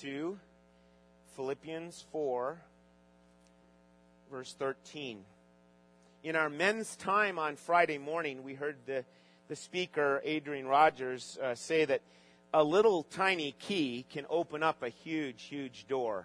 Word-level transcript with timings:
to 0.00 0.38
Philippians 1.36 2.06
4, 2.10 2.58
verse 4.30 4.54
13. 4.58 5.18
In 6.24 6.36
our 6.36 6.48
men's 6.48 6.96
time 6.96 7.38
on 7.38 7.56
Friday 7.56 7.98
morning, 7.98 8.42
we 8.42 8.54
heard 8.54 8.76
the, 8.86 9.04
the 9.48 9.56
speaker, 9.56 10.22
Adrian 10.24 10.66
Rogers, 10.66 11.38
uh, 11.42 11.54
say 11.54 11.84
that 11.84 12.00
a 12.54 12.64
little 12.64 13.02
tiny 13.02 13.54
key 13.58 14.06
can 14.10 14.24
open 14.30 14.62
up 14.62 14.82
a 14.82 14.88
huge, 14.88 15.42
huge 15.42 15.86
door. 15.86 16.24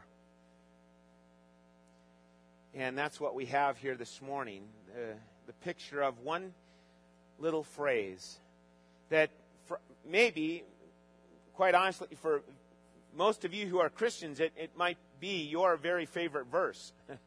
And 2.73 2.97
that's 2.97 3.19
what 3.19 3.35
we 3.35 3.47
have 3.47 3.77
here 3.77 3.95
this 3.95 4.21
morning 4.21 4.63
uh, 4.93 5.15
the 5.47 5.53
picture 5.65 6.01
of 6.01 6.19
one 6.19 6.53
little 7.39 7.63
phrase 7.63 8.39
that 9.09 9.31
maybe, 10.09 10.63
quite 11.55 11.75
honestly, 11.75 12.07
for 12.21 12.41
most 13.15 13.45
of 13.45 13.53
you 13.53 13.67
who 13.67 13.79
are 13.79 13.89
Christians, 13.89 14.39
it, 14.39 14.51
it 14.57 14.71
might 14.75 14.97
be 15.19 15.43
your 15.43 15.77
very 15.77 16.05
favorite 16.05 16.47
verse. 16.47 16.91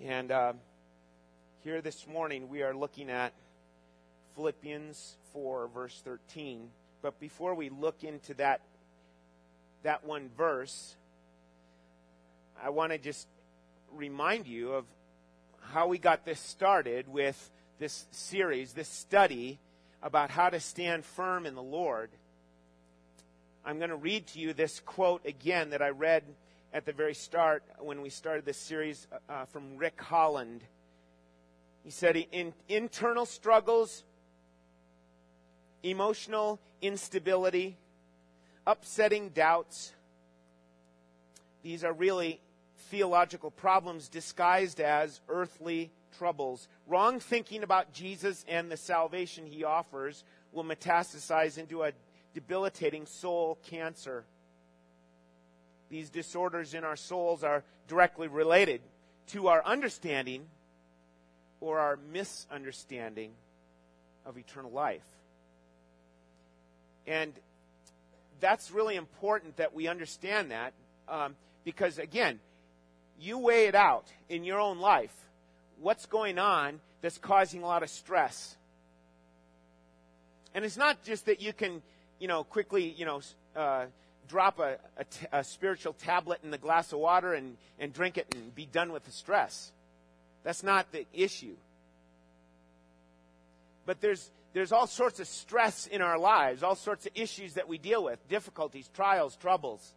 and 0.00 0.30
uh, 0.30 0.52
here 1.62 1.80
this 1.80 2.06
morning, 2.06 2.48
we 2.48 2.62
are 2.62 2.74
looking 2.74 3.08
at 3.08 3.32
Philippians 4.34 5.16
4, 5.32 5.68
verse 5.68 6.02
13. 6.04 6.68
But 7.00 7.18
before 7.18 7.54
we 7.54 7.70
look 7.70 8.04
into 8.04 8.34
that, 8.34 8.60
that 9.82 10.04
one 10.04 10.28
verse, 10.36 10.94
I 12.62 12.70
want 12.70 12.92
to 12.92 12.98
just 12.98 13.26
remind 13.92 14.46
you 14.46 14.72
of 14.72 14.84
how 15.60 15.86
we 15.86 15.98
got 15.98 16.26
this 16.26 16.40
started 16.40 17.08
with 17.08 17.50
this 17.78 18.06
series, 18.10 18.74
this 18.74 18.88
study 18.88 19.58
about 20.02 20.30
how 20.30 20.50
to 20.50 20.60
stand 20.60 21.04
firm 21.04 21.46
in 21.46 21.54
the 21.54 21.62
Lord. 21.62 22.10
I'm 23.66 23.78
going 23.78 23.90
to 23.90 23.96
read 23.96 24.26
to 24.28 24.38
you 24.38 24.52
this 24.52 24.80
quote 24.80 25.24
again 25.24 25.70
that 25.70 25.80
I 25.80 25.88
read 25.88 26.22
at 26.74 26.84
the 26.84 26.92
very 26.92 27.14
start 27.14 27.62
when 27.78 28.02
we 28.02 28.10
started 28.10 28.44
this 28.44 28.58
series 28.58 29.06
uh, 29.10 29.32
uh 29.32 29.44
from 29.46 29.78
Rick 29.78 30.00
Holland. 30.02 30.62
He 31.82 31.90
said, 31.90 32.16
In 32.30 32.52
internal 32.68 33.24
struggles, 33.24 34.04
emotional 35.82 36.60
instability, 36.82 37.78
upsetting 38.66 39.30
doubts, 39.30 39.92
these 41.62 41.84
are 41.84 41.92
really 41.92 42.40
theological 42.90 43.50
problems 43.50 44.10
disguised 44.10 44.78
as 44.78 45.22
earthly 45.30 45.90
troubles. 46.18 46.68
Wrong 46.86 47.18
thinking 47.18 47.62
about 47.62 47.94
Jesus 47.94 48.44
and 48.46 48.70
the 48.70 48.76
salvation 48.76 49.46
he 49.46 49.64
offers 49.64 50.22
will 50.52 50.64
metastasize 50.64 51.56
into 51.56 51.82
a 51.82 51.92
debilitating 52.34 53.06
soul 53.06 53.58
cancer. 53.66 54.24
These 55.88 56.10
disorders 56.10 56.74
in 56.74 56.84
our 56.84 56.96
souls 56.96 57.44
are 57.44 57.62
directly 57.88 58.28
related 58.28 58.80
to 59.28 59.48
our 59.48 59.64
understanding 59.64 60.46
or 61.60 61.78
our 61.78 61.98
misunderstanding 62.12 63.32
of 64.26 64.36
eternal 64.36 64.70
life. 64.70 65.04
And 67.06 67.32
that's 68.40 68.70
really 68.70 68.96
important 68.96 69.56
that 69.56 69.74
we 69.74 69.88
understand 69.88 70.50
that 70.50 70.72
um, 71.08 71.36
because, 71.64 71.98
again, 71.98 72.40
you 73.18 73.38
weigh 73.38 73.66
it 73.66 73.74
out 73.74 74.06
in 74.28 74.44
your 74.44 74.60
own 74.60 74.78
life. 74.78 75.14
What's 75.80 76.06
going 76.06 76.38
on 76.38 76.80
that's 77.00 77.18
causing 77.18 77.62
a 77.62 77.66
lot 77.66 77.82
of 77.82 77.90
stress? 77.90 78.56
And 80.54 80.64
it's 80.64 80.76
not 80.76 81.02
just 81.04 81.26
that 81.26 81.40
you 81.40 81.52
can, 81.52 81.82
you 82.18 82.28
know, 82.28 82.44
quickly, 82.44 82.94
you 82.96 83.04
know, 83.04 83.20
uh, 83.56 83.86
drop 84.28 84.58
a, 84.58 84.78
a, 84.96 85.04
t- 85.04 85.26
a 85.32 85.44
spiritual 85.44 85.92
tablet 85.92 86.40
in 86.42 86.50
the 86.50 86.58
glass 86.58 86.92
of 86.92 86.98
water 86.98 87.34
and, 87.34 87.56
and 87.78 87.92
drink 87.92 88.18
it 88.18 88.34
and 88.34 88.54
be 88.54 88.66
done 88.66 88.92
with 88.92 89.04
the 89.04 89.12
stress. 89.12 89.72
That's 90.42 90.62
not 90.62 90.90
the 90.92 91.06
issue. 91.12 91.56
But 93.86 94.00
there's, 94.00 94.30
there's 94.52 94.72
all 94.72 94.86
sorts 94.86 95.20
of 95.20 95.26
stress 95.26 95.86
in 95.86 96.00
our 96.00 96.18
lives, 96.18 96.62
all 96.62 96.76
sorts 96.76 97.06
of 97.06 97.12
issues 97.14 97.54
that 97.54 97.68
we 97.68 97.78
deal 97.78 98.02
with, 98.04 98.26
difficulties, 98.28 98.88
trials, 98.94 99.36
troubles. 99.36 99.92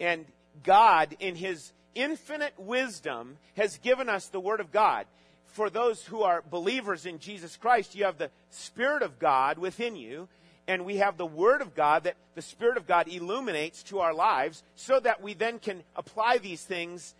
And 0.00 0.24
God, 0.62 1.16
in 1.20 1.34
His 1.34 1.72
infinite 1.94 2.54
wisdom, 2.58 3.36
has 3.56 3.78
given 3.78 4.08
us 4.08 4.28
the 4.28 4.40
Word 4.40 4.60
of 4.60 4.72
God. 4.72 5.06
For 5.46 5.70
those 5.70 6.04
who 6.04 6.22
are 6.22 6.42
believers 6.50 7.06
in 7.06 7.18
Jesus 7.18 7.56
Christ, 7.56 7.94
you 7.94 8.04
have 8.04 8.18
the 8.18 8.30
Spirit 8.50 9.02
of 9.02 9.18
God 9.18 9.58
within 9.58 9.94
you, 9.96 10.28
and 10.66 10.84
we 10.84 10.96
have 10.96 11.16
the 11.16 11.26
Word 11.26 11.60
of 11.60 11.74
God 11.74 12.04
that 12.04 12.16
the 12.34 12.42
Spirit 12.42 12.76
of 12.76 12.86
God 12.86 13.08
illuminates 13.08 13.82
to 13.84 14.00
our 14.00 14.14
lives 14.14 14.62
so 14.76 14.98
that 15.00 15.22
we 15.22 15.34
then 15.34 15.58
can 15.58 15.82
apply 15.94 16.38
these 16.38 16.62
things 16.62 17.14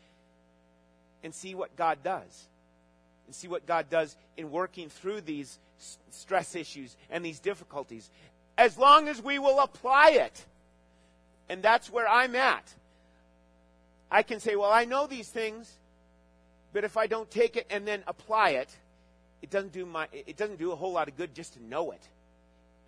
and 1.22 1.34
see 1.34 1.54
what 1.54 1.76
God 1.76 1.98
does. 2.02 2.48
And 3.26 3.34
see 3.34 3.48
what 3.48 3.66
God 3.66 3.88
does 3.90 4.16
in 4.36 4.50
working 4.50 4.88
through 4.88 5.22
these 5.22 5.58
stress 6.10 6.54
issues 6.54 6.96
and 7.10 7.24
these 7.24 7.40
difficulties. 7.40 8.10
As 8.56 8.78
long 8.78 9.08
as 9.08 9.22
we 9.22 9.38
will 9.38 9.60
apply 9.60 10.10
it. 10.10 10.44
And 11.48 11.62
that's 11.62 11.90
where 11.90 12.08
I'm 12.08 12.34
at. 12.36 12.72
I 14.10 14.22
can 14.22 14.40
say, 14.40 14.56
well, 14.56 14.70
I 14.70 14.84
know 14.84 15.06
these 15.06 15.28
things, 15.28 15.70
but 16.72 16.84
if 16.84 16.96
I 16.96 17.06
don't 17.06 17.30
take 17.30 17.56
it 17.56 17.66
and 17.68 17.86
then 17.86 18.02
apply 18.06 18.50
it, 18.50 18.74
it 19.42 19.50
doesn't 19.50 19.72
do 19.72 19.84
my 19.84 20.08
it 20.12 20.38
doesn't 20.38 20.58
do 20.58 20.72
a 20.72 20.76
whole 20.76 20.92
lot 20.92 21.08
of 21.08 21.16
good 21.18 21.34
just 21.34 21.54
to 21.54 21.62
know 21.62 21.90
it. 21.90 22.00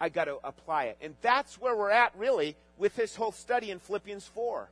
I 0.01 0.09
got 0.09 0.25
to 0.25 0.39
apply 0.45 0.85
it. 0.85 0.99
And 1.01 1.15
that's 1.23 1.61
where 1.61 1.77
we're 1.77 1.91
at 1.91 2.13
really 2.17 2.57
with 2.77 2.97
this 2.97 3.17
whole 3.17 3.33
study 3.33 3.71
in 3.71 3.79
Philippians 3.79 4.27
4. 4.27 4.69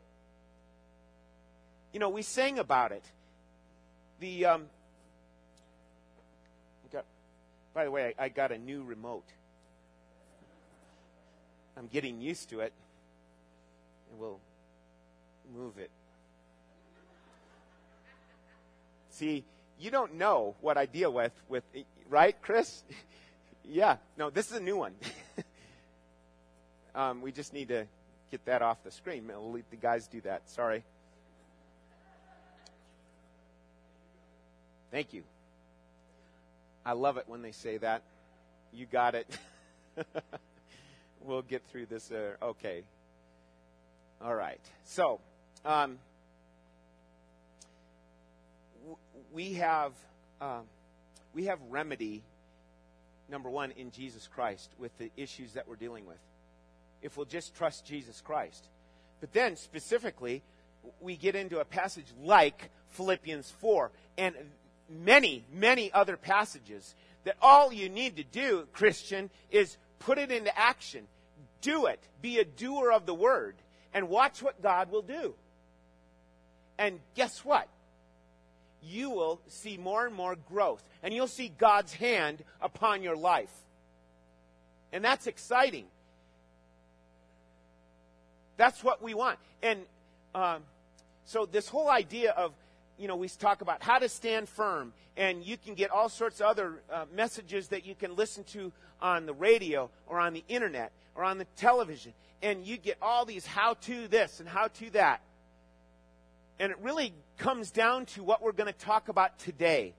You 1.92 2.00
know, 2.00 2.10
we 2.10 2.22
sang 2.22 2.58
about 2.58 2.92
it. 2.92 3.04
The 4.20 4.46
um, 4.46 4.66
got, 6.92 7.04
by 7.72 7.84
the 7.84 7.90
way, 7.90 8.14
I, 8.18 8.24
I 8.24 8.28
got 8.28 8.52
a 8.52 8.58
new 8.58 8.82
remote. 8.82 9.24
I'm 11.76 11.86
getting 11.88 12.20
used 12.20 12.50
to 12.50 12.60
it, 12.60 12.72
and 14.10 14.20
we'll 14.20 14.40
move 15.56 15.78
it. 15.78 15.90
See, 19.10 19.44
you 19.78 19.90
don't 19.90 20.14
know 20.14 20.54
what 20.60 20.76
I 20.76 20.86
deal 20.86 21.12
with 21.12 21.32
with 21.48 21.64
right, 22.08 22.36
Chris? 22.42 22.82
yeah. 23.68 23.96
No, 24.16 24.30
this 24.30 24.50
is 24.50 24.56
a 24.56 24.62
new 24.62 24.76
one. 24.76 24.94
um, 26.94 27.22
we 27.22 27.32
just 27.32 27.52
need 27.52 27.68
to 27.68 27.86
get 28.30 28.44
that 28.46 28.62
off 28.62 28.82
the 28.84 28.90
screen. 28.90 29.26
We'll 29.28 29.52
let 29.52 29.70
the 29.70 29.76
guys 29.76 30.06
do 30.06 30.20
that. 30.22 30.48
Sorry. 30.50 30.84
Thank 34.90 35.12
you. 35.12 35.24
I 36.86 36.92
love 36.92 37.16
it 37.16 37.24
when 37.26 37.42
they 37.42 37.52
say 37.52 37.78
that. 37.78 38.02
You 38.72 38.86
got 38.86 39.14
it. 39.14 39.26
we'll 41.20 41.42
get 41.42 41.62
through 41.70 41.86
this. 41.86 42.10
Uh, 42.10 42.34
okay. 42.42 42.82
All 44.22 44.34
right. 44.34 44.60
So, 44.84 45.20
um, 45.64 45.98
we 49.32 49.54
have 49.54 49.92
uh, 50.40 50.60
we 51.34 51.46
have 51.46 51.58
remedy 51.70 52.22
number 53.28 53.50
one 53.50 53.70
in 53.72 53.90
Jesus 53.90 54.28
Christ 54.32 54.70
with 54.78 54.96
the 54.98 55.10
issues 55.16 55.52
that 55.52 55.68
we're 55.68 55.76
dealing 55.76 56.06
with. 56.06 56.18
If 57.02 57.16
we'll 57.16 57.26
just 57.26 57.54
trust 57.54 57.86
Jesus 57.86 58.20
Christ, 58.20 58.68
but 59.20 59.32
then 59.32 59.56
specifically, 59.56 60.42
we 61.00 61.16
get 61.16 61.34
into 61.34 61.60
a 61.60 61.64
passage 61.64 62.06
like 62.22 62.70
Philippians 62.90 63.50
four 63.58 63.90
and 64.16 64.34
many 64.88 65.44
many 65.52 65.92
other 65.92 66.16
passages 66.16 66.94
that 67.24 67.36
all 67.40 67.72
you 67.72 67.88
need 67.88 68.16
to 68.16 68.24
do, 68.24 68.66
Christian, 68.72 69.30
is 69.50 69.76
put 69.98 70.18
it 70.18 70.30
into 70.30 70.56
action. 70.58 71.06
Do 71.62 71.86
it. 71.86 72.00
Be 72.20 72.38
a 72.38 72.44
doer 72.44 72.92
of 72.92 73.06
the 73.06 73.14
word 73.14 73.56
and 73.94 74.08
watch 74.08 74.42
what 74.42 74.62
God 74.62 74.90
will 74.90 75.02
do. 75.02 75.34
And 76.78 77.00
guess 77.14 77.44
what? 77.44 77.68
You 78.86 79.10
will 79.10 79.40
see 79.48 79.76
more 79.76 80.06
and 80.06 80.14
more 80.14 80.36
growth. 80.36 80.82
And 81.02 81.12
you'll 81.14 81.26
see 81.26 81.48
God's 81.48 81.92
hand 81.92 82.42
upon 82.60 83.02
your 83.02 83.16
life. 83.16 83.52
And 84.92 85.04
that's 85.04 85.26
exciting. 85.26 85.86
That's 88.56 88.84
what 88.84 89.02
we 89.02 89.14
want. 89.14 89.38
And 89.62 89.80
um, 90.34 90.62
so, 91.24 91.46
this 91.46 91.68
whole 91.68 91.88
idea 91.88 92.30
of, 92.30 92.52
you 92.98 93.08
know, 93.08 93.16
we 93.16 93.28
talk 93.28 93.60
about 93.60 93.82
how 93.82 93.98
to 93.98 94.08
stand 94.08 94.48
firm, 94.48 94.92
and 95.16 95.44
you 95.44 95.56
can 95.56 95.74
get 95.74 95.90
all 95.90 96.08
sorts 96.08 96.40
of 96.40 96.46
other 96.46 96.74
uh, 96.92 97.06
messages 97.14 97.68
that 97.68 97.84
you 97.84 97.94
can 97.94 98.14
listen 98.14 98.44
to 98.44 98.72
on 99.00 99.26
the 99.26 99.32
radio 99.32 99.90
or 100.06 100.20
on 100.20 100.32
the 100.32 100.44
internet 100.48 100.92
or 101.14 101.24
on 101.24 101.38
the 101.38 101.46
television. 101.56 102.12
And 102.42 102.64
you 102.64 102.76
get 102.76 102.98
all 103.00 103.24
these 103.24 103.46
how 103.46 103.74
to 103.74 104.06
this 104.08 104.40
and 104.40 104.48
how 104.48 104.68
to 104.68 104.90
that. 104.90 105.22
And 106.58 106.70
it 106.70 106.78
really 106.80 107.12
comes 107.38 107.70
down 107.70 108.06
to 108.06 108.22
what 108.22 108.42
we're 108.42 108.52
going 108.52 108.72
to 108.72 108.78
talk 108.78 109.08
about 109.08 109.38
today. 109.38 109.94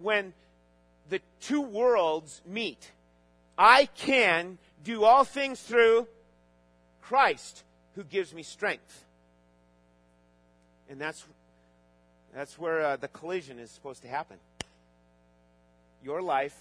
When 0.00 0.32
the 1.08 1.20
two 1.40 1.60
worlds 1.60 2.40
meet, 2.46 2.90
I 3.58 3.86
can 3.86 4.58
do 4.84 5.04
all 5.04 5.24
things 5.24 5.60
through 5.60 6.06
Christ 7.02 7.62
who 7.94 8.04
gives 8.04 8.34
me 8.34 8.42
strength. 8.42 9.04
And 10.88 11.00
that's, 11.00 11.24
that's 12.34 12.58
where 12.58 12.82
uh, 12.82 12.96
the 12.96 13.08
collision 13.08 13.58
is 13.58 13.70
supposed 13.70 14.02
to 14.02 14.08
happen. 14.08 14.36
Your 16.02 16.22
life 16.22 16.56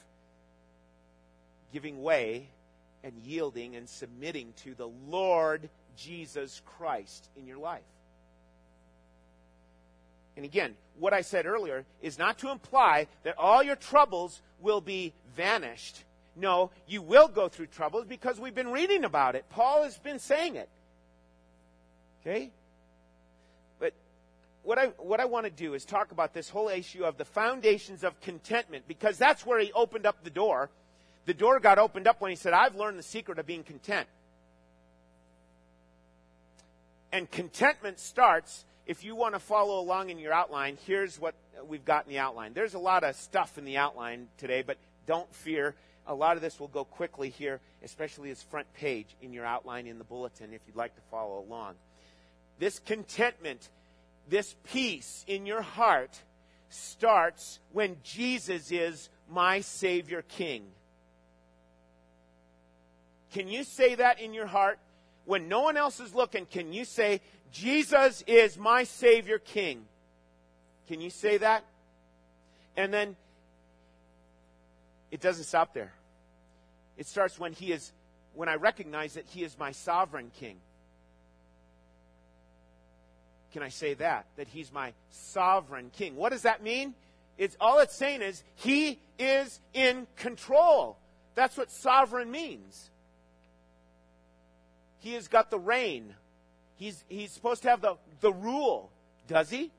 giving 1.72 2.02
way 2.02 2.48
and 3.04 3.14
yielding 3.24 3.76
and 3.76 3.88
submitting 3.88 4.54
to 4.64 4.74
the 4.74 4.88
Lord 5.10 5.70
Jesus 5.96 6.62
Christ 6.78 7.30
in 7.38 7.48
your 7.48 7.58
life. 7.58 7.82
And 10.36 10.46
again, 10.46 10.76
what 11.00 11.14
I 11.14 11.22
said 11.22 11.46
earlier 11.46 11.86
is 12.02 12.18
not 12.20 12.40
to 12.40 12.52
imply 12.52 13.08
that 13.24 13.38
all 13.38 13.64
your 13.64 13.76
troubles 13.76 14.42
will 14.60 14.82
be 14.82 15.14
vanished. 15.36 16.04
No, 16.36 16.72
you 16.88 17.02
will 17.02 17.28
go 17.28 17.48
through 17.48 17.68
troubles 17.68 18.06
because 18.06 18.40
we've 18.40 18.56
been 18.56 18.72
reading 18.72 19.06
about 19.06 19.36
it. 19.36 19.46
Paul 19.50 19.84
has 19.84 19.98
been 19.98 20.20
saying 20.20 20.56
it. 20.56 20.70
Okay? 22.22 22.52
But 23.80 23.94
what 24.64 24.78
I, 24.78 24.88
what 24.98 25.20
I 25.22 25.26
want 25.26 25.46
to 25.46 25.52
do 25.52 25.74
is 25.74 25.86
talk 25.86 26.12
about 26.12 26.34
this 26.34 26.50
whole 26.50 26.68
issue 26.68 27.06
of 27.06 27.18
the 27.18 27.26
foundations 27.26 28.04
of 28.04 28.20
contentment 28.20 28.86
because 28.88 29.18
that's 29.18 29.46
where 29.46 29.60
he 29.60 29.72
opened 29.72 30.06
up 30.06 30.24
the 30.24 30.30
door. 30.30 30.70
The 31.26 31.34
door 31.34 31.60
got 31.60 31.80
opened 31.80 32.08
up 32.08 32.20
when 32.20 32.32
he 32.32 32.36
said, 32.36 32.54
I've 32.54 32.76
learned 32.76 33.00
the 33.00 33.04
secret 33.04 33.40
of 33.40 33.46
being 33.46 33.64
content. 33.64 34.08
And 37.16 37.32
contentment 37.32 37.98
starts 37.98 38.66
if 38.86 39.06
you 39.06 39.16
want 39.16 39.36
to 39.36 39.40
follow 39.40 39.80
along 39.80 40.10
in 40.10 40.20
your 40.20 40.34
outline, 40.34 40.78
here's 40.86 41.18
what 41.18 41.34
we've 41.66 41.86
got 41.86 42.06
in 42.06 42.12
the 42.12 42.20
outline. 42.20 42.52
There's 42.52 42.74
a 42.74 42.80
lot 42.80 43.06
of 43.06 43.16
stuff 43.16 43.58
in 43.58 43.64
the 43.64 43.78
outline 43.78 44.28
today, 44.38 44.64
but 44.64 44.78
don't 45.08 45.34
fear. 45.34 45.76
A 46.08 46.14
lot 46.14 46.36
of 46.36 46.42
this 46.42 46.60
will 46.60 46.68
go 46.68 46.84
quickly 46.84 47.30
here, 47.30 47.62
especially 47.86 48.32
this 48.32 48.44
front 48.44 48.68
page 48.74 49.16
in 49.22 49.32
your 49.32 49.46
outline 49.46 49.88
in 49.88 49.98
the 49.98 50.04
bulletin 50.04 50.52
if 50.52 50.60
you'd 50.68 50.76
like 50.76 50.94
to 50.94 51.02
follow 51.10 51.40
along. 51.40 51.76
This 52.60 52.80
contentment, 52.80 53.70
this 54.28 54.54
peace 54.66 55.24
in 55.26 55.46
your 55.46 55.62
heart 55.62 56.22
starts 56.68 57.60
when 57.72 57.96
Jesus 58.04 58.74
is 58.74 59.08
my 59.30 59.62
Savior 59.62 60.22
King. 60.22 60.66
Can 63.32 63.48
you 63.48 63.64
say 63.64 63.96
that 63.96 64.20
in 64.20 64.34
your 64.34 64.48
heart? 64.48 64.80
When 65.26 65.48
no 65.48 65.62
one 65.62 65.78
else 65.78 66.00
is 66.00 66.14
looking, 66.14 66.46
can 66.46 66.72
you 66.72 66.86
say, 66.86 67.22
Jesus 67.52 68.24
is 68.28 68.58
my 68.58 68.84
Savior 68.84 69.40
King. 69.40 69.86
Can 70.88 71.02
you 71.02 71.10
say 71.10 71.38
that? 71.38 71.64
And 72.78 72.94
then 72.94 73.16
it 75.10 75.22
doesn't 75.22 75.46
stop 75.46 75.74
there. 75.74 75.94
It 76.98 77.08
starts 77.08 77.40
when 77.40 77.54
he 77.54 77.72
is 77.72 77.92
when 78.34 78.50
I 78.50 78.56
recognize 78.56 79.14
that 79.14 79.26
he 79.28 79.44
is 79.44 79.58
my 79.58 79.72
sovereign 79.72 80.32
king. 80.38 80.58
Can 83.54 83.64
I 83.64 83.70
say 83.70 83.94
that? 83.96 84.26
That 84.36 84.50
he's 84.50 84.74
my 84.74 84.92
sovereign 85.10 85.90
king. 85.98 86.18
What 86.18 86.34
does 86.34 86.42
that 86.42 86.62
mean? 86.62 86.94
It's 87.38 87.56
all 87.62 87.80
it's 87.80 87.96
saying 87.96 88.22
is 88.22 88.44
he 88.56 89.00
is 89.18 89.62
in 89.74 90.08
control. 90.18 90.98
That's 91.36 91.56
what 91.56 91.72
sovereign 91.72 92.30
means. 92.30 92.90
He 95.06 95.14
has 95.14 95.30
got 95.30 95.50
the 95.50 95.60
reign 95.60 96.16
He's, 96.78 97.04
he's 97.08 97.32
supposed 97.32 97.64
to 97.64 97.70
have 97.70 97.82
the, 97.82 97.96
the 98.22 98.34
rule. 98.34 98.92
Does 99.28 99.50
he? 99.50 99.72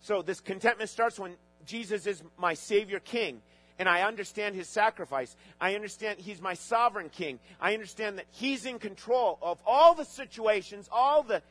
So 0.00 0.22
this 0.22 0.40
contentment 0.40 0.90
starts 0.90 1.18
when 1.18 1.34
Jesus 1.66 2.06
is 2.06 2.22
my 2.38 2.54
Savior 2.54 3.00
King 3.00 3.42
and 3.78 3.88
I 3.88 4.02
understand 4.02 4.54
his 4.54 4.68
sacrifice. 4.68 5.34
I 5.60 5.74
understand 5.74 6.20
he's 6.20 6.40
my 6.40 6.54
sovereign 6.54 7.08
king. 7.08 7.40
I 7.60 7.74
understand 7.74 8.18
that 8.18 8.26
he's 8.30 8.66
in 8.66 8.78
control 8.78 9.38
of 9.42 9.58
all 9.66 9.94
the 9.94 10.04
situations, 10.04 10.88
all 10.92 11.24
the 11.24 11.42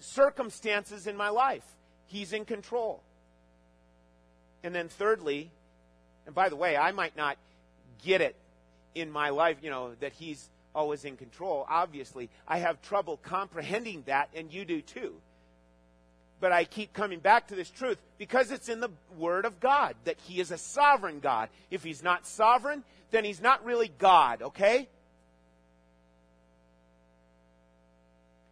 circumstances 0.00 1.06
in 1.06 1.16
my 1.16 1.28
life. 1.28 1.64
He's 2.06 2.32
in 2.32 2.46
control. 2.46 3.02
And 4.64 4.74
then 4.74 4.88
thirdly, 4.88 5.50
and 6.24 6.34
by 6.34 6.48
the 6.48 6.56
way, 6.56 6.78
I 6.78 6.92
might 6.92 7.16
not 7.16 7.36
get 8.02 8.22
it 8.22 8.36
in 8.94 9.10
my 9.10 9.28
life, 9.28 9.58
you 9.60 9.68
know, 9.68 9.94
that 10.00 10.12
he's 10.14 10.48
always 10.74 11.04
in 11.04 11.16
control, 11.16 11.66
obviously. 11.68 12.30
I 12.46 12.58
have 12.58 12.80
trouble 12.82 13.16
comprehending 13.16 14.02
that, 14.06 14.30
and 14.34 14.52
you 14.52 14.64
do 14.64 14.80
too. 14.80 15.14
But 16.40 16.52
I 16.52 16.64
keep 16.64 16.92
coming 16.92 17.20
back 17.20 17.48
to 17.48 17.54
this 17.54 17.70
truth 17.70 17.98
because 18.18 18.50
it's 18.50 18.68
in 18.68 18.80
the 18.80 18.90
Word 19.16 19.44
of 19.44 19.60
God 19.60 19.94
that 20.04 20.18
He 20.26 20.40
is 20.40 20.50
a 20.50 20.58
sovereign 20.58 21.20
God. 21.20 21.48
If 21.70 21.84
He's 21.84 22.02
not 22.02 22.26
sovereign, 22.26 22.82
then 23.10 23.24
He's 23.24 23.40
not 23.40 23.64
really 23.64 23.92
God, 23.98 24.42
okay? 24.42 24.88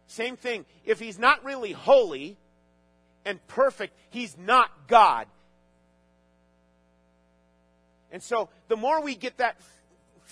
Same 0.07 0.37
thing. 0.37 0.65
If 0.85 0.99
He's 0.99 1.19
not 1.19 1.43
really 1.43 1.73
holy 1.73 2.37
and 3.25 3.45
perfect, 3.47 3.93
He's 4.09 4.37
not 4.37 4.69
God. 4.87 5.27
And 8.11 8.21
so 8.21 8.49
the 8.67 8.75
more 8.75 9.01
we 9.01 9.15
get 9.15 9.37
that 9.37 9.57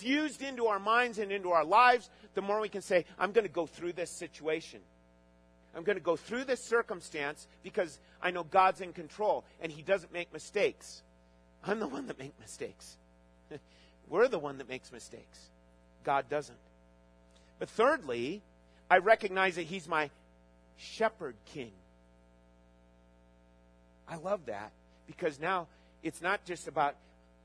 fused 0.00 0.42
into 0.42 0.66
our 0.66 0.78
minds 0.78 1.18
and 1.18 1.30
into 1.30 1.50
our 1.50 1.64
lives, 1.64 2.08
the 2.34 2.42
more 2.42 2.60
we 2.60 2.68
can 2.68 2.82
say, 2.82 3.04
I'm 3.18 3.32
going 3.32 3.46
to 3.46 3.52
go 3.52 3.66
through 3.66 3.92
this 3.92 4.10
situation. 4.10 4.80
I'm 5.76 5.84
going 5.84 5.98
to 5.98 6.02
go 6.02 6.16
through 6.16 6.44
this 6.44 6.64
circumstance 6.64 7.46
because 7.62 8.00
I 8.22 8.30
know 8.30 8.42
God's 8.42 8.80
in 8.80 8.92
control 8.92 9.44
and 9.60 9.70
He 9.70 9.82
doesn't 9.82 10.12
make 10.12 10.32
mistakes. 10.32 11.02
I'm 11.64 11.78
the 11.78 11.86
one 11.86 12.06
that 12.06 12.18
makes 12.18 12.38
mistakes. 12.40 12.96
We're 14.08 14.28
the 14.28 14.38
one 14.38 14.58
that 14.58 14.68
makes 14.68 14.90
mistakes. 14.90 15.38
God 16.02 16.28
doesn't. 16.28 16.58
But 17.58 17.68
thirdly, 17.68 18.42
I 18.90 18.98
recognize 18.98 19.56
that 19.56 19.66
He's 19.66 19.86
my 19.86 20.10
shepherd 20.76 21.36
king. 21.52 21.72
I 24.08 24.16
love 24.16 24.46
that 24.46 24.72
because 25.06 25.38
now 25.38 25.68
it's 26.02 26.20
not 26.20 26.44
just 26.44 26.66
about, 26.66 26.96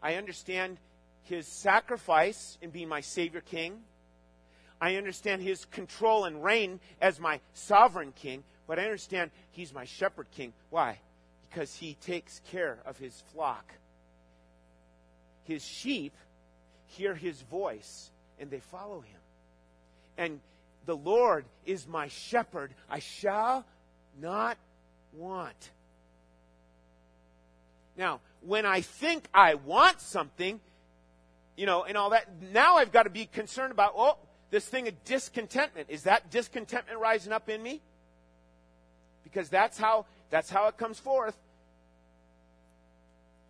I 0.01 0.15
understand 0.15 0.77
his 1.25 1.47
sacrifice 1.47 2.57
in 2.61 2.69
being 2.69 2.87
my 2.87 3.01
Savior 3.01 3.41
King. 3.41 3.81
I 4.79 4.95
understand 4.95 5.41
his 5.41 5.65
control 5.65 6.25
and 6.25 6.43
reign 6.43 6.79
as 7.01 7.19
my 7.19 7.39
sovereign 7.53 8.13
king, 8.15 8.43
but 8.67 8.79
I 8.79 8.83
understand 8.83 9.31
he's 9.51 9.73
my 9.73 9.85
shepherd 9.85 10.27
king. 10.31 10.53
Why? 10.69 10.99
Because 11.49 11.75
he 11.75 11.95
takes 11.95 12.41
care 12.51 12.79
of 12.85 12.97
his 12.97 13.23
flock. 13.33 13.73
His 15.45 15.63
sheep 15.63 16.13
hear 16.87 17.15
his 17.15 17.41
voice 17.41 18.11
and 18.39 18.49
they 18.49 18.59
follow 18.59 19.01
him. 19.01 19.19
And 20.17 20.39
the 20.85 20.95
Lord 20.95 21.45
is 21.65 21.87
my 21.87 22.07
shepherd. 22.07 22.73
I 22.89 22.99
shall 22.99 23.65
not 24.21 24.57
want. 25.13 25.71
Now, 27.97 28.19
when 28.41 28.65
I 28.65 28.81
think 28.81 29.25
I 29.33 29.55
want 29.55 30.01
something, 30.01 30.59
you 31.55 31.65
know, 31.65 31.83
and 31.83 31.97
all 31.97 32.11
that. 32.11 32.27
Now 32.51 32.77
I've 32.77 32.91
got 32.91 33.03
to 33.03 33.09
be 33.09 33.25
concerned 33.25 33.71
about, 33.71 33.93
oh, 33.95 34.17
this 34.51 34.65
thing 34.65 34.87
of 34.87 35.03
discontentment. 35.05 35.87
Is 35.89 36.03
that 36.03 36.31
discontentment 36.31 36.99
rising 36.99 37.33
up 37.33 37.49
in 37.49 37.61
me? 37.61 37.81
Because 39.23 39.49
that's 39.49 39.77
how 39.77 40.05
that's 40.29 40.49
how 40.49 40.67
it 40.67 40.77
comes 40.77 40.99
forth. 40.99 41.35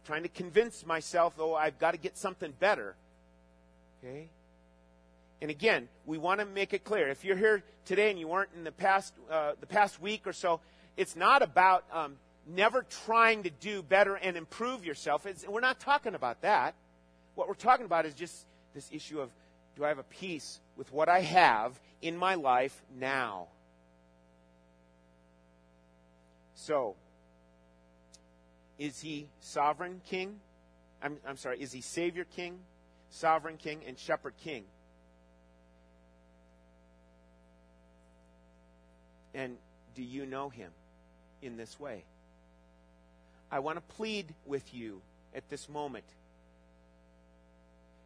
Trying 0.06 0.24
to 0.24 0.30
convince 0.30 0.86
myself, 0.86 1.36
oh, 1.40 1.56
I've 1.56 1.80
got 1.80 1.92
to 1.92 1.98
get 1.98 2.18
something 2.18 2.54
better. 2.60 2.96
Okay? 4.04 4.30
And 5.42 5.52
again, 5.52 5.88
we 6.06 6.18
want 6.18 6.40
to 6.40 6.46
make 6.46 6.74
it 6.74 6.84
clear. 6.84 7.10
If 7.10 7.26
you're 7.26 7.36
here 7.36 7.64
today 7.86 8.10
and 8.10 8.20
you 8.20 8.28
weren't 8.28 8.52
in 8.56 8.64
the 8.64 8.72
past 8.72 9.14
uh, 9.30 9.54
the 9.60 9.68
past 9.68 10.02
week 10.02 10.26
or 10.26 10.34
so, 10.34 10.62
it's 10.96 11.16
not 11.16 11.42
about 11.42 11.84
um, 11.92 12.16
never 12.48 12.84
trying 13.06 13.44
to 13.44 13.50
do 13.50 13.82
better 13.82 14.16
and 14.16 14.38
improve 14.38 14.86
yourself. 14.86 15.26
It's, 15.26 15.48
we're 15.48 15.60
not 15.60 15.80
talking 15.80 16.16
about 16.16 16.42
that. 16.42 16.76
What 17.36 17.48
we're 17.48 17.54
talking 17.54 17.86
about 17.86 18.06
is 18.06 18.14
just 18.14 18.46
this 18.74 18.90
issue 18.92 19.20
of 19.20 19.30
do 19.76 19.84
I 19.84 19.90
have 19.90 20.00
a 20.00 20.04
peace 20.04 20.60
with 20.78 20.92
what 20.92 21.10
I 21.10 21.20
have 21.20 21.80
in 22.02 22.18
my 22.18 22.36
life 22.36 22.82
now? 22.98 23.48
So, 26.56 26.96
is 28.80 29.02
he 29.02 29.28
sovereign 29.42 30.02
king? 30.10 30.40
I'm, 31.04 31.18
I'm 31.28 31.38
sorry, 31.38 31.62
is 31.62 31.72
he 31.72 31.82
Savior 31.82 32.24
king, 32.24 32.60
sovereign 33.10 33.58
king, 33.58 33.82
and 33.86 34.00
shepherd 34.00 34.34
king? 34.42 34.64
And 39.34 39.58
do 39.94 40.02
you 40.02 40.26
know 40.26 40.48
him 40.48 40.72
in 41.42 41.58
this 41.58 41.78
way? 41.78 42.06
I 43.52 43.60
want 43.60 43.78
to 43.78 43.96
plead 43.96 44.34
with 44.46 44.74
you 44.74 45.02
at 45.36 45.48
this 45.50 45.68
moment 45.68 46.06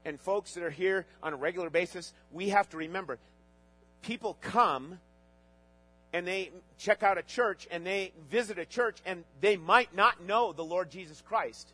and 0.09 0.19
folks 0.19 0.55
that 0.55 0.63
are 0.63 0.69
here 0.69 1.05
on 1.23 1.31
a 1.31 1.37
regular 1.37 1.69
basis, 1.69 2.13
we 2.31 2.49
have 2.49 2.67
to 2.69 2.77
remember 2.77 3.17
people 4.01 4.37
come 4.41 4.99
and 6.11 6.27
they 6.27 6.51
check 6.77 7.03
out 7.03 7.17
a 7.17 7.23
church 7.23 7.67
and 7.71 7.85
they 7.85 8.11
visit 8.29 8.57
a 8.57 8.65
church 8.65 8.97
and 9.05 9.23
they 9.41 9.55
might 9.55 9.95
not 9.95 10.23
know 10.23 10.51
the 10.51 10.63
Lord 10.63 10.89
Jesus 10.89 11.21
Christ. 11.21 11.71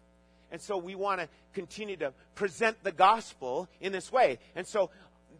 And 0.51 0.61
so 0.61 0.77
we 0.77 0.95
want 0.95 1.21
to 1.21 1.29
continue 1.53 1.97
to 1.97 2.13
present 2.35 2.83
the 2.83 2.91
gospel 2.91 3.67
in 3.81 3.91
this 3.91 4.11
way. 4.11 4.39
And 4.55 4.67
so 4.67 4.89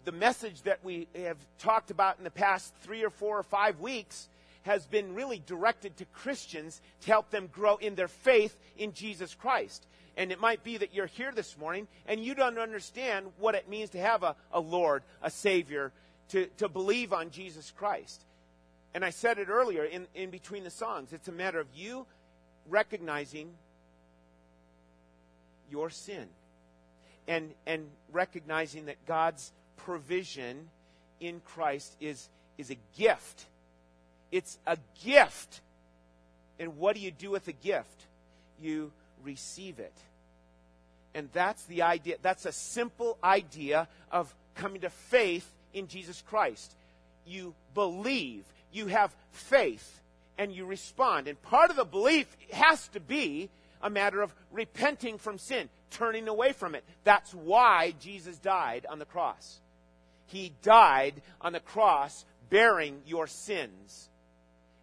the 0.05 0.11
message 0.11 0.61
that 0.63 0.83
we 0.83 1.07
have 1.15 1.37
talked 1.59 1.91
about 1.91 2.17
in 2.17 2.23
the 2.23 2.31
past 2.31 2.73
three 2.81 3.03
or 3.03 3.09
four 3.09 3.37
or 3.37 3.43
five 3.43 3.79
weeks 3.79 4.29
has 4.63 4.85
been 4.87 5.13
really 5.13 5.41
directed 5.45 5.97
to 5.97 6.05
Christians 6.05 6.81
to 7.01 7.07
help 7.07 7.29
them 7.29 7.47
grow 7.47 7.75
in 7.75 7.95
their 7.95 8.07
faith 8.07 8.57
in 8.77 8.93
Jesus 8.93 9.35
Christ. 9.35 9.85
And 10.17 10.31
it 10.31 10.39
might 10.39 10.63
be 10.63 10.77
that 10.77 10.93
you're 10.93 11.07
here 11.07 11.31
this 11.31 11.57
morning 11.57 11.87
and 12.07 12.23
you 12.23 12.35
don't 12.35 12.57
understand 12.57 13.27
what 13.37 13.55
it 13.55 13.69
means 13.69 13.89
to 13.91 13.99
have 13.99 14.23
a, 14.23 14.35
a 14.51 14.59
Lord, 14.59 15.03
a 15.21 15.29
Savior, 15.29 15.91
to, 16.29 16.47
to 16.57 16.69
believe 16.69 17.11
on 17.11 17.31
Jesus 17.31 17.71
Christ. 17.75 18.21
And 18.93 19.03
I 19.03 19.09
said 19.09 19.39
it 19.39 19.49
earlier 19.49 19.83
in, 19.83 20.07
in 20.15 20.29
between 20.29 20.63
the 20.63 20.69
songs. 20.69 21.11
It's 21.11 21.27
a 21.27 21.33
matter 21.33 21.59
of 21.59 21.67
you 21.75 22.05
recognizing 22.69 23.51
your 25.69 25.89
sin 25.89 26.27
and, 27.27 27.53
and 27.65 27.87
recognizing 28.11 28.85
that 28.85 29.05
God's 29.05 29.51
provision 29.77 30.69
in 31.19 31.41
Christ 31.41 31.95
is, 31.99 32.29
is 32.57 32.71
a 32.71 32.77
gift. 32.97 33.45
It's 34.31 34.57
a 34.65 34.77
gift. 35.03 35.61
And 36.59 36.77
what 36.77 36.95
do 36.95 37.01
you 37.01 37.11
do 37.11 37.31
with 37.31 37.47
a 37.47 37.53
gift? 37.53 38.05
You 38.61 38.91
receive 39.25 39.79
it. 39.79 39.93
And 41.13 41.29
that's 41.33 41.63
the 41.65 41.81
idea. 41.81 42.17
That's 42.21 42.45
a 42.45 42.51
simple 42.51 43.17
idea 43.23 43.87
of 44.11 44.33
coming 44.55 44.81
to 44.81 44.89
faith 44.89 45.49
in 45.73 45.87
Jesus 45.87 46.23
Christ. 46.27 46.73
You 47.25 47.53
believe, 47.73 48.43
you 48.71 48.87
have 48.87 49.15
faith, 49.31 50.01
and 50.37 50.53
you 50.53 50.65
respond. 50.65 51.27
And 51.27 51.41
part 51.41 51.69
of 51.69 51.77
the 51.77 51.85
belief 51.85 52.27
has 52.51 52.87
to 52.89 52.99
be 52.99 53.49
a 53.81 53.89
matter 53.89 54.21
of 54.21 54.33
repenting 54.51 55.17
from 55.17 55.37
sin, 55.37 55.69
turning 55.91 56.27
away 56.27 56.51
from 56.51 56.75
it. 56.75 56.83
That's 57.03 57.33
why 57.33 57.93
Jesus 57.99 58.37
died 58.37 58.85
on 58.89 58.99
the 58.99 59.05
cross. 59.05 59.59
He 60.27 60.53
died 60.63 61.21
on 61.39 61.53
the 61.53 61.59
cross 61.59 62.25
bearing 62.49 63.01
your 63.05 63.27
sins 63.27 64.09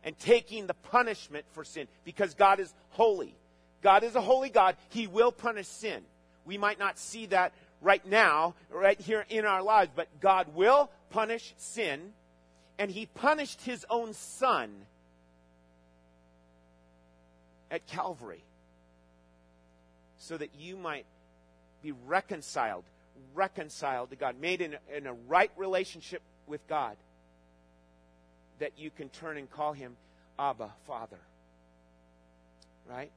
and 0.05 0.19
taking 0.19 0.67
the 0.67 0.75
punishment 0.75 1.45
for 1.53 1.65
sin 1.65 1.89
because 2.05 2.35
God 2.35 2.61
is 2.61 2.73
holy. 2.91 3.35
God 3.83 4.05
is 4.05 4.15
a 4.15 4.21
holy 4.21 4.49
God. 4.49 4.77
He 4.91 5.07
will 5.07 5.33
punish 5.33 5.67
sin. 5.67 6.03
We 6.45 6.59
might 6.59 6.79
not 6.79 6.99
see 6.99 7.27
that 7.27 7.53
right 7.81 8.05
now, 8.07 8.55
right 8.71 9.01
here 9.01 9.27
in 9.29 9.45
our 9.45 9.63
lives, 9.63 9.91
but 9.95 10.09
God 10.21 10.55
will 10.55 10.91
punish 11.11 11.53
sin, 11.57 12.13
and 12.79 12.91
He 12.91 13.07
punished 13.07 13.61
His 13.63 13.85
own 13.91 14.15
Son 14.15 14.71
at 17.71 17.87
Calvary 17.87 18.43
so 20.19 20.37
that 20.37 20.51
you 20.59 20.77
might 20.77 21.05
be 21.83 21.93
reconciled, 22.07 22.85
reconciled 23.35 24.11
to 24.11 24.17
God, 24.17 24.41
made 24.41 24.61
in 24.61 24.75
a, 24.75 24.97
in 24.97 25.07
a 25.07 25.13
right 25.13 25.51
relationship 25.57 26.23
with 26.47 26.67
God, 26.69 26.97
that 28.61 28.73
you 28.79 28.91
can 28.91 29.09
turn 29.09 29.37
and 29.37 29.51
call 29.51 29.73
Him 29.73 29.97
Abba, 30.39 30.71
Father. 30.87 31.19
Right? 32.89 33.11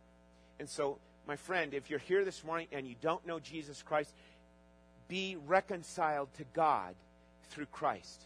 And 0.60 0.70
so, 0.70 0.98
my 1.28 1.36
friend, 1.36 1.74
if 1.74 1.90
you're 1.90 2.00
here 2.00 2.24
this 2.24 2.44
morning 2.44 2.68
and 2.72 2.88
you 2.88 2.96
don't 3.02 3.26
know 3.26 3.40
Jesus 3.40 3.82
Christ, 3.82 4.14
be 5.08 5.38
reconciled 5.48 6.30
to 6.38 6.44
God 6.54 6.96
through 7.50 7.68
Christ. 7.68 8.24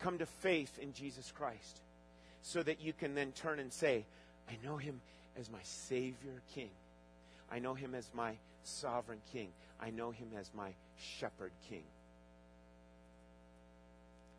Come 0.00 0.18
to 0.18 0.26
faith 0.26 0.78
in 0.78 0.92
Jesus 0.92 1.32
Christ 1.36 1.80
so 2.42 2.62
that 2.62 2.80
you 2.80 2.92
can 2.92 3.14
then 3.14 3.32
turn 3.32 3.58
and 3.58 3.72
say, 3.72 4.04
I 4.48 4.58
know 4.64 4.76
him 4.76 5.00
as 5.38 5.50
my 5.50 5.58
Savior 5.62 6.42
King. 6.54 6.70
I 7.50 7.58
know 7.58 7.74
him 7.74 7.94
as 7.94 8.08
my 8.14 8.34
sovereign 8.64 9.20
King. 9.32 9.48
I 9.80 9.90
know 9.90 10.10
him 10.10 10.28
as 10.38 10.50
my 10.54 10.70
shepherd 10.98 11.52
King. 11.68 11.84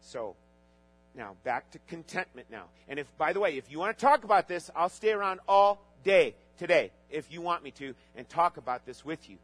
So, 0.01 0.35
now 1.15 1.35
back 1.43 1.71
to 1.71 1.79
contentment 1.87 2.47
now. 2.51 2.65
And 2.87 2.99
if, 2.99 3.07
by 3.17 3.33
the 3.33 3.39
way, 3.39 3.57
if 3.57 3.71
you 3.71 3.79
want 3.79 3.97
to 3.97 4.05
talk 4.05 4.23
about 4.23 4.47
this, 4.47 4.69
I'll 4.75 4.89
stay 4.89 5.11
around 5.11 5.39
all 5.47 5.81
day 6.05 6.35
today 6.57 6.91
if 7.09 7.33
you 7.33 7.41
want 7.41 7.63
me 7.63 7.71
to 7.71 7.93
and 8.15 8.29
talk 8.29 8.55
about 8.55 8.85
this 8.85 9.03
with 9.03 9.29
you. 9.29 9.37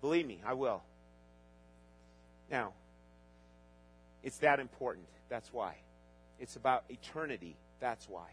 Believe 0.00 0.26
me, 0.26 0.40
I 0.46 0.54
will. 0.54 0.82
Now, 2.50 2.72
it's 4.22 4.38
that 4.38 4.60
important. 4.60 5.06
That's 5.28 5.52
why. 5.52 5.74
It's 6.40 6.56
about 6.56 6.84
eternity. 6.88 7.56
That's 7.80 8.08
why. 8.08 8.28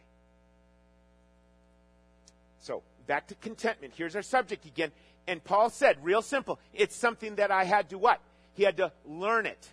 So, 2.62 2.84
back 3.08 3.28
to 3.28 3.36
contentment. 3.36 3.94
Here's 3.98 4.16
our 4.16 4.22
subject 4.22 4.66
again. 4.66 4.92
And 5.28 5.44
Paul 5.44 5.70
said, 5.70 5.98
real 6.02 6.22
simple, 6.22 6.60
it's 6.74 6.96
something 6.96 7.36
that 7.36 7.52
I 7.52 7.64
had 7.64 7.90
to 7.90 7.98
what? 7.98 8.22
He 8.54 8.64
had 8.64 8.78
to 8.78 8.92
learn 9.06 9.46
it. 9.46 9.68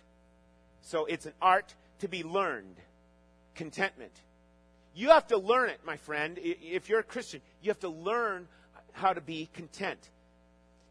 So, 0.81 1.05
it's 1.05 1.25
an 1.25 1.33
art 1.41 1.73
to 1.99 2.07
be 2.07 2.23
learned. 2.23 2.75
Contentment. 3.55 4.13
You 4.93 5.09
have 5.09 5.27
to 5.27 5.37
learn 5.37 5.69
it, 5.69 5.79
my 5.85 5.97
friend. 5.97 6.37
If 6.41 6.89
you're 6.89 6.99
a 6.99 7.03
Christian, 7.03 7.41
you 7.61 7.69
have 7.69 7.79
to 7.79 7.89
learn 7.89 8.47
how 8.93 9.13
to 9.13 9.21
be 9.21 9.49
content. 9.53 10.09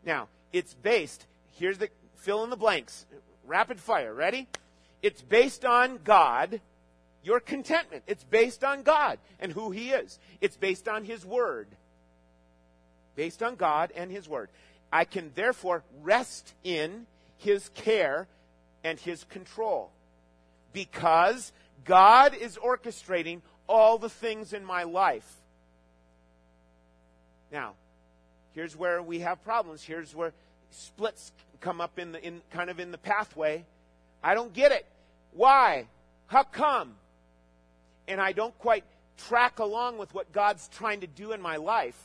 Now, 0.05 0.29
it's 0.53 0.75
based, 0.75 1.27
here's 1.59 1.79
the 1.79 1.91
fill 2.17 2.45
in 2.45 2.51
the 2.51 2.57
blanks, 2.57 3.05
rapid 3.47 3.79
fire. 3.79 4.15
Ready? 4.15 4.49
It's 5.03 5.23
based 5.23 5.65
on 5.65 6.01
God, 6.03 6.61
your 7.23 7.41
contentment. 7.41 8.05
It's 8.07 8.25
based 8.25 8.65
on 8.65 8.83
God 8.83 9.19
and 9.39 9.53
who 9.53 9.71
He 9.71 9.91
is. 9.91 10.19
It's 10.41 10.57
based 10.57 10.89
on 10.89 11.05
His 11.05 11.25
Word. 11.25 11.69
Based 13.17 13.43
on 13.43 13.57
God 13.57 13.93
and 13.95 14.11
His 14.11 14.29
Word. 14.29 14.49
I 14.93 15.05
can 15.05 15.31
therefore 15.35 15.83
rest 16.03 16.55
in 16.65 17.07
His 17.39 17.69
care 17.75 18.27
and 18.83 18.99
His 18.99 19.25
control. 19.25 19.91
Because 20.73 21.53
God 21.85 22.35
is 22.35 22.57
orchestrating 22.57 23.41
all 23.67 23.99
the 23.99 24.09
things 24.09 24.53
in 24.53 24.65
my 24.65 24.83
life. 24.83 25.29
Now, 27.53 27.75
here's 28.53 28.77
where 28.77 29.03
we 29.03 29.21
have 29.21 29.43
problems. 29.45 29.83
Here's 29.83 30.15
where 30.15 30.33
splits 30.71 31.33
come 31.61 31.81
up 31.81 31.99
in 31.99 32.13
the 32.13 32.25
in 32.25 32.41
kind 32.51 32.71
of 32.71 32.81
in 32.81 32.91
the 32.91 32.99
pathway. 32.99 33.65
I 34.23 34.35
don't 34.35 34.53
get 34.53 34.73
it. 34.73 34.87
Why? 35.33 35.87
How 36.27 36.43
come? 36.43 36.95
And 38.09 38.21
I 38.21 38.33
don't 38.33 38.57
quite 38.59 38.85
track 39.29 39.59
along 39.59 39.99
with 39.99 40.13
what 40.15 40.33
God's 40.33 40.69
trying 40.69 41.01
to 41.01 41.07
do 41.07 41.33
in 41.33 41.41
my 41.41 41.57
life 41.57 41.99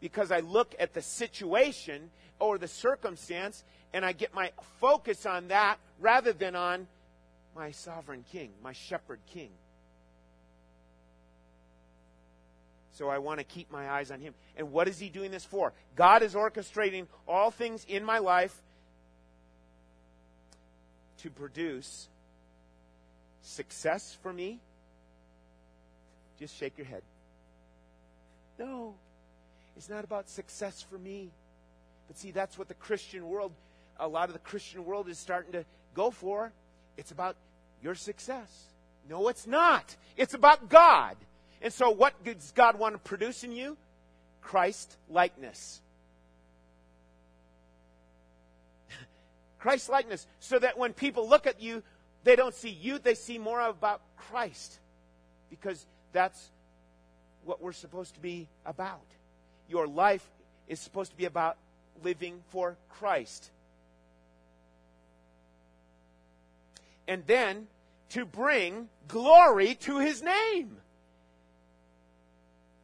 because 0.00 0.32
I 0.32 0.40
look 0.40 0.74
at 0.78 0.94
the 0.94 1.02
situation 1.02 2.10
or 2.38 2.58
the 2.58 2.68
circumstance 2.68 3.62
and 3.92 4.04
I 4.04 4.12
get 4.12 4.34
my 4.34 4.50
focus 4.80 5.26
on 5.26 5.48
that 5.48 5.78
rather 6.00 6.32
than 6.32 6.56
on 6.56 6.86
my 7.54 7.70
sovereign 7.70 8.24
king, 8.32 8.50
my 8.62 8.72
shepherd 8.72 9.20
king. 9.32 9.50
So 12.92 13.08
I 13.08 13.18
want 13.18 13.38
to 13.38 13.44
keep 13.44 13.70
my 13.70 13.90
eyes 13.90 14.10
on 14.10 14.20
him. 14.20 14.34
And 14.56 14.70
what 14.70 14.86
is 14.86 14.98
he 14.98 15.08
doing 15.08 15.30
this 15.30 15.44
for? 15.44 15.72
God 15.96 16.22
is 16.22 16.34
orchestrating 16.34 17.06
all 17.26 17.50
things 17.50 17.84
in 17.88 18.04
my 18.04 18.18
life 18.18 18.54
to 21.18 21.30
produce 21.30 22.08
success 23.42 24.16
for 24.22 24.32
me. 24.32 24.60
Just 26.38 26.56
shake 26.56 26.76
your 26.76 26.86
head. 26.86 27.02
No, 28.58 28.94
it's 29.76 29.88
not 29.88 30.04
about 30.04 30.28
success 30.28 30.82
for 30.82 30.98
me. 30.98 31.30
But 32.08 32.18
see, 32.18 32.30
that's 32.30 32.58
what 32.58 32.68
the 32.68 32.74
Christian 32.74 33.26
world, 33.26 33.52
a 33.98 34.06
lot 34.06 34.28
of 34.28 34.34
the 34.34 34.40
Christian 34.40 34.84
world 34.84 35.08
is 35.08 35.18
starting 35.18 35.52
to 35.52 35.64
go 35.94 36.10
for. 36.10 36.52
It's 36.96 37.10
about 37.10 37.36
your 37.82 37.94
success. 37.94 38.66
No, 39.08 39.28
it's 39.28 39.46
not. 39.46 39.96
It's 40.16 40.34
about 40.34 40.68
God. 40.68 41.16
And 41.60 41.72
so, 41.72 41.90
what 41.90 42.22
does 42.24 42.52
God 42.54 42.78
want 42.78 42.94
to 42.94 42.98
produce 42.98 43.44
in 43.44 43.52
you? 43.52 43.76
Christ 44.40 44.96
likeness. 45.08 45.80
Christ 49.58 49.88
likeness. 49.88 50.26
So 50.40 50.58
that 50.58 50.76
when 50.78 50.92
people 50.92 51.28
look 51.28 51.46
at 51.46 51.60
you, 51.60 51.82
they 52.24 52.36
don't 52.36 52.54
see 52.54 52.70
you, 52.70 52.98
they 52.98 53.14
see 53.14 53.38
more 53.38 53.60
about 53.60 54.00
Christ. 54.16 54.78
Because 55.50 55.86
that's 56.12 56.50
what 57.44 57.60
we're 57.60 57.72
supposed 57.72 58.14
to 58.14 58.20
be 58.20 58.48
about. 58.64 59.00
Your 59.68 59.86
life 59.86 60.26
is 60.68 60.80
supposed 60.80 61.10
to 61.10 61.16
be 61.16 61.24
about 61.24 61.56
living 62.02 62.40
for 62.50 62.76
Christ. 62.88 63.50
And 67.08 67.24
then 67.26 67.66
to 68.10 68.24
bring 68.24 68.88
glory 69.08 69.74
to 69.76 69.98
his 69.98 70.22
name. 70.22 70.76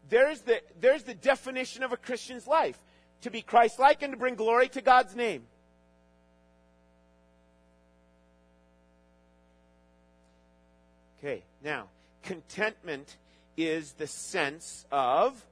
There's 0.08 0.40
the, 0.40 0.60
there's 0.80 1.02
the 1.02 1.14
definition 1.14 1.82
of 1.82 1.92
a 1.92 1.96
Christian's 1.96 2.46
life 2.46 2.78
to 3.22 3.30
be 3.30 3.42
Christ 3.42 3.78
like 3.78 4.02
and 4.02 4.12
to 4.12 4.18
bring 4.18 4.34
glory 4.34 4.68
to 4.70 4.80
God's 4.80 5.14
name. 5.14 5.42
Okay, 11.18 11.42
now, 11.64 11.88
contentment 12.22 13.16
is 13.56 13.92
the 13.92 14.06
sense 14.06 14.86
of 14.92 15.44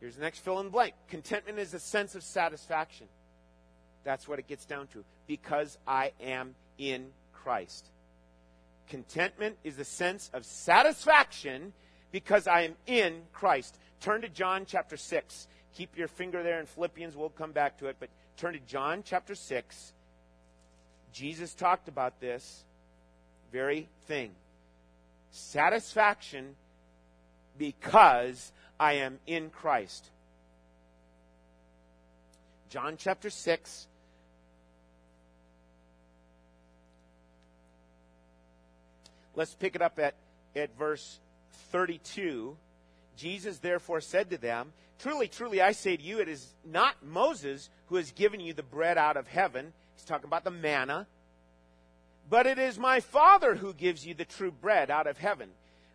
Here's 0.00 0.16
the 0.16 0.22
next 0.22 0.40
fill 0.40 0.60
in 0.60 0.66
the 0.66 0.70
blank. 0.70 0.94
Contentment 1.08 1.58
is 1.58 1.72
a 1.74 1.80
sense 1.80 2.14
of 2.14 2.22
satisfaction. 2.22 3.06
That's 4.04 4.28
what 4.28 4.38
it 4.38 4.46
gets 4.46 4.64
down 4.64 4.88
to. 4.88 5.04
Because 5.26 5.78
I 5.86 6.12
am 6.20 6.54
in 6.78 7.08
Christ. 7.32 7.86
Contentment 8.88 9.56
is 9.64 9.76
the 9.76 9.84
sense 9.84 10.30
of 10.32 10.44
satisfaction 10.44 11.72
because 12.12 12.46
I 12.46 12.62
am 12.62 12.74
in 12.86 13.22
Christ. 13.32 13.78
Turn 14.00 14.22
to 14.22 14.28
John 14.28 14.64
chapter 14.66 14.96
6. 14.96 15.48
Keep 15.74 15.98
your 15.98 16.08
finger 16.08 16.42
there 16.42 16.60
in 16.60 16.66
Philippians. 16.66 17.16
We'll 17.16 17.30
come 17.30 17.52
back 17.52 17.78
to 17.78 17.86
it. 17.86 17.96
But 17.98 18.08
turn 18.36 18.54
to 18.54 18.60
John 18.60 19.02
chapter 19.04 19.34
6. 19.34 19.92
Jesus 21.12 21.54
talked 21.54 21.88
about 21.88 22.20
this 22.20 22.64
very 23.52 23.88
thing 24.06 24.32
satisfaction 25.30 26.56
because 27.58 28.52
I 28.80 28.94
am 28.94 29.18
in 29.26 29.50
Christ. 29.50 30.10
John 32.68 32.96
chapter 32.98 33.30
6. 33.30 33.86
Let's 39.36 39.54
pick 39.54 39.76
it 39.76 39.82
up 39.82 39.98
at, 39.98 40.14
at 40.56 40.76
verse 40.76 41.20
32. 41.70 42.56
Jesus 43.16 43.58
therefore 43.58 44.00
said 44.00 44.30
to 44.30 44.38
them, 44.38 44.72
Truly, 44.98 45.28
truly, 45.28 45.60
I 45.60 45.72
say 45.72 45.96
to 45.96 46.02
you, 46.02 46.20
it 46.20 46.28
is 46.28 46.54
not 46.64 47.04
Moses 47.04 47.68
who 47.86 47.96
has 47.96 48.10
given 48.12 48.40
you 48.40 48.54
the 48.54 48.62
bread 48.62 48.96
out 48.96 49.16
of 49.16 49.28
heaven. 49.28 49.72
He's 49.94 50.04
talking 50.04 50.26
about 50.26 50.44
the 50.44 50.50
manna. 50.50 51.06
But 52.28 52.46
it 52.46 52.58
is 52.58 52.78
my 52.78 53.00
Father 53.00 53.54
who 53.54 53.72
gives 53.72 54.06
you 54.06 54.14
the 54.14 54.24
true 54.24 54.50
bread 54.50 54.90
out 54.90 55.06
of 55.06 55.18
heaven. 55.18 55.50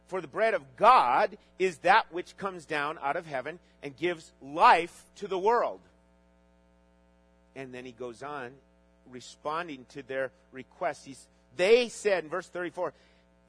For 0.07 0.21
the 0.21 0.27
bread 0.27 0.53
of 0.53 0.75
God 0.77 1.38
is 1.57 1.79
that 1.79 2.12
which 2.12 2.38
comes 2.38 2.65
down 2.65 3.00
out 3.01 3.15
of 3.15 3.25
heaven 3.25 3.60
and 3.81 3.98
gives 3.98 4.31
life 4.41 5.05
to 5.15 5.27
the 5.27 5.39
world. 5.39 5.79
And 7.55 7.74
then 7.74 7.86
he 7.86 7.91
goes 7.91 8.21
on, 8.24 8.51
responding 9.10 9.86
to 9.89 10.03
their 10.03 10.31
request. 10.51 11.05
He's, 11.05 11.27
they 11.57 11.89
said 11.89 12.24
in 12.24 12.29
verse 12.29 12.48
34, 12.48 12.93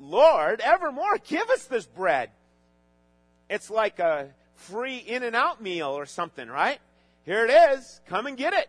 Lord, 0.03 0.61
evermore 0.61 1.19
give 1.19 1.49
us 1.49 1.65
this 1.65 1.87
bread. 1.87 2.31
It's 3.49 3.71
like 3.71 4.01
a 4.01 4.31
free 4.57 4.97
in 4.97 5.23
and 5.23 5.37
out 5.37 5.63
meal 5.63 5.89
or 5.89 6.07
something, 6.07 6.49
right? 6.49 6.81
Here 7.25 7.47
it 7.47 7.51
is. 7.51 8.01
Come 8.09 8.27
and 8.27 8.37
get 8.37 8.53
it. 8.53 8.69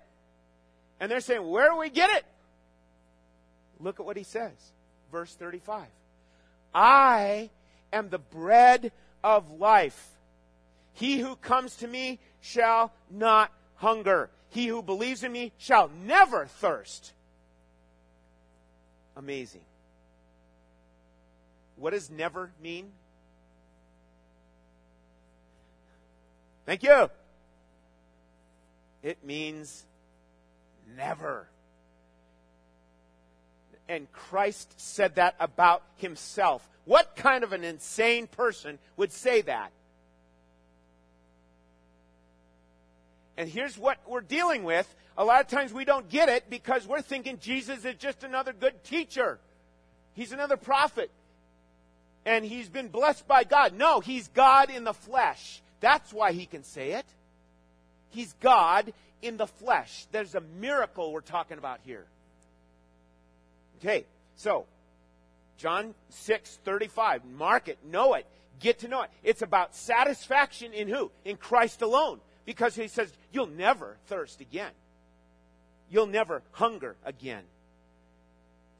And 0.99 1.11
they're 1.11 1.21
saying, 1.21 1.45
Where 1.47 1.71
do 1.71 1.77
we 1.77 1.89
get 1.89 2.11
it? 2.11 2.23
Look 3.79 3.99
at 3.99 4.05
what 4.05 4.15
he 4.15 4.23
says. 4.23 4.53
Verse 5.11 5.33
35. 5.33 5.85
I 6.73 7.49
am 7.91 8.09
the 8.09 8.19
bread 8.19 8.91
of 9.23 9.59
life. 9.59 10.09
He 10.93 11.19
who 11.19 11.35
comes 11.35 11.77
to 11.77 11.87
me 11.87 12.19
shall 12.41 12.93
not 13.09 13.51
hunger. 13.75 14.29
He 14.49 14.67
who 14.67 14.83
believes 14.83 15.23
in 15.23 15.31
me 15.31 15.51
shall 15.57 15.89
never 16.05 16.45
thirst. 16.45 17.13
Amazing. 19.15 19.61
What 21.75 21.91
does 21.91 22.09
never 22.09 22.51
mean? 22.61 22.91
Thank 26.65 26.83
you. 26.83 27.09
It 29.01 29.23
means 29.25 29.85
never. 30.95 31.47
And 33.89 34.09
Christ 34.13 34.73
said 34.77 35.15
that 35.15 35.35
about 35.39 35.83
himself. 35.97 36.67
What 36.85 37.15
kind 37.15 37.43
of 37.43 37.51
an 37.51 37.63
insane 37.63 38.27
person 38.27 38.79
would 38.95 39.11
say 39.11 39.41
that? 39.41 39.71
And 43.35 43.49
here's 43.49 43.77
what 43.77 43.97
we're 44.07 44.21
dealing 44.21 44.63
with. 44.63 44.93
A 45.17 45.25
lot 45.25 45.41
of 45.41 45.47
times 45.47 45.73
we 45.73 45.85
don't 45.85 46.09
get 46.09 46.29
it 46.29 46.49
because 46.49 46.87
we're 46.87 47.01
thinking 47.01 47.39
Jesus 47.39 47.83
is 47.83 47.95
just 47.95 48.23
another 48.23 48.53
good 48.53 48.83
teacher. 48.83 49.39
He's 50.13 50.31
another 50.31 50.57
prophet. 50.57 51.11
And 52.25 52.45
he's 52.45 52.69
been 52.69 52.87
blessed 52.87 53.27
by 53.27 53.43
God. 53.43 53.73
No, 53.73 53.99
he's 53.99 54.27
God 54.29 54.69
in 54.69 54.83
the 54.83 54.93
flesh. 54.93 55.61
That's 55.81 56.13
why 56.13 56.31
he 56.31 56.45
can 56.45 56.63
say 56.63 56.91
it. 56.91 57.05
He's 58.09 58.33
God 58.39 58.93
in 59.21 59.37
the 59.37 59.47
flesh. 59.47 60.05
There's 60.11 60.35
a 60.35 60.41
miracle 60.59 61.11
we're 61.11 61.21
talking 61.21 61.57
about 61.57 61.79
here. 61.83 62.05
Okay, 63.79 64.05
so 64.35 64.65
John 65.57 65.93
6 66.09 66.59
35. 66.63 67.25
Mark 67.25 67.67
it, 67.67 67.79
know 67.83 68.13
it, 68.13 68.25
get 68.59 68.79
to 68.79 68.87
know 68.87 69.01
it. 69.01 69.09
It's 69.23 69.41
about 69.41 69.75
satisfaction 69.75 70.73
in 70.73 70.87
who? 70.87 71.11
In 71.25 71.37
Christ 71.37 71.81
alone. 71.81 72.19
Because 72.45 72.75
he 72.75 72.87
says, 72.87 73.11
you'll 73.31 73.47
never 73.47 73.97
thirst 74.07 74.41
again. 74.41 74.71
You'll 75.89 76.07
never 76.07 76.41
hunger 76.51 76.95
again. 77.05 77.43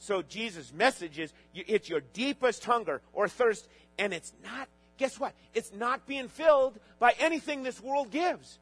So 0.03 0.21
Jesus' 0.21 0.73
message 0.73 1.17
is 1.17 1.31
it's 1.55 1.87
your 1.87 2.01
deepest 2.11 2.65
hunger 2.65 3.01
or 3.13 3.29
thirst, 3.29 3.69
and 3.97 4.11
it's 4.11 4.33
not 4.43 4.67
guess 4.97 5.17
what? 5.17 5.33
It's 5.53 5.71
not 5.73 6.05
being 6.05 6.27
filled 6.27 6.77
by 6.99 7.13
anything 7.19 7.63
this 7.63 7.81
world 7.81 8.11
gives. 8.11 8.59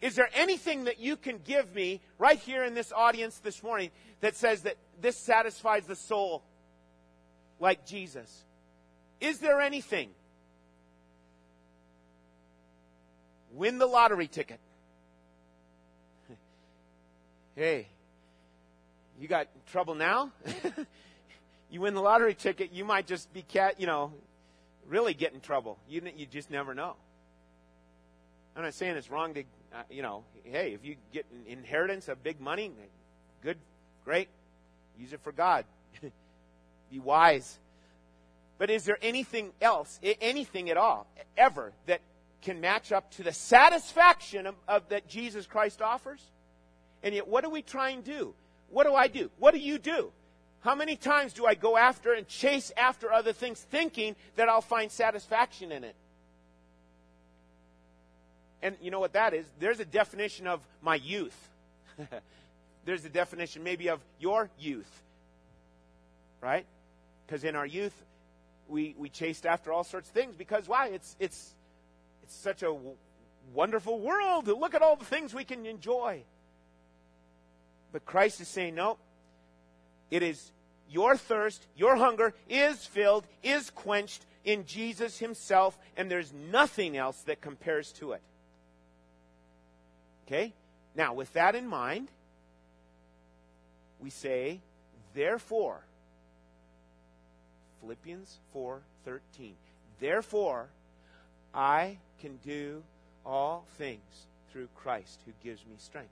Is 0.00 0.14
there 0.14 0.30
anything 0.32 0.84
that 0.84 1.00
you 1.00 1.16
can 1.16 1.40
give 1.44 1.74
me 1.74 2.00
right 2.20 2.38
here 2.38 2.62
in 2.62 2.74
this 2.74 2.92
audience 2.92 3.40
this 3.40 3.64
morning 3.64 3.90
that 4.20 4.36
says 4.36 4.62
that 4.62 4.76
this 5.00 5.16
satisfies 5.16 5.86
the 5.86 5.96
soul 5.96 6.44
like 7.58 7.84
Jesus? 7.84 8.44
Is 9.20 9.40
there 9.40 9.60
anything? 9.60 10.08
Win 13.54 13.78
the 13.78 13.86
lottery 13.86 14.28
ticket. 14.28 14.60
hey, 17.56 17.88
you 19.20 19.28
got 19.28 19.48
trouble 19.70 19.94
now? 19.94 20.30
you 21.70 21.80
win 21.80 21.94
the 21.94 22.00
lottery 22.00 22.34
ticket, 22.34 22.72
you 22.72 22.84
might 22.84 23.06
just 23.06 23.32
be 23.32 23.42
cat, 23.42 23.80
you 23.80 23.86
know, 23.86 24.12
really 24.86 25.14
get 25.14 25.32
in 25.32 25.40
trouble. 25.40 25.78
You, 25.88 26.02
you 26.16 26.26
just 26.26 26.50
never 26.50 26.74
know. 26.74 26.94
I'm 28.56 28.62
not 28.62 28.74
saying 28.74 28.96
it's 28.96 29.10
wrong 29.10 29.34
to, 29.34 29.40
uh, 29.40 29.82
you 29.90 30.02
know, 30.02 30.24
hey, 30.44 30.72
if 30.72 30.84
you 30.84 30.96
get 31.12 31.26
an 31.32 31.44
inheritance 31.46 32.08
of 32.08 32.22
big 32.22 32.40
money, 32.40 32.72
good, 33.42 33.58
great. 34.04 34.28
Use 34.98 35.12
it 35.12 35.20
for 35.22 35.32
God. 35.32 35.64
Be 36.90 36.98
wise. 36.98 37.58
But 38.58 38.70
is 38.70 38.84
there 38.84 38.98
anything 39.00 39.52
else, 39.62 40.00
anything 40.02 40.70
at 40.70 40.76
all, 40.76 41.06
ever, 41.36 41.72
that 41.86 42.00
can 42.42 42.60
match 42.60 42.90
up 42.90 43.10
to 43.12 43.22
the 43.22 43.32
satisfaction 43.32 44.46
of, 44.46 44.54
of 44.66 44.88
that 44.88 45.08
Jesus 45.08 45.46
Christ 45.46 45.80
offers? 45.80 46.20
And 47.02 47.14
yet, 47.14 47.28
what 47.28 47.44
are 47.44 47.50
we 47.50 47.62
trying 47.62 48.02
to 48.02 48.10
do? 48.10 48.34
What 48.70 48.84
do 48.84 48.94
I 48.94 49.08
do? 49.08 49.30
What 49.38 49.54
do 49.54 49.60
you 49.60 49.78
do? 49.78 50.12
How 50.60 50.74
many 50.74 50.96
times 50.96 51.32
do 51.32 51.46
I 51.46 51.54
go 51.54 51.76
after 51.76 52.12
and 52.12 52.26
chase 52.26 52.72
after 52.76 53.12
other 53.12 53.32
things 53.32 53.60
thinking 53.60 54.16
that 54.36 54.48
I'll 54.48 54.60
find 54.60 54.90
satisfaction 54.90 55.72
in 55.72 55.84
it? 55.84 55.94
And 58.60 58.76
you 58.82 58.90
know 58.90 59.00
what 59.00 59.12
that 59.12 59.34
is? 59.34 59.46
There's 59.60 59.78
a 59.78 59.84
definition 59.84 60.46
of 60.46 60.60
my 60.82 60.96
youth. 60.96 61.48
There's 62.84 63.04
a 63.04 63.08
definition 63.08 63.62
maybe 63.62 63.88
of 63.88 64.00
your 64.18 64.50
youth. 64.58 64.90
Right? 66.40 66.66
Because 67.26 67.44
in 67.44 67.54
our 67.54 67.66
youth, 67.66 67.94
we, 68.68 68.94
we 68.98 69.08
chased 69.08 69.46
after 69.46 69.72
all 69.72 69.84
sorts 69.84 70.08
of 70.08 70.14
things 70.14 70.34
because 70.36 70.68
why? 70.68 70.88
It's, 70.88 71.16
it's, 71.20 71.54
it's 72.22 72.34
such 72.34 72.62
a 72.62 72.66
w- 72.66 72.96
wonderful 73.54 74.00
world. 74.00 74.48
Look 74.48 74.74
at 74.74 74.82
all 74.82 74.96
the 74.96 75.04
things 75.04 75.32
we 75.32 75.44
can 75.44 75.66
enjoy. 75.66 76.24
But 77.92 78.04
Christ 78.04 78.40
is 78.40 78.48
saying, 78.48 78.74
no, 78.74 78.98
it 80.10 80.22
is 80.22 80.52
your 80.90 81.16
thirst, 81.16 81.66
your 81.76 81.96
hunger 81.96 82.34
is 82.48 82.84
filled, 82.84 83.26
is 83.42 83.70
quenched 83.70 84.24
in 84.44 84.64
Jesus 84.66 85.18
Himself, 85.18 85.78
and 85.96 86.10
there's 86.10 86.32
nothing 86.32 86.96
else 86.96 87.20
that 87.22 87.40
compares 87.40 87.92
to 87.92 88.12
it. 88.12 88.22
Okay? 90.26 90.52
Now, 90.94 91.14
with 91.14 91.32
that 91.34 91.54
in 91.54 91.66
mind, 91.66 92.08
we 94.00 94.10
say, 94.10 94.60
therefore, 95.14 95.82
Philippians 97.80 98.38
4:13. 98.54 99.54
Therefore, 100.00 100.68
I 101.54 101.98
can 102.20 102.36
do 102.44 102.82
all 103.24 103.66
things 103.76 104.26
through 104.50 104.68
Christ 104.74 105.20
who 105.24 105.32
gives 105.42 105.64
me 105.66 105.76
strength. 105.78 106.10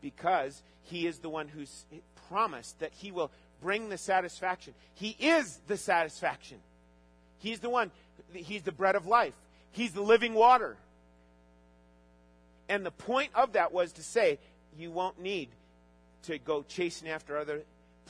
Because 0.00 0.62
he 0.88 1.06
is 1.06 1.18
the 1.18 1.28
one 1.28 1.48
who's 1.48 1.84
promised 2.28 2.80
that 2.80 2.92
He 2.92 3.12
will 3.12 3.30
bring 3.60 3.88
the 3.88 3.98
satisfaction. 3.98 4.74
He 4.94 5.16
is 5.18 5.58
the 5.66 5.76
satisfaction. 5.76 6.58
He's 7.38 7.60
the 7.60 7.70
one, 7.70 7.90
He's 8.32 8.62
the 8.62 8.72
bread 8.72 8.94
of 8.94 9.06
life, 9.06 9.34
He's 9.70 9.92
the 9.92 10.02
living 10.02 10.34
water. 10.34 10.76
And 12.70 12.84
the 12.84 12.90
point 12.90 13.30
of 13.34 13.52
that 13.52 13.72
was 13.72 13.92
to 13.92 14.02
say, 14.02 14.38
you 14.78 14.90
won't 14.90 15.20
need 15.20 15.48
to 16.24 16.38
go 16.38 16.64
chasing 16.68 17.08
after 17.08 17.38
other 17.38 17.62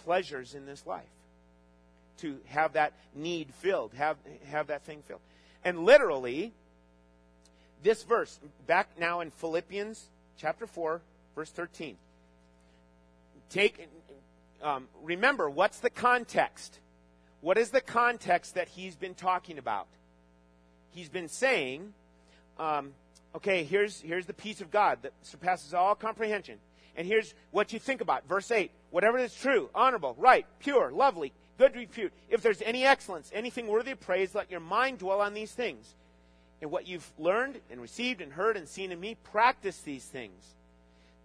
pleasures 0.05 0.55
in 0.55 0.67
this 0.67 0.85
life 0.85 1.05
to 2.19 2.39
have 2.47 2.73
that 2.73 2.93
need 3.15 3.49
filled, 3.55 3.93
have, 3.95 4.17
have 4.51 4.67
that 4.67 4.83
thing 4.83 5.03
filled. 5.07 5.21
And 5.65 5.85
literally, 5.85 6.53
this 7.85 8.03
verse, 8.03 8.41
back 8.67 8.89
now 8.99 9.21
in 9.21 9.31
Philippians 9.31 10.09
chapter 10.37 10.67
4, 10.67 11.01
verse 11.39 11.51
13. 11.51 11.97
Take, 13.49 13.89
um, 14.61 14.89
remember, 15.05 15.49
what's 15.49 15.79
the 15.79 15.89
context? 15.89 16.81
What 17.43 17.57
is 17.57 17.71
the 17.71 17.81
context 17.81 18.57
that 18.57 18.67
he's 18.67 18.97
been 18.97 19.15
talking 19.15 19.57
about? 19.57 19.87
He's 20.91 21.09
been 21.09 21.29
saying, 21.29 21.95
um, 22.59 22.93
okay, 23.37 23.63
here's, 23.63 24.01
here's 24.01 24.27
the 24.27 24.35
peace 24.35 24.61
of 24.61 24.73
God 24.73 24.99
that 25.03 25.13
surpasses 25.23 25.75
all 25.75 25.95
comprehension. 25.95 26.59
And 26.97 27.07
here's 27.07 27.33
what 27.53 27.73
you 27.73 27.79
think 27.79 28.01
about. 28.01 28.27
Verse 28.29 28.51
8 28.51 28.73
whatever 28.91 29.17
is 29.17 29.33
true, 29.33 29.71
honorable, 29.77 30.17
right, 30.19 30.45
pure, 30.59 30.91
lovely, 30.91 31.33
good 31.57 31.77
repute. 31.77 32.13
If 32.29 32.43
there's 32.43 32.63
any 32.63 32.85
excellence, 32.85 33.31
anything 33.33 33.69
worthy 33.69 33.93
of 33.93 34.01
praise, 34.01 34.35
let 34.35 34.51
your 34.51 34.59
mind 34.59 34.99
dwell 34.99 35.21
on 35.21 35.35
these 35.35 35.53
things. 35.53 35.95
And 36.61 36.73
what 36.73 36.89
you've 36.89 37.09
learned 37.17 37.61
and 37.71 37.81
received 37.81 38.21
and 38.21 38.33
heard 38.33 38.57
and 38.57 38.69
seen 38.69 38.91
in 38.91 38.99
me, 38.99 39.17
practice 39.23 39.79
these 39.83 40.05
things. 40.05 40.57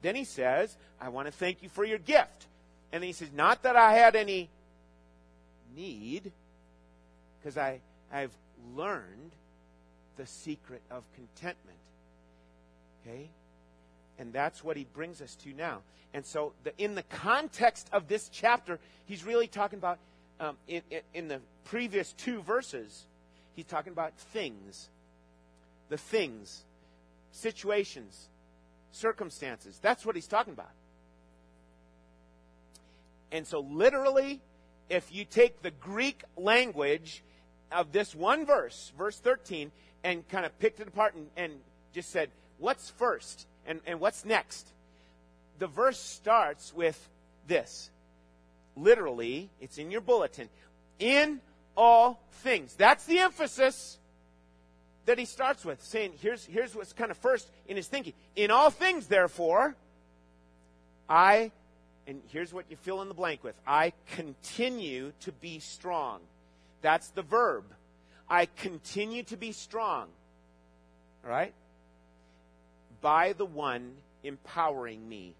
Then 0.03 0.15
he 0.15 0.25
says, 0.25 0.77
I 1.01 1.09
want 1.09 1.27
to 1.27 1.31
thank 1.31 1.63
you 1.63 1.69
for 1.69 1.83
your 1.83 1.97
gift. 1.97 2.47
And 2.91 3.01
then 3.01 3.07
he 3.07 3.13
says, 3.13 3.29
Not 3.33 3.63
that 3.63 3.75
I 3.75 3.93
had 3.93 4.15
any 4.15 4.49
need, 5.75 6.31
because 7.39 7.57
I've 7.57 8.37
learned 8.75 9.31
the 10.17 10.27
secret 10.27 10.81
of 10.91 11.03
contentment. 11.15 11.77
Okay? 13.01 13.29
And 14.19 14.31
that's 14.31 14.63
what 14.63 14.77
he 14.77 14.85
brings 14.93 15.21
us 15.21 15.35
to 15.37 15.53
now. 15.53 15.79
And 16.13 16.25
so, 16.25 16.53
the, 16.63 16.73
in 16.77 16.93
the 16.93 17.03
context 17.03 17.89
of 17.91 18.07
this 18.07 18.29
chapter, 18.29 18.79
he's 19.05 19.25
really 19.25 19.47
talking 19.47 19.79
about, 19.79 19.97
um, 20.39 20.57
in, 20.67 20.81
in 21.13 21.27
the 21.27 21.39
previous 21.63 22.13
two 22.13 22.41
verses, 22.41 23.05
he's 23.55 23.65
talking 23.65 23.93
about 23.93 24.15
things. 24.17 24.89
The 25.89 25.97
things, 25.97 26.63
situations, 27.31 28.29
circumstances. 28.93 29.79
That's 29.81 30.05
what 30.05 30.15
he's 30.15 30.27
talking 30.27 30.53
about. 30.53 30.71
And 33.31 33.45
so, 33.45 33.59
literally, 33.59 34.41
if 34.89 35.13
you 35.13 35.25
take 35.25 35.61
the 35.61 35.71
Greek 35.71 36.23
language 36.37 37.23
of 37.71 37.91
this 37.91 38.15
one 38.15 38.45
verse, 38.45 38.93
verse 38.97 39.17
13, 39.17 39.71
and 40.03 40.27
kind 40.29 40.45
of 40.45 40.57
picked 40.59 40.79
it 40.79 40.87
apart 40.87 41.15
and, 41.15 41.27
and 41.35 41.53
just 41.93 42.11
said, 42.11 42.29
what's 42.59 42.89
first 42.91 43.47
and, 43.65 43.81
and 43.87 43.99
what's 43.99 44.23
next? 44.23 44.67
The 45.59 45.67
verse 45.67 45.99
starts 45.99 46.73
with 46.73 47.09
this. 47.47 47.89
Literally, 48.75 49.49
it's 49.59 49.77
in 49.77 49.91
your 49.91 50.01
bulletin. 50.01 50.49
In 50.99 51.41
all 51.75 52.21
things. 52.31 52.75
That's 52.75 53.05
the 53.05 53.19
emphasis 53.19 53.97
that 55.05 55.17
he 55.17 55.25
starts 55.25 55.65
with, 55.65 55.83
saying, 55.83 56.13
here's, 56.21 56.45
here's 56.45 56.75
what's 56.75 56.93
kind 56.93 57.11
of 57.11 57.17
first 57.17 57.49
in 57.67 57.75
his 57.75 57.87
thinking. 57.87 58.13
In 58.35 58.51
all 58.51 58.69
things, 58.69 59.07
therefore, 59.07 59.75
I, 61.09 61.51
and 62.07 62.21
here's 62.29 62.53
what 62.53 62.65
you 62.69 62.77
fill 62.77 63.01
in 63.01 63.07
the 63.07 63.13
blank 63.13 63.43
with 63.43 63.55
I 63.67 63.93
continue 64.15 65.11
to 65.21 65.31
be 65.31 65.59
strong. 65.59 66.21
That's 66.81 67.09
the 67.09 67.21
verb. 67.21 67.65
I 68.29 68.45
continue 68.45 69.23
to 69.23 69.37
be 69.37 69.51
strong. 69.51 70.07
All 71.23 71.29
right? 71.29 71.53
By 73.01 73.33
the 73.33 73.45
one 73.45 73.93
empowering 74.23 75.07
me. 75.07 75.35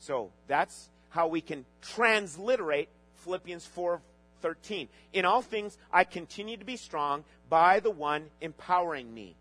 So 0.00 0.30
that's 0.46 0.88
how 1.10 1.28
we 1.28 1.40
can 1.40 1.64
transliterate 1.82 2.88
Philippians 3.16 3.66
4 3.66 4.00
13. 4.40 4.88
In 5.12 5.24
all 5.24 5.42
things, 5.42 5.76
I 5.92 6.04
continue 6.04 6.56
to 6.56 6.64
be 6.64 6.76
strong 6.76 7.24
by 7.48 7.80
the 7.80 7.90
one 7.90 8.26
empowering 8.40 9.12
me. 9.12 9.34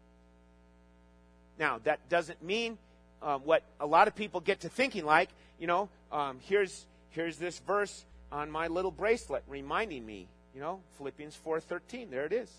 Now, 1.60 1.80
that 1.84 2.08
doesn't 2.10 2.42
mean 2.44 2.78
um, 3.22 3.42
what 3.42 3.64
a 3.80 3.86
lot 3.86 4.08
of 4.08 4.16
people 4.16 4.40
get 4.40 4.62
to 4.62 4.70
thinking 4.70 5.06
like, 5.06 5.30
you 5.60 5.68
know, 5.68 5.90
um, 6.12 6.40
here's, 6.44 6.86
here's 7.10 7.38
this 7.38 7.60
verse 7.60 8.06
on 8.32 8.52
my 8.52 8.68
little 8.68 8.92
bracelet 8.92 9.44
reminding 9.48 10.06
me 10.06 10.28
you 10.58 10.64
know, 10.64 10.80
Philippians 10.98 11.38
4:13, 11.46 12.10
there 12.10 12.26
it 12.26 12.34
is. 12.34 12.52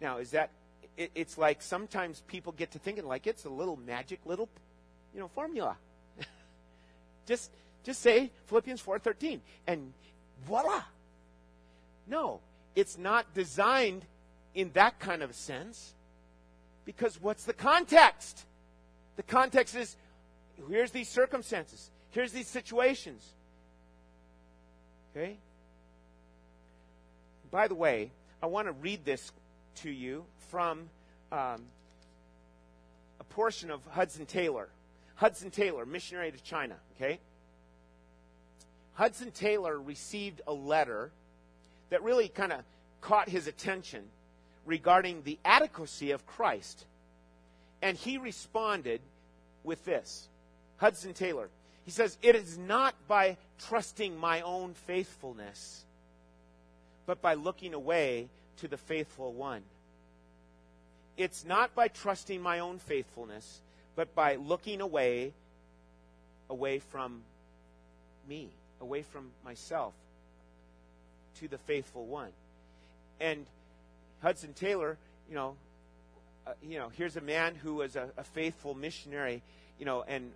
Now, 0.00 0.18
is 0.18 0.32
that 0.32 0.50
it, 0.96 1.12
it's 1.14 1.38
like 1.38 1.62
sometimes 1.62 2.20
people 2.26 2.50
get 2.50 2.72
to 2.72 2.80
thinking 2.80 3.06
like 3.06 3.28
it's 3.28 3.44
a 3.44 3.48
little 3.48 3.76
magic 3.76 4.18
little, 4.26 4.48
you 5.14 5.20
know, 5.20 5.28
formula. 5.28 5.76
just 7.26 7.52
just 7.84 8.00
say 8.02 8.32
Philippians 8.46 8.82
4:13 8.82 9.38
and 9.68 9.92
voila. 10.44 10.82
No, 12.08 12.40
it's 12.76 12.98
not 12.98 13.34
designed 13.34 14.04
in 14.54 14.70
that 14.74 15.00
kind 15.00 15.22
of 15.22 15.34
sense. 15.34 15.94
Because 16.84 17.20
what's 17.20 17.44
the 17.44 17.52
context? 17.52 18.44
The 19.16 19.24
context 19.24 19.74
is 19.74 19.96
here's 20.68 20.92
these 20.92 21.08
circumstances, 21.08 21.90
here's 22.10 22.30
these 22.30 22.46
situations. 22.46 23.26
Okay? 25.10 25.38
By 27.50 27.66
the 27.66 27.74
way, 27.74 28.10
I 28.42 28.46
want 28.46 28.68
to 28.68 28.72
read 28.72 29.04
this 29.04 29.32
to 29.76 29.90
you 29.90 30.24
from 30.50 30.90
um, 31.32 31.62
a 33.18 33.24
portion 33.30 33.70
of 33.70 33.80
Hudson 33.90 34.26
Taylor. 34.26 34.68
Hudson 35.14 35.50
Taylor, 35.50 35.86
missionary 35.86 36.30
to 36.30 36.42
China, 36.42 36.76
okay? 36.94 37.18
Hudson 38.92 39.30
Taylor 39.30 39.80
received 39.80 40.42
a 40.46 40.52
letter 40.52 41.10
that 41.90 42.02
really 42.02 42.28
kind 42.28 42.52
of 42.52 42.60
caught 43.00 43.28
his 43.28 43.46
attention 43.46 44.04
regarding 44.64 45.22
the 45.22 45.38
adequacy 45.44 46.10
of 46.10 46.26
Christ. 46.26 46.84
And 47.82 47.96
he 47.96 48.18
responded 48.18 49.00
with 49.62 49.84
this 49.84 50.28
Hudson 50.78 51.14
Taylor. 51.14 51.48
He 51.84 51.90
says, 51.90 52.18
It 52.22 52.34
is 52.34 52.58
not 52.58 52.94
by 53.06 53.36
trusting 53.58 54.18
my 54.18 54.40
own 54.40 54.74
faithfulness 54.74 55.84
but 57.06 57.22
by 57.22 57.34
looking 57.34 57.72
away 57.72 58.28
to 58.58 58.68
the 58.68 58.76
faithful 58.76 59.32
one. 59.32 59.62
It's 61.16 61.44
not 61.44 61.74
by 61.74 61.88
trusting 61.88 62.42
my 62.42 62.58
own 62.58 62.78
faithfulness, 62.78 63.60
but 63.94 64.14
by 64.14 64.34
looking 64.34 64.80
away 64.80 65.32
away 66.50 66.78
from 66.78 67.22
me, 68.28 68.50
away 68.80 69.02
from 69.02 69.30
myself 69.44 69.94
to 71.40 71.48
the 71.48 71.58
faithful 71.58 72.06
one. 72.06 72.30
And 73.20 73.46
Hudson 74.22 74.52
Taylor, 74.54 74.98
you 75.28 75.34
know, 75.34 75.56
uh, 76.46 76.52
you 76.62 76.78
know, 76.78 76.90
here's 76.96 77.16
a 77.16 77.20
man 77.20 77.54
who 77.54 77.74
was 77.74 77.96
a, 77.96 78.08
a, 78.16 78.22
faithful 78.22 78.74
missionary, 78.74 79.42
you 79.80 79.84
know, 79.84 80.04
and 80.06 80.30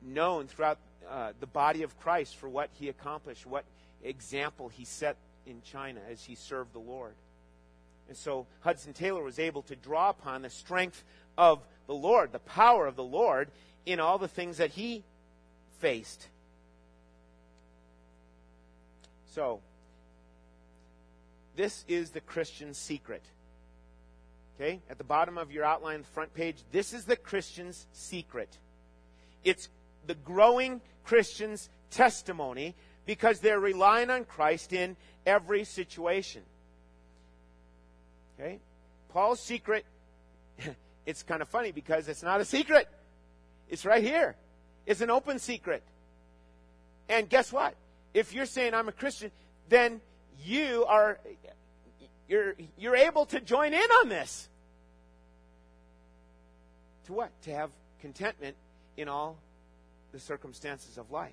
known 0.00 0.46
throughout 0.46 0.78
uh, 1.10 1.32
the 1.40 1.46
body 1.46 1.82
of 1.82 1.98
Christ 2.00 2.36
for 2.36 2.48
what 2.48 2.70
he 2.78 2.88
accomplished, 2.88 3.46
what 3.46 3.64
example 4.02 4.68
he 4.68 4.84
set 4.84 5.16
in 5.46 5.60
China 5.62 6.00
as 6.10 6.24
he 6.24 6.34
served 6.34 6.72
the 6.72 6.78
Lord. 6.78 7.12
And 8.08 8.16
so 8.16 8.46
Hudson 8.60 8.92
Taylor 8.92 9.22
was 9.22 9.38
able 9.38 9.62
to 9.62 9.76
draw 9.76 10.10
upon 10.10 10.42
the 10.42 10.50
strength 10.50 11.04
of 11.36 11.60
the 11.86 11.94
Lord, 11.94 12.32
the 12.32 12.38
power 12.38 12.86
of 12.86 12.96
the 12.96 13.04
Lord 13.04 13.48
in 13.84 14.00
all 14.00 14.18
the 14.18 14.28
things 14.28 14.58
that 14.58 14.70
he 14.70 15.02
faced. 15.80 16.28
So, 19.34 19.60
this 21.56 21.84
is 21.88 22.10
the 22.10 22.20
Christian 22.20 22.74
secret. 22.74 23.22
Okay? 24.56 24.80
At 24.88 24.98
the 24.98 25.04
bottom 25.04 25.38
of 25.38 25.50
your 25.50 25.64
outline, 25.64 26.02
front 26.02 26.34
page, 26.34 26.56
this 26.70 26.92
is 26.92 27.04
the 27.04 27.16
Christian's 27.16 27.86
secret. 27.92 28.58
It's 29.44 29.68
the 30.06 30.14
growing 30.14 30.80
Christian's 31.04 31.68
testimony 31.90 32.74
because 33.06 33.40
they're 33.40 33.60
relying 33.60 34.10
on 34.10 34.24
Christ 34.24 34.72
in 34.72 34.96
every 35.26 35.64
situation. 35.64 36.42
Okay? 38.38 38.60
Paul's 39.08 39.40
secret, 39.40 39.84
it's 41.06 41.22
kind 41.22 41.42
of 41.42 41.48
funny 41.48 41.72
because 41.72 42.08
it's 42.08 42.22
not 42.22 42.40
a 42.40 42.44
secret. 42.44 42.88
It's 43.68 43.84
right 43.84 44.02
here. 44.02 44.36
It's 44.86 45.00
an 45.00 45.10
open 45.10 45.38
secret. 45.38 45.82
And 47.08 47.28
guess 47.28 47.52
what? 47.52 47.74
If 48.14 48.32
you're 48.32 48.46
saying 48.46 48.74
I'm 48.74 48.88
a 48.88 48.92
Christian, 48.92 49.30
then 49.68 50.00
you 50.44 50.84
are 50.86 51.18
you're 52.28 52.54
you're 52.78 52.96
able 52.96 53.26
to 53.26 53.40
join 53.40 53.74
in 53.74 53.90
on 54.00 54.08
this. 54.08 54.48
To 57.06 57.12
what? 57.12 57.30
To 57.42 57.52
have 57.52 57.70
contentment 58.00 58.56
in 58.96 59.08
all 59.08 59.36
the 60.12 60.20
circumstances 60.20 60.98
of 60.98 61.10
life. 61.10 61.32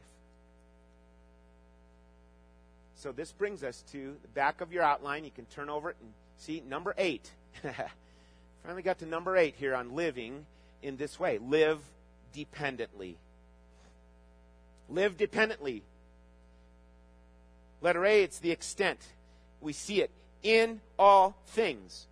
So 2.96 3.12
this 3.12 3.32
brings 3.32 3.64
us 3.64 3.84
to 3.92 4.18
the 4.22 4.28
back 4.30 4.62
of 4.62 4.74
your 4.74 4.84
outline. 4.84 5.24
You 5.24 5.32
can 5.32 5.46
turn 5.46 5.70
over 5.70 5.90
it 5.92 5.96
and 6.02 6.12
see 6.38 6.62
number 6.68 6.94
eight. 6.98 7.32
Finally 8.64 8.82
got 8.82 9.00
to 9.00 9.06
number 9.06 9.38
eight 9.38 9.56
here 9.58 9.74
on 9.74 9.96
living 9.96 10.46
in 10.84 10.98
this 10.98 11.20
way. 11.20 11.38
Live 11.38 11.80
dependently. 12.34 13.18
Live 14.90 15.18
dependently. 15.18 15.84
Letter 17.82 18.06
A, 18.06 18.24
it's 18.24 18.40
the 18.40 18.52
extent. 18.52 19.00
We 19.62 19.74
see 19.74 20.02
it 20.02 20.12
in 20.44 20.82
all 20.98 21.36
things. 21.48 22.08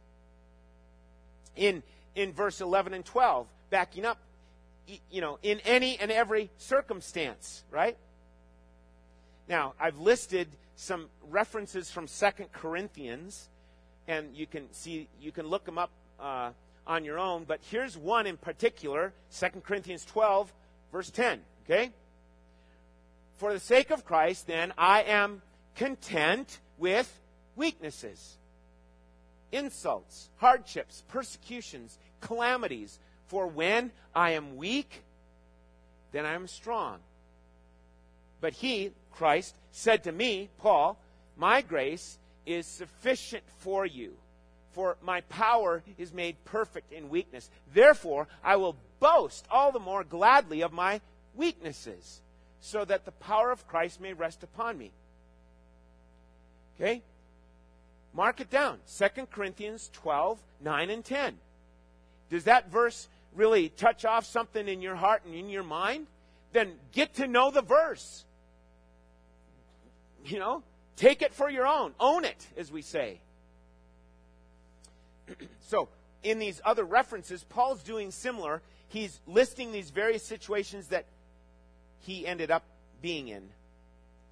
in, 1.58 1.84
in 2.16 2.32
verse 2.34 2.62
11 2.62 2.94
and 2.94 3.04
12, 3.04 3.48
backing 3.70 4.06
up, 4.06 4.20
you 5.12 5.20
know, 5.22 5.40
in 5.44 5.60
any 5.66 6.00
and 6.00 6.12
every 6.12 6.50
circumstance, 6.58 7.64
right? 7.72 7.98
Now, 9.50 9.74
I've 9.80 10.00
listed 10.00 10.48
some 10.76 11.08
references 11.30 11.92
from 11.92 12.08
Second 12.08 12.52
Corinthians, 12.52 13.50
and 14.08 14.36
you 14.36 14.46
can 14.46 14.72
see, 14.72 15.08
you 15.20 15.32
can 15.32 15.48
look 15.48 15.66
them 15.66 15.78
up 15.78 15.90
uh, 16.20 16.52
on 16.86 17.04
your 17.04 17.20
own, 17.20 17.44
but 17.44 17.60
here's 17.70 17.98
one 17.98 18.28
in 18.28 18.38
particular, 18.38 19.14
Second 19.30 19.64
Corinthians 19.64 20.06
12, 20.06 20.54
verse 20.92 21.10
10, 21.10 21.42
okay? 21.66 21.92
For 23.38 23.52
the 23.54 23.60
sake 23.60 23.92
of 23.92 24.06
Christ, 24.06 24.48
then, 24.48 24.74
I 24.78 25.04
am 25.04 25.42
content 25.78 26.60
with 26.78 27.12
weaknesses, 27.56 28.38
insults, 29.52 30.30
hardships, 30.38 31.04
persecutions, 31.08 31.98
calamities. 32.20 33.00
For 33.28 33.48
when 33.48 33.92
I 34.16 34.32
am 34.32 34.58
weak, 34.58 35.04
then 36.12 36.26
I 36.26 36.34
am 36.34 36.48
strong. 36.48 37.00
But 38.42 38.54
he, 38.54 38.92
Christ, 39.12 39.56
said 39.72 40.04
to 40.04 40.12
me, 40.12 40.50
Paul, 40.58 40.98
My 41.36 41.62
grace 41.62 42.18
is 42.46 42.66
sufficient 42.66 43.44
for 43.60 43.86
you, 43.86 44.14
for 44.72 44.98
my 45.02 45.22
power 45.22 45.84
is 45.98 46.14
made 46.14 46.44
perfect 46.46 46.92
in 46.94 47.10
weakness. 47.10 47.50
Therefore, 47.74 48.28
I 48.44 48.56
will 48.56 48.76
boast 49.00 49.46
all 49.52 49.72
the 49.72 49.80
more 49.80 50.04
gladly 50.04 50.62
of 50.62 50.72
my 50.72 51.02
weaknesses, 51.36 52.22
so 52.62 52.86
that 52.86 53.06
the 53.06 53.12
power 53.12 53.52
of 53.52 53.68
Christ 53.68 54.00
may 54.00 54.14
rest 54.14 54.44
upon 54.44 54.78
me. 54.78 54.92
Okay? 56.80 57.02
Mark 58.14 58.40
it 58.40 58.50
down. 58.50 58.80
2 58.98 59.26
Corinthians 59.32 59.90
12, 59.94 60.40
9 60.62 60.90
and 60.90 61.06
10. 61.06 61.38
Does 62.30 62.46
that 62.46 62.72
verse 62.72 63.08
really 63.36 63.70
touch 63.70 64.06
off 64.06 64.26
something 64.26 64.68
in 64.68 64.82
your 64.82 64.96
heart 64.96 65.24
and 65.26 65.34
in 65.34 65.50
your 65.50 65.64
mind? 65.64 66.08
Then 66.54 66.74
get 66.92 67.16
to 67.16 67.28
know 67.28 67.52
the 67.52 67.62
verse. 67.62 68.26
You 70.26 70.40
know, 70.40 70.64
take 70.96 71.22
it 71.22 71.34
for 71.34 71.50
your 71.50 71.68
own. 71.68 71.94
Own 72.00 72.26
it, 72.26 72.48
as 72.58 72.72
we 72.72 72.82
say. 72.82 73.20
so, 75.62 75.90
in 76.24 76.40
these 76.40 76.60
other 76.66 76.84
references, 76.84 77.44
Paul's 77.44 77.84
doing 77.84 78.12
similar. 78.12 78.62
He's 78.90 79.20
listing 79.28 79.72
these 79.72 79.90
various 79.90 80.24
situations 80.24 80.88
that 80.88 81.06
he 82.00 82.26
ended 82.26 82.52
up 82.52 82.64
being 83.02 83.28
in. 83.28 83.44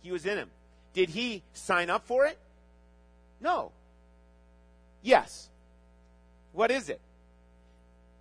He 0.01 0.11
was 0.11 0.25
in 0.25 0.35
them. 0.35 0.49
Did 0.95 1.09
he 1.09 1.43
sign 1.53 1.89
up 1.89 2.07
for 2.07 2.25
it? 2.25 2.39
No. 3.41 3.71
Yes. 5.03 5.49
What 6.53 6.71
is 6.71 6.89
it? 6.89 7.01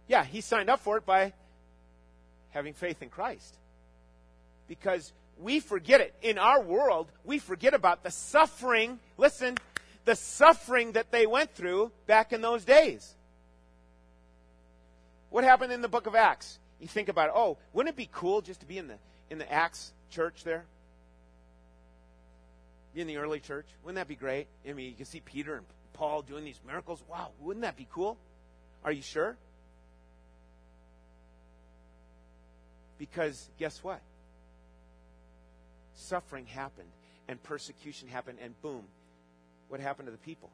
Yeah, 0.08 0.24
he 0.24 0.40
signed 0.40 0.68
up 0.68 0.80
for 0.80 0.98
it 0.98 1.06
by 1.06 1.32
having 2.50 2.74
faith 2.74 3.00
in 3.00 3.08
Christ. 3.08 3.54
Because 4.66 5.12
we 5.38 5.60
forget 5.60 6.00
it. 6.00 6.14
In 6.20 6.36
our 6.36 6.60
world, 6.60 7.06
we 7.24 7.38
forget 7.38 7.74
about 7.74 8.02
the 8.02 8.10
suffering, 8.10 8.98
listen, 9.18 9.56
the 10.04 10.16
suffering 10.16 10.92
that 10.92 11.12
they 11.12 11.26
went 11.26 11.54
through 11.54 11.92
back 12.08 12.32
in 12.32 12.42
those 12.42 12.64
days. 12.64 13.14
What 15.30 15.44
happened 15.44 15.72
in 15.72 15.80
the 15.80 15.88
book 15.88 16.08
of 16.08 16.16
Acts? 16.16 16.58
You 16.80 16.88
think 16.88 17.08
about 17.08 17.28
it, 17.28 17.32
oh, 17.36 17.56
wouldn't 17.72 17.94
it 17.94 17.96
be 17.96 18.08
cool 18.12 18.40
just 18.40 18.60
to 18.60 18.66
be 18.66 18.78
in 18.78 18.88
the 18.88 18.98
in 19.30 19.38
the 19.38 19.50
Acts 19.50 19.92
church 20.10 20.42
there? 20.42 20.64
In 23.02 23.06
the 23.06 23.16
early 23.16 23.40
church. 23.40 23.66
Wouldn't 23.82 23.96
that 23.96 24.08
be 24.08 24.14
great? 24.14 24.46
I 24.68 24.72
mean, 24.72 24.90
you 24.90 24.96
can 24.96 25.06
see 25.06 25.20
Peter 25.20 25.56
and 25.56 25.66
Paul 25.92 26.22
doing 26.22 26.44
these 26.44 26.60
miracles. 26.66 27.02
Wow, 27.08 27.30
wouldn't 27.40 27.62
that 27.62 27.76
be 27.76 27.86
cool? 27.92 28.16
Are 28.84 28.92
you 28.92 29.02
sure? 29.02 29.36
Because 32.98 33.48
guess 33.58 33.82
what? 33.82 34.00
Suffering 35.94 36.46
happened 36.46 36.88
and 37.28 37.42
persecution 37.42 38.08
happened, 38.08 38.38
and 38.42 38.60
boom, 38.60 38.82
what 39.68 39.80
happened 39.80 40.06
to 40.06 40.12
the 40.12 40.18
people? 40.18 40.50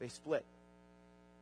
They 0.00 0.08
split. 0.08 0.44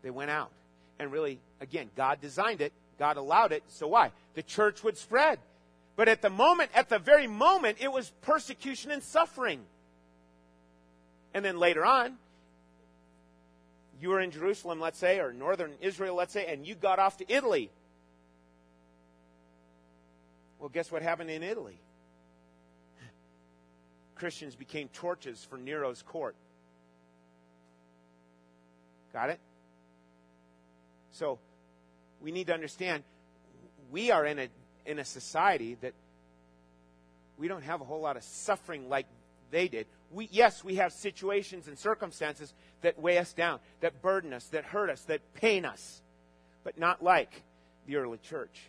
They 0.03 0.11
went 0.11 0.31
out. 0.31 0.51
And 0.99 1.11
really, 1.11 1.40
again, 1.61 1.88
God 1.97 2.21
designed 2.21 2.61
it, 2.61 2.73
God 2.99 3.16
allowed 3.16 3.53
it, 3.53 3.62
so 3.68 3.88
why? 3.88 4.12
The 4.35 4.42
church 4.42 4.85
would 4.85 4.99
spread. 4.99 5.38
But 5.97 6.09
at 6.09 6.23
the 6.23 6.31
moment, 6.31 6.71
at 6.75 6.89
the 6.89 6.99
very 6.99 7.27
moment, 7.27 7.79
it 7.81 7.93
was 7.93 8.11
persecution 8.23 8.91
and 8.91 9.03
suffering. 9.03 9.61
And 11.35 11.45
then 11.45 11.59
later 11.59 11.85
on, 11.85 12.17
you 14.01 14.09
were 14.09 14.21
in 14.21 14.31
Jerusalem, 14.31 14.81
let's 14.81 14.99
say, 14.99 15.21
or 15.21 15.33
northern 15.33 15.73
Israel, 15.81 16.17
let's 16.17 16.33
say, 16.33 16.47
and 16.47 16.67
you 16.67 16.75
got 16.75 16.99
off 16.99 17.19
to 17.19 17.33
Italy. 17.33 17.71
Well, 20.59 20.71
guess 20.71 20.91
what 20.91 21.03
happened 21.03 21.31
in 21.31 21.43
Italy? 21.43 21.79
Christians 24.15 24.57
became 24.57 24.89
torches 24.89 25.47
for 25.49 25.57
Nero's 25.57 26.03
court. 26.03 26.35
Got 29.13 29.31
it? 29.31 29.41
So, 31.13 31.39
we 32.23 32.33
need 32.33 32.47
to 32.47 32.55
understand 32.55 33.03
we 33.91 34.11
are 34.11 34.25
in 34.25 34.39
a 34.39 34.49
in 34.87 34.99
a 34.99 35.05
society 35.05 35.77
that 35.81 35.95
we 37.38 37.49
don't 37.49 37.62
have 37.62 37.81
a 37.81 37.85
whole 37.85 38.01
lot 38.01 38.16
of 38.16 38.23
suffering 38.23 38.88
like 38.88 39.07
they 39.51 39.68
did. 39.68 39.87
We, 40.12 40.29
yes, 40.31 40.62
we 40.62 40.77
have 40.77 40.92
situations 40.92 41.68
and 41.68 41.79
circumstances 41.79 42.53
that 42.83 42.99
weigh 42.99 43.18
us 43.18 43.33
down, 43.33 43.61
that 43.81 44.03
burden 44.03 44.33
us, 44.33 44.47
that 44.49 44.64
hurt 44.64 44.90
us, 44.90 45.03
that 45.03 45.21
pain 45.35 45.64
us, 45.64 46.03
but 46.64 46.79
not 46.79 47.03
like 47.03 47.42
the 47.87 47.97
early 47.97 48.18
church. 48.18 48.68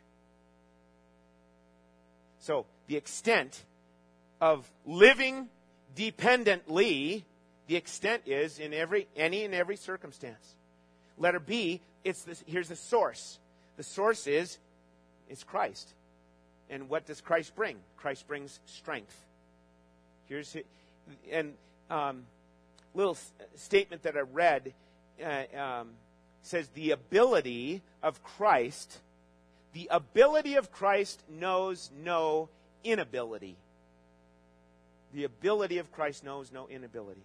So, 2.40 2.66
the 2.88 2.98
extent 2.98 3.64
of 4.42 4.70
living 4.86 5.48
dependently, 5.96 7.26
the 7.68 7.76
extent 7.76 8.24
is 8.26 8.60
in 8.60 8.74
every 8.74 9.08
any 9.16 9.46
and 9.46 9.54
every 9.54 9.78
circumstance. 9.78 10.56
Letter 11.18 11.40
B, 11.40 11.80
it's 12.04 12.24
this, 12.24 12.44
here's 12.46 12.70
the 12.70 12.76
source. 12.76 13.40
The 13.78 13.84
source 13.84 14.28
is 14.28 14.58
is 15.30 15.44
Christ. 15.44 15.94
And 16.70 16.90
what 16.90 17.06
does 17.06 17.22
Christ 17.22 17.56
bring? 17.56 17.78
Christ 17.98 18.28
brings 18.28 18.60
strength. 18.66 19.16
Here's 20.28 20.56
and 21.32 21.54
um, 21.90 22.24
little 22.94 23.18
statement 23.56 24.04
that 24.04 24.16
I 24.16 24.22
read 24.22 24.74
uh, 25.24 25.58
um, 25.58 25.90
says 26.42 26.68
the 26.70 26.92
ability 26.92 27.82
of 28.02 28.24
Christ, 28.24 29.00
the 29.74 29.88
ability 29.92 30.56
of 30.56 30.72
Christ 30.72 31.22
knows 31.30 31.90
no 32.04 32.50
inability. 32.84 33.56
The 35.14 35.26
ability 35.26 35.78
of 35.78 35.92
Christ 35.92 36.24
knows 36.24 36.52
no 36.52 36.68
inability. 36.68 37.22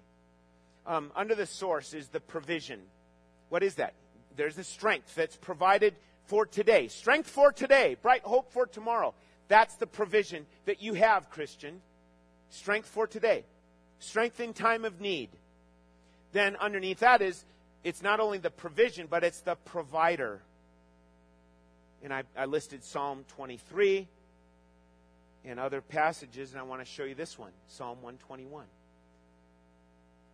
Um, 0.86 1.10
under 1.16 1.34
the 1.34 1.46
source 1.46 1.94
is 1.94 2.08
the 2.08 2.20
provision. 2.20 2.80
What 3.48 3.62
is 3.62 3.76
that? 3.76 3.94
There's 4.36 4.56
the 4.56 4.64
strength 4.64 5.14
that's 5.14 5.36
provided 5.36 5.94
for 6.26 6.46
today. 6.46 6.88
Strength 6.88 7.28
for 7.28 7.52
today, 7.52 7.96
bright 8.00 8.22
hope 8.22 8.52
for 8.52 8.66
tomorrow. 8.66 9.14
That's 9.48 9.74
the 9.76 9.86
provision 9.86 10.46
that 10.66 10.82
you 10.82 10.94
have, 10.94 11.30
Christian. 11.30 11.80
Strength 12.50 12.88
for 12.88 13.06
today. 13.06 13.44
Strength 13.98 14.40
in 14.40 14.52
time 14.52 14.84
of 14.84 15.00
need. 15.00 15.30
Then 16.32 16.56
underneath 16.56 17.00
that 17.00 17.22
is 17.22 17.44
it's 17.84 18.02
not 18.02 18.20
only 18.20 18.38
the 18.38 18.50
provision, 18.50 19.06
but 19.08 19.24
it's 19.24 19.40
the 19.40 19.54
provider. 19.54 20.40
And 22.02 22.12
I, 22.12 22.24
I 22.36 22.44
listed 22.44 22.84
Psalm 22.84 23.24
23 23.28 24.06
and 25.44 25.58
other 25.58 25.80
passages, 25.80 26.52
and 26.52 26.60
I 26.60 26.64
want 26.64 26.80
to 26.80 26.84
show 26.84 27.04
you 27.04 27.14
this 27.14 27.38
one 27.38 27.52
Psalm 27.68 28.02
121. 28.02 28.66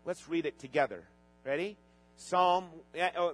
Let's 0.05 0.29
read 0.29 0.47
it 0.47 0.59
together. 0.59 1.05
Ready? 1.45 1.77
Psalm, 2.17 2.67
uh, 3.01 3.31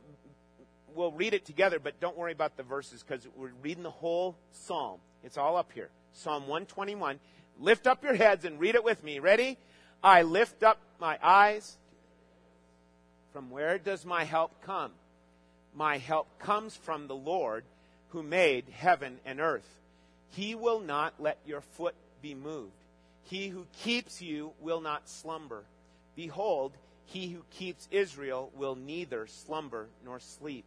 we'll 0.95 1.13
read 1.13 1.35
it 1.35 1.45
together, 1.45 1.79
but 1.79 2.01
don't 2.01 2.17
worry 2.17 2.33
about 2.33 2.57
the 2.57 2.63
verses 2.63 3.03
because 3.03 3.27
we're 3.37 3.51
reading 3.63 3.83
the 3.83 3.91
whole 3.91 4.37
psalm. 4.53 5.01
It's 5.25 5.39
all 5.39 5.57
up 5.57 5.73
here. 5.73 5.91
Psalm 6.13 6.43
121. 6.43 7.21
Lift 7.59 7.87
up 7.87 8.03
your 8.03 8.15
heads 8.15 8.45
and 8.45 8.59
read 8.59 8.75
it 8.75 8.85
with 8.85 9.03
me. 9.05 9.19
Ready? 9.19 9.59
I 10.03 10.23
lift 10.23 10.63
up 10.63 10.79
my 10.99 11.19
eyes. 11.23 11.77
From 13.33 13.51
where 13.51 13.79
does 13.79 14.05
my 14.05 14.25
help 14.25 14.63
come? 14.63 14.93
My 15.75 15.99
help 15.99 16.27
comes 16.39 16.77
from 16.77 17.07
the 17.07 17.15
Lord 17.15 17.65
who 18.09 18.23
made 18.23 18.65
heaven 18.71 19.19
and 19.25 19.41
earth. 19.41 19.79
He 20.31 20.55
will 20.55 20.81
not 20.81 21.15
let 21.19 21.39
your 21.47 21.61
foot 21.61 21.95
be 22.23 22.35
moved. 22.35 22.73
He 23.25 23.49
who 23.49 23.67
keeps 23.83 24.21
you 24.21 24.53
will 24.61 24.81
not 24.81 25.09
slumber. 25.09 25.65
Behold, 26.17 26.73
he 27.05 27.29
who 27.29 27.43
keeps 27.51 27.89
Israel 27.91 28.51
will 28.55 28.75
neither 28.75 29.27
slumber 29.27 29.89
nor 30.05 30.19
sleep. 30.21 30.65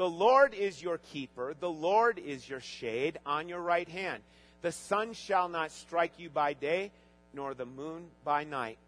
The 0.00 0.08
Lord 0.08 0.54
is 0.54 0.82
your 0.82 0.96
keeper. 0.96 1.52
The 1.60 1.68
Lord 1.68 2.18
is 2.18 2.48
your 2.48 2.60
shade 2.60 3.18
on 3.26 3.50
your 3.50 3.60
right 3.60 3.86
hand. 3.86 4.22
The 4.62 4.72
sun 4.72 5.12
shall 5.12 5.50
not 5.50 5.72
strike 5.72 6.12
you 6.16 6.30
by 6.30 6.54
day, 6.54 6.90
nor 7.34 7.52
the 7.52 7.66
moon 7.66 8.06
by 8.24 8.44
night. 8.44 8.78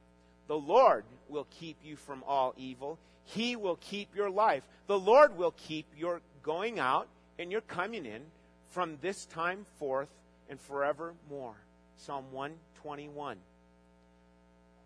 The 0.47 0.57
Lord 0.57 1.05
will 1.29 1.47
keep 1.51 1.77
you 1.85 1.97
from 1.97 2.25
all 2.27 2.55
evil. 2.57 2.99
He 3.25 3.57
will 3.57 3.77
keep 3.77 4.17
your 4.17 4.31
life. 4.31 4.63
The 4.87 4.99
Lord 4.99 5.37
will 5.37 5.51
keep 5.51 5.85
your 5.99 6.23
going 6.43 6.79
out 6.81 7.09
and 7.39 7.53
your 7.53 7.61
coming 7.61 8.07
in 8.07 8.23
from 8.71 8.97
this 9.03 9.27
time 9.27 9.67
forth 9.79 10.09
and 10.49 10.59
forevermore. 10.59 11.57
Psalm 11.99 12.25
121. 12.33 13.37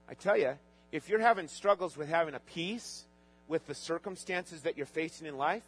I 0.09 0.15
tell 0.15 0.37
you, 0.37 0.55
if 0.91 1.09
you're 1.09 1.21
having 1.21 1.47
struggles 1.47 1.97
with 1.97 2.09
having 2.09 2.35
a 2.35 2.41
peace 2.41 3.05
with 3.47 3.65
the 3.69 3.77
circumstances 3.77 4.63
that 4.63 4.77
you're 4.77 4.87
facing 4.87 5.29
in 5.29 5.37
life, 5.37 5.63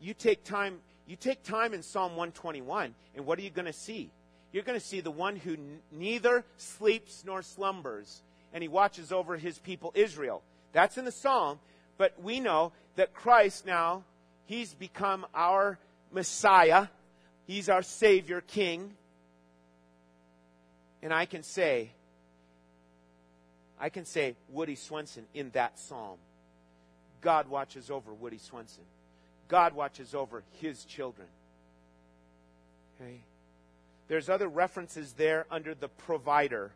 you 0.00 0.14
take 0.14 0.44
time 0.44 0.78
you 1.06 1.16
take 1.16 1.42
time 1.42 1.74
in 1.74 1.82
Psalm 1.82 2.12
121 2.12 2.94
and 3.16 3.26
what 3.26 3.38
are 3.38 3.42
you 3.42 3.50
going 3.50 3.66
to 3.66 3.72
see? 3.72 4.10
You're 4.52 4.62
going 4.62 4.78
to 4.78 4.84
see 4.84 5.00
the 5.00 5.10
one 5.10 5.36
who 5.36 5.54
n- 5.54 5.80
neither 5.90 6.44
sleeps 6.56 7.24
nor 7.26 7.42
slumbers 7.42 8.22
and 8.52 8.62
he 8.62 8.68
watches 8.68 9.10
over 9.10 9.36
his 9.36 9.58
people 9.58 9.92
Israel. 9.94 10.42
That's 10.72 10.98
in 10.98 11.04
the 11.04 11.12
psalm, 11.12 11.58
but 11.98 12.22
we 12.22 12.38
know 12.38 12.72
that 12.96 13.12
Christ 13.12 13.66
now 13.66 14.04
he's 14.46 14.72
become 14.74 15.26
our 15.34 15.78
Messiah. 16.12 16.86
He's 17.46 17.68
our 17.68 17.82
savior 17.82 18.40
king. 18.40 18.94
And 21.02 21.12
I 21.12 21.26
can 21.26 21.42
say 21.42 21.90
I 23.80 23.88
can 23.88 24.04
say 24.04 24.36
Woody 24.50 24.74
Swenson 24.74 25.24
in 25.32 25.50
that 25.50 25.78
psalm. 25.78 26.18
God 27.22 27.48
watches 27.48 27.90
over 27.90 28.12
Woody 28.12 28.38
Swenson. 28.38 28.84
God 29.50 29.74
watches 29.74 30.14
over 30.14 30.44
his 30.60 30.84
children. 30.84 31.26
Okay? 33.00 33.16
There's 34.08 34.28
other 34.28 34.48
references 34.48 35.12
there 35.14 35.44
under 35.50 35.74
the 35.74 35.88
provider. 35.88 36.70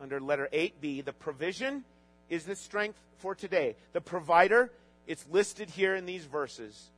Under 0.00 0.18
letter 0.18 0.48
8b, 0.52 1.04
the 1.04 1.12
provision 1.12 1.84
is 2.30 2.44
the 2.44 2.56
strength 2.56 2.98
for 3.18 3.34
today. 3.34 3.76
The 3.92 4.00
provider, 4.00 4.70
it's 5.06 5.26
listed 5.30 5.68
here 5.68 5.94
in 5.94 6.06
these 6.06 6.24
verses. 6.24 6.88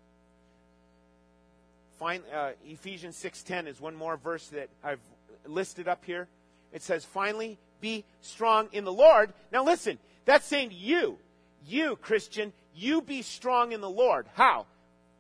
Find, 1.98 2.22
uh, 2.32 2.52
Ephesians 2.64 3.16
6:10 3.16 3.66
is 3.66 3.80
one 3.80 3.96
more 3.96 4.16
verse 4.16 4.48
that 4.48 4.68
I've 4.84 5.00
listed 5.46 5.88
up 5.88 6.04
here. 6.04 6.28
It 6.72 6.82
says, 6.82 7.04
"Finally, 7.04 7.58
be 7.80 8.04
strong 8.22 8.68
in 8.72 8.84
the 8.84 8.92
Lord." 8.92 9.32
Now 9.50 9.64
listen, 9.64 9.98
that's 10.24 10.46
saying 10.46 10.70
to 10.70 10.76
you, 10.76 11.18
you 11.66 11.96
Christian, 11.96 12.52
you 12.74 13.02
be 13.02 13.22
strong 13.22 13.72
in 13.72 13.80
the 13.80 13.90
Lord. 13.90 14.26
How? 14.34 14.66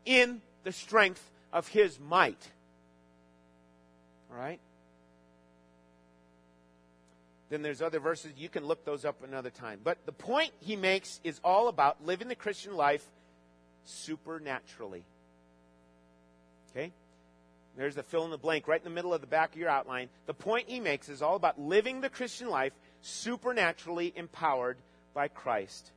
In 0.04 0.40
the 0.64 0.72
strength 0.72 1.30
of 1.52 1.68
his 1.68 1.98
might. 1.98 2.48
Right? 4.30 4.60
Then 7.48 7.62
there's 7.62 7.82
other 7.82 7.98
verses. 7.98 8.32
You 8.36 8.48
can 8.48 8.64
look 8.64 8.84
those 8.84 9.04
up 9.04 9.24
another 9.24 9.50
time. 9.50 9.80
But 9.82 9.98
the 10.06 10.12
point 10.12 10.52
he 10.60 10.76
makes 10.76 11.20
is 11.24 11.40
all 11.42 11.68
about 11.68 12.04
living 12.06 12.28
the 12.28 12.36
Christian 12.36 12.76
life 12.76 13.04
supernaturally. 13.84 15.02
Okay? 16.70 16.92
There's 17.76 17.96
the 17.96 18.04
fill 18.04 18.24
in 18.24 18.30
the 18.30 18.38
blank 18.38 18.68
right 18.68 18.80
in 18.80 18.84
the 18.84 18.94
middle 18.94 19.12
of 19.12 19.20
the 19.20 19.26
back 19.26 19.52
of 19.52 19.58
your 19.58 19.68
outline. 19.68 20.08
The 20.26 20.34
point 20.34 20.68
he 20.68 20.80
makes 20.80 21.08
is 21.08 21.22
all 21.22 21.34
about 21.34 21.60
living 21.60 22.00
the 22.00 22.08
Christian 22.08 22.48
life 22.48 22.72
supernaturally 23.02 24.12
empowered 24.14 24.76
by 25.12 25.28
Christ. 25.28 25.90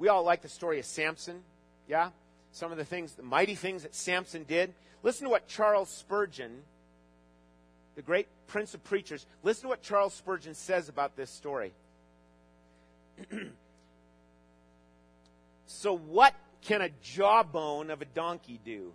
We 0.00 0.08
all 0.08 0.24
like 0.24 0.40
the 0.40 0.48
story 0.48 0.78
of 0.78 0.86
Samson, 0.86 1.42
yeah? 1.86 2.08
Some 2.52 2.72
of 2.72 2.78
the 2.78 2.86
things, 2.86 3.12
the 3.12 3.22
mighty 3.22 3.54
things 3.54 3.82
that 3.82 3.94
Samson 3.94 4.44
did. 4.44 4.72
Listen 5.02 5.24
to 5.24 5.30
what 5.30 5.46
Charles 5.46 5.90
Spurgeon, 5.90 6.62
the 7.96 8.02
great 8.02 8.26
prince 8.46 8.72
of 8.72 8.82
preachers, 8.82 9.26
listen 9.42 9.64
to 9.64 9.68
what 9.68 9.82
Charles 9.82 10.14
Spurgeon 10.14 10.54
says 10.54 10.88
about 10.88 11.16
this 11.16 11.28
story. 11.28 11.72
so, 15.66 15.98
what 15.98 16.34
can 16.62 16.80
a 16.80 16.88
jawbone 17.02 17.90
of 17.90 18.00
a 18.00 18.06
donkey 18.06 18.58
do? 18.64 18.94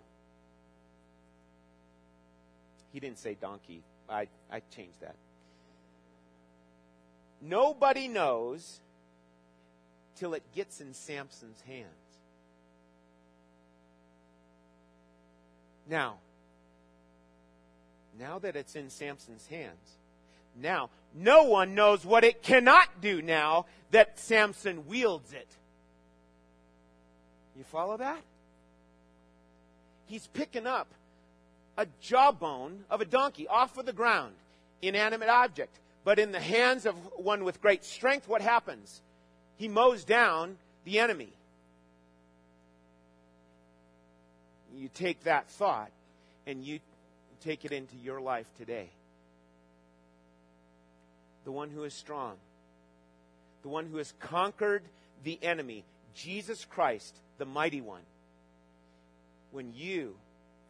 He 2.92 2.98
didn't 2.98 3.18
say 3.18 3.36
donkey. 3.40 3.84
I, 4.08 4.26
I 4.50 4.60
changed 4.74 5.00
that. 5.02 5.14
Nobody 7.40 8.08
knows 8.08 8.80
till 10.16 10.34
it 10.34 10.42
gets 10.54 10.80
in 10.80 10.94
Samson's 10.94 11.60
hands. 11.62 11.86
Now, 15.88 16.16
now 18.18 18.38
that 18.40 18.56
it's 18.56 18.74
in 18.74 18.90
Samson's 18.90 19.46
hands, 19.46 19.98
now 20.60 20.90
no 21.14 21.44
one 21.44 21.74
knows 21.74 22.04
what 22.04 22.24
it 22.24 22.42
cannot 22.42 23.00
do 23.00 23.22
now 23.22 23.66
that 23.90 24.18
Samson 24.18 24.86
wields 24.86 25.32
it. 25.32 25.48
You 27.56 27.64
follow 27.64 27.96
that? 27.96 28.20
He's 30.06 30.26
picking 30.28 30.66
up 30.66 30.88
a 31.76 31.86
jawbone 32.00 32.84
of 32.90 33.00
a 33.00 33.04
donkey 33.04 33.46
off 33.48 33.78
of 33.78 33.86
the 33.86 33.92
ground, 33.92 34.34
inanimate 34.82 35.28
object. 35.28 35.78
But 36.04 36.18
in 36.18 36.32
the 36.32 36.40
hands 36.40 36.86
of 36.86 36.94
one 37.16 37.44
with 37.44 37.60
great 37.60 37.84
strength, 37.84 38.28
what 38.28 38.40
happens? 38.40 39.00
He 39.56 39.68
mows 39.68 40.04
down 40.04 40.56
the 40.84 40.98
enemy. 40.98 41.32
You 44.74 44.88
take 44.92 45.24
that 45.24 45.48
thought 45.48 45.90
and 46.46 46.62
you 46.62 46.80
take 47.42 47.64
it 47.64 47.72
into 47.72 47.96
your 47.96 48.20
life 48.20 48.46
today. 48.58 48.90
The 51.44 51.52
one 51.52 51.70
who 51.70 51.84
is 51.84 51.94
strong, 51.94 52.34
the 53.62 53.68
one 53.68 53.86
who 53.86 53.96
has 53.98 54.12
conquered 54.20 54.82
the 55.24 55.38
enemy, 55.42 55.84
Jesus 56.14 56.64
Christ, 56.64 57.14
the 57.38 57.46
mighty 57.46 57.80
one. 57.80 58.02
When 59.52 59.72
you, 59.74 60.16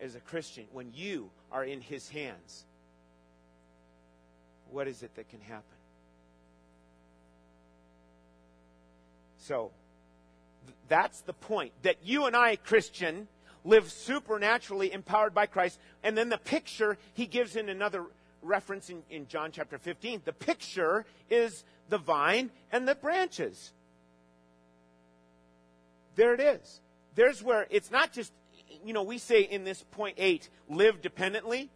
as 0.01 0.14
a 0.14 0.20
Christian, 0.20 0.64
when 0.72 0.92
you 0.94 1.31
are 1.51 1.64
in 1.64 1.81
his 1.81 2.09
hands, 2.11 2.64
what 4.70 4.87
is 4.87 5.03
it 5.03 5.14
that 5.16 5.29
can 5.31 5.40
happen? 5.40 5.75
So, 9.46 9.70
that's 10.88 11.20
the 11.20 11.32
point. 11.32 11.72
That 11.82 11.98
you 12.02 12.26
and 12.26 12.35
I, 12.35 12.56
Christian, 12.56 13.28
live 13.64 13.92
supernaturally 13.92 14.92
empowered 14.92 15.35
by 15.35 15.46
Christ. 15.46 15.78
And 16.02 16.18
then 16.18 16.30
the 16.30 16.38
picture 16.38 16.98
he 17.14 17.26
gives 17.26 17.54
in 17.54 17.68
another 17.68 18.06
reference 18.42 18.90
in, 18.90 19.04
in 19.09 19.28
John 19.28 19.52
chapter 19.52 19.78
15. 19.78 20.22
The 20.24 20.32
picture 20.32 21.04
is 21.30 21.62
the 21.88 21.98
vine 21.98 22.50
and 22.72 22.88
the 22.88 22.96
branches. 22.96 23.72
There 26.16 26.35
it 26.35 26.40
is. 26.40 26.80
There's 27.14 27.40
where 27.40 27.68
it's 27.70 27.92
not 27.92 28.12
just, 28.12 28.32
you 28.85 28.92
know, 28.92 29.04
we 29.04 29.18
say 29.18 29.42
in 29.42 29.62
this 29.62 29.85
point 29.92 30.16
eight, 30.18 30.48
live 30.68 31.02
dependently. 31.02 31.70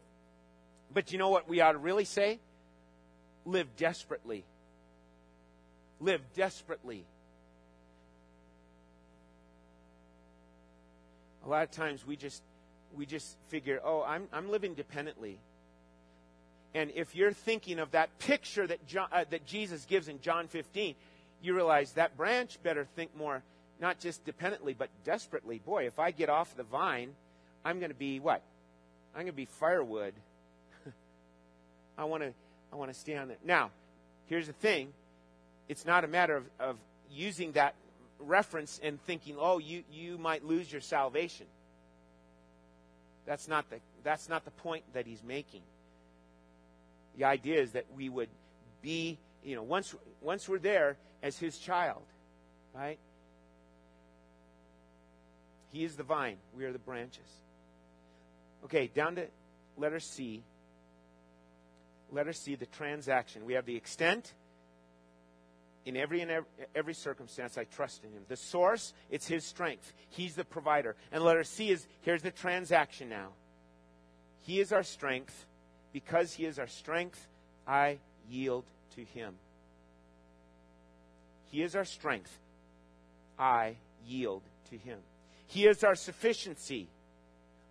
But 0.92 1.12
you 1.12 1.18
know 1.18 1.28
what 1.28 1.48
we 1.48 1.60
ought 1.60 1.72
to 1.72 1.78
really 1.78 2.04
say? 2.04 2.40
Live 3.44 3.76
desperately. 3.76 4.44
Live 6.00 6.22
desperately. 6.34 7.06
A 11.50 11.52
lot 11.52 11.64
of 11.64 11.72
times 11.72 12.06
we 12.06 12.14
just 12.14 12.42
we 12.96 13.06
just 13.06 13.36
figure, 13.48 13.80
oh, 13.84 14.04
I'm 14.06 14.28
I'm 14.32 14.50
living 14.50 14.74
dependently. 14.74 15.38
And 16.74 16.92
if 16.94 17.16
you're 17.16 17.32
thinking 17.32 17.80
of 17.80 17.90
that 17.90 18.16
picture 18.20 18.64
that 18.68 18.86
John, 18.86 19.08
uh, 19.10 19.24
that 19.30 19.44
Jesus 19.46 19.84
gives 19.84 20.06
in 20.06 20.20
John 20.20 20.46
15, 20.46 20.94
you 21.42 21.54
realize 21.54 21.92
that 21.92 22.16
branch 22.16 22.62
better 22.62 22.86
think 22.94 23.16
more 23.16 23.42
not 23.80 23.98
just 23.98 24.24
dependently 24.24 24.74
but 24.74 24.90
desperately. 25.04 25.58
Boy, 25.58 25.86
if 25.88 25.98
I 25.98 26.12
get 26.12 26.28
off 26.28 26.56
the 26.56 26.62
vine, 26.62 27.10
I'm 27.64 27.80
going 27.80 27.90
to 27.90 27.98
be 27.98 28.20
what? 28.20 28.42
I'm 29.12 29.22
going 29.22 29.32
to 29.32 29.32
be 29.32 29.46
firewood. 29.46 30.14
I 31.98 32.04
want 32.04 32.22
to 32.22 32.32
I 32.72 32.76
want 32.76 32.92
to 32.92 32.98
stay 32.98 33.16
on 33.16 33.26
there. 33.26 33.38
Now, 33.44 33.72
here's 34.26 34.46
the 34.46 34.52
thing. 34.52 34.92
It's 35.68 35.84
not 35.84 36.04
a 36.04 36.08
matter 36.08 36.36
of, 36.36 36.44
of 36.60 36.76
using 37.10 37.52
that 37.52 37.74
reference 38.20 38.80
and 38.82 39.00
thinking, 39.02 39.36
oh, 39.38 39.58
you, 39.58 39.82
you 39.90 40.18
might 40.18 40.44
lose 40.44 40.70
your 40.70 40.80
salvation. 40.80 41.46
That's 43.26 43.48
not, 43.48 43.68
the, 43.70 43.76
that's 44.02 44.28
not 44.28 44.44
the 44.44 44.50
point 44.50 44.84
that 44.94 45.06
he's 45.06 45.22
making. 45.22 45.62
The 47.16 47.24
idea 47.24 47.60
is 47.60 47.72
that 47.72 47.86
we 47.96 48.08
would 48.08 48.28
be, 48.82 49.18
you 49.44 49.54
know, 49.56 49.62
once, 49.62 49.94
once 50.20 50.48
we're 50.48 50.58
there 50.58 50.96
as 51.22 51.38
his 51.38 51.58
child, 51.58 52.02
right? 52.74 52.98
He 55.72 55.84
is 55.84 55.96
the 55.96 56.02
vine, 56.02 56.36
we 56.56 56.64
are 56.64 56.72
the 56.72 56.78
branches. 56.78 57.28
Okay, 58.64 58.90
down 58.94 59.16
to 59.16 59.26
letter 59.76 60.00
C. 60.00 60.42
Letter 62.12 62.32
C, 62.32 62.56
the 62.56 62.66
transaction. 62.66 63.44
We 63.44 63.54
have 63.54 63.66
the 63.66 63.76
extent, 63.76 64.32
in 65.86 65.96
every 65.96 66.20
and 66.20 66.30
every, 66.30 66.48
every, 66.74 66.94
circumstance, 66.94 67.56
I 67.56 67.64
trust 67.64 68.04
in 68.04 68.12
him. 68.12 68.22
The 68.28 68.36
source, 68.36 68.92
it's 69.10 69.26
his 69.26 69.44
strength. 69.44 69.92
He's 70.10 70.34
the 70.34 70.44
provider. 70.44 70.96
And 71.10 71.24
letter 71.24 71.44
C 71.44 71.70
is 71.70 71.86
here's 72.02 72.22
the 72.22 72.30
transaction 72.30 73.08
now. 73.08 73.28
He 74.42 74.60
is 74.60 74.72
our 74.72 74.82
strength. 74.82 75.46
Because 75.92 76.32
he 76.32 76.44
is 76.44 76.58
our 76.58 76.68
strength, 76.68 77.26
I 77.66 77.98
yield 78.28 78.64
to 78.94 79.02
him. 79.02 79.34
He 81.50 81.62
is 81.62 81.74
our 81.74 81.84
strength. 81.84 82.30
I 83.38 83.76
yield 84.06 84.42
to 84.70 84.76
him. 84.76 84.98
He 85.48 85.66
is 85.66 85.82
our 85.82 85.96
sufficiency. 85.96 86.88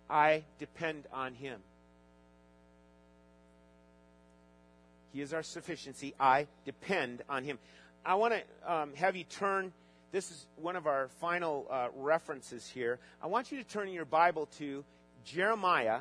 I 0.08 0.44
depend 0.58 1.04
on 1.12 1.34
him. 1.34 1.60
He 5.12 5.22
is 5.22 5.32
our 5.32 5.42
sufficiency. 5.42 6.14
I 6.20 6.46
depend 6.64 7.22
on 7.28 7.44
him. 7.44 7.58
I 8.04 8.14
want 8.14 8.34
to 8.34 8.72
um, 8.72 8.94
have 8.94 9.14
you 9.14 9.24
turn. 9.24 9.72
This 10.10 10.30
is 10.30 10.46
one 10.56 10.74
of 10.74 10.86
our 10.86 11.08
final 11.20 11.66
uh, 11.70 11.88
references 11.94 12.66
here. 12.66 12.98
I 13.22 13.26
want 13.26 13.52
you 13.52 13.58
to 13.58 13.64
turn 13.64 13.88
your 13.90 14.06
Bible 14.06 14.46
to 14.58 14.84
Jeremiah 15.24 16.00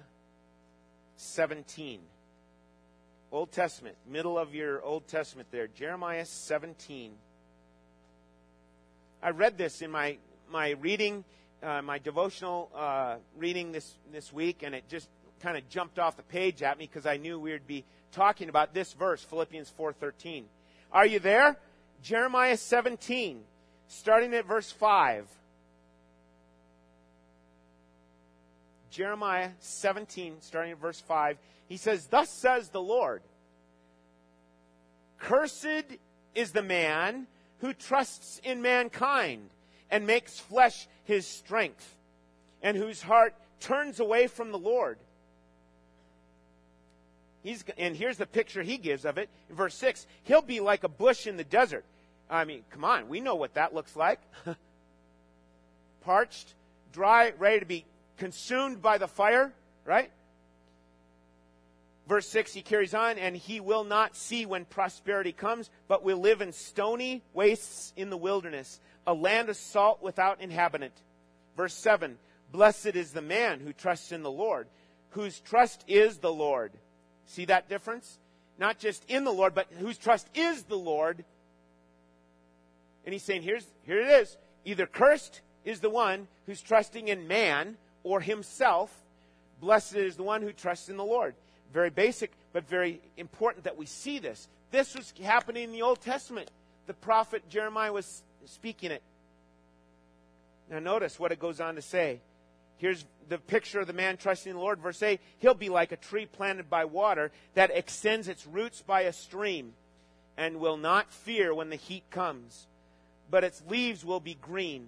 17. 1.18 2.00
Old 3.32 3.52
Testament, 3.52 3.96
middle 4.08 4.40
of 4.40 4.56
your 4.56 4.82
Old 4.82 5.08
Testament 5.08 5.50
there. 5.52 5.68
Jeremiah 5.68 6.26
17. 6.26 7.12
I 9.22 9.30
read 9.32 9.58
this 9.58 9.82
in 9.82 9.92
my, 9.92 10.18
my 10.50 10.72
reading, 10.72 11.26
uh, 11.62 11.82
my 11.82 12.00
devotional 12.00 12.72
uh, 12.74 13.18
reading 13.38 13.74
this, 13.74 13.94
this 14.12 14.32
week, 14.32 14.64
and 14.64 14.74
it 14.74 14.86
just 14.90 15.10
kind 15.42 15.58
of 15.58 15.68
jumped 15.70 16.00
off 16.00 16.16
the 16.16 16.24
page 16.24 16.64
at 16.64 16.80
me 16.80 16.86
because 16.86 17.06
I 17.06 17.18
knew 17.18 17.38
we 17.38 17.52
would 17.52 17.68
be 17.68 17.84
talking 18.14 18.48
about 18.48 18.74
this 18.74 18.94
verse, 18.94 19.22
Philippians 19.22 19.72
4.13. 19.78 20.46
Are 20.92 21.06
you 21.06 21.20
there? 21.20 21.58
Jeremiah 22.02 22.58
17, 22.58 23.42
starting 23.88 24.34
at 24.34 24.46
verse 24.46 24.72
5. 24.72 25.28
Jeremiah 28.90 29.52
17, 29.60 30.38
starting 30.42 30.72
at 30.72 30.80
verse 30.80 31.00
5. 31.00 31.38
He 31.68 31.78
says, 31.78 32.08
Thus 32.08 32.30
says 32.30 32.70
the 32.70 32.82
Lord, 32.82 33.22
Cursed 35.20 35.98
is 36.34 36.52
the 36.52 36.64
man 36.64 37.28
who 37.60 37.74
trusts 37.74 38.40
in 38.44 38.62
mankind 38.62 39.50
and 39.92 40.08
makes 40.08 40.40
flesh 40.40 40.88
his 41.04 41.26
strength, 41.28 41.98
and 42.62 42.78
whose 42.78 43.02
heart 43.02 43.34
turns 43.60 44.00
away 44.00 44.28
from 44.28 44.52
the 44.52 44.58
Lord. 44.58 44.98
He's, 47.44 47.64
and 47.78 47.96
here's 47.96 48.18
the 48.18 48.26
picture 48.26 48.62
he 48.62 48.78
gives 48.78 49.06
of 49.06 49.18
it 49.18 49.30
in 49.50 49.56
verse 49.56 49.76
6 49.76 50.06
He'll 50.24 50.42
be 50.42 50.60
like 50.60 50.84
a 50.84 50.90
bush 50.90 51.28
in 51.28 51.38
the 51.38 51.44
desert. 51.44 51.86
I 52.30 52.46
mean, 52.46 52.64
come 52.70 52.84
on, 52.84 53.10
we 53.10 53.22
know 53.22 53.36
what 53.36 53.56
that 53.56 53.74
looks 53.74 53.96
like. 53.96 54.20
Parched, 56.02 56.54
dry, 56.92 57.34
ready 57.38 57.60
to 57.60 57.66
be 57.66 57.86
consumed 58.18 58.82
by 58.82 58.98
the 58.98 59.08
fire, 59.08 59.52
right? 59.86 60.12
Verse 62.08 62.28
6, 62.30 62.54
he 62.54 62.62
carries 62.62 62.94
on, 62.94 63.18
and 63.18 63.36
he 63.36 63.60
will 63.60 63.84
not 63.84 64.16
see 64.16 64.46
when 64.46 64.66
prosperity 64.66 65.32
comes, 65.32 65.70
but 65.88 66.04
will 66.04 66.18
live 66.18 66.42
in 66.42 66.52
stony 66.52 67.24
wastes 67.34 67.94
in 67.96 68.10
the 68.10 68.18
wilderness, 68.18 68.80
a 69.06 69.14
land 69.14 69.50
of 69.50 69.56
salt 69.56 70.02
without 70.02 70.42
inhabitant. 70.42 70.94
Verse 71.56 71.74
7, 71.74 72.18
blessed 72.52 72.96
is 72.96 73.12
the 73.12 73.22
man 73.22 73.60
who 73.60 73.74
trusts 73.74 74.12
in 74.12 74.24
the 74.24 74.32
Lord, 74.32 74.68
whose 75.12 75.40
trust 75.40 75.84
is 75.88 76.18
the 76.18 76.34
Lord. 76.34 76.72
See 77.30 77.46
that 77.46 77.70
difference? 77.70 78.18
Not 78.58 78.80
just 78.80 79.06
in 79.08 79.24
the 79.24 79.32
Lord, 79.32 79.54
but 79.54 79.68
whose 79.78 79.98
trust 79.98 80.28
is 80.34 80.64
the 80.64 80.76
Lord. 80.76 81.24
And 83.06 83.14
he's 83.14 83.24
saying, 83.24 83.44
here's, 83.44 83.66
here 83.86 84.02
it 84.02 84.08
is. 84.08 84.36
Either 84.66 84.88
cursed 84.88 85.42
is 85.64 85.80
the 85.80 85.92
one 85.92 86.28
who's 86.48 86.62
trusting 86.62 87.08
in 87.08 87.28
man 87.28 87.78
or 88.04 88.20
himself. 88.20 88.92
Blessed 89.62 89.96
is 89.96 90.16
the 90.16 90.24
one 90.24 90.42
who 90.42 90.52
trusts 90.52 90.90
in 90.90 90.98
the 90.98 91.04
Lord. 91.04 91.36
Very 91.72 91.92
basic, 91.92 92.32
but 92.52 92.68
very 92.68 93.00
important 93.16 93.66
that 93.66 93.78
we 93.78 93.86
see 93.86 94.18
this. 94.18 94.48
This 94.72 94.96
was 94.96 95.14
happening 95.24 95.66
in 95.66 95.72
the 95.72 95.84
Old 95.84 96.02
Testament. 96.02 96.50
The 96.88 96.96
prophet 96.96 97.48
Jeremiah 97.48 97.94
was 97.94 98.24
speaking 98.46 98.90
it. 98.90 99.04
Now, 100.72 100.80
notice 100.80 101.20
what 101.20 101.32
it 101.32 101.40
goes 101.40 101.60
on 101.60 101.76
to 101.76 101.82
say. 101.84 102.22
Here's 102.80 103.06
the 103.28 103.38
picture 103.38 103.82
of 103.82 103.88
the 103.88 103.94
man 103.94 104.18
trusting 104.18 104.54
the 104.54 104.60
Lord. 104.60 104.80
Verse 104.80 105.04
8 105.04 105.20
He'll 105.38 105.54
be 105.54 105.70
like 105.70 105.92
a 105.92 105.98
tree 105.98 106.26
planted 106.26 106.70
by 106.70 106.86
water 106.86 107.32
that 107.54 107.72
extends 107.72 108.28
its 108.28 108.48
roots 108.48 108.82
by 108.82 109.02
a 109.02 109.14
stream 109.14 109.74
and 110.38 110.60
will 110.60 110.78
not 110.78 111.12
fear 111.12 111.54
when 111.54 111.70
the 111.70 111.76
heat 111.76 112.04
comes, 112.10 112.66
but 113.30 113.44
its 113.44 113.62
leaves 113.68 114.04
will 114.04 114.22
be 114.22 114.36
green. 114.42 114.88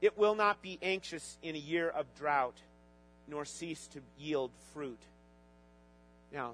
It 0.00 0.16
will 0.16 0.34
not 0.34 0.62
be 0.62 0.78
anxious 0.80 1.36
in 1.42 1.54
a 1.54 1.58
year 1.58 1.88
of 1.88 2.06
drought, 2.16 2.56
nor 3.26 3.44
cease 3.44 3.86
to 3.88 4.00
yield 4.18 4.50
fruit. 4.72 5.00
Now, 6.32 6.52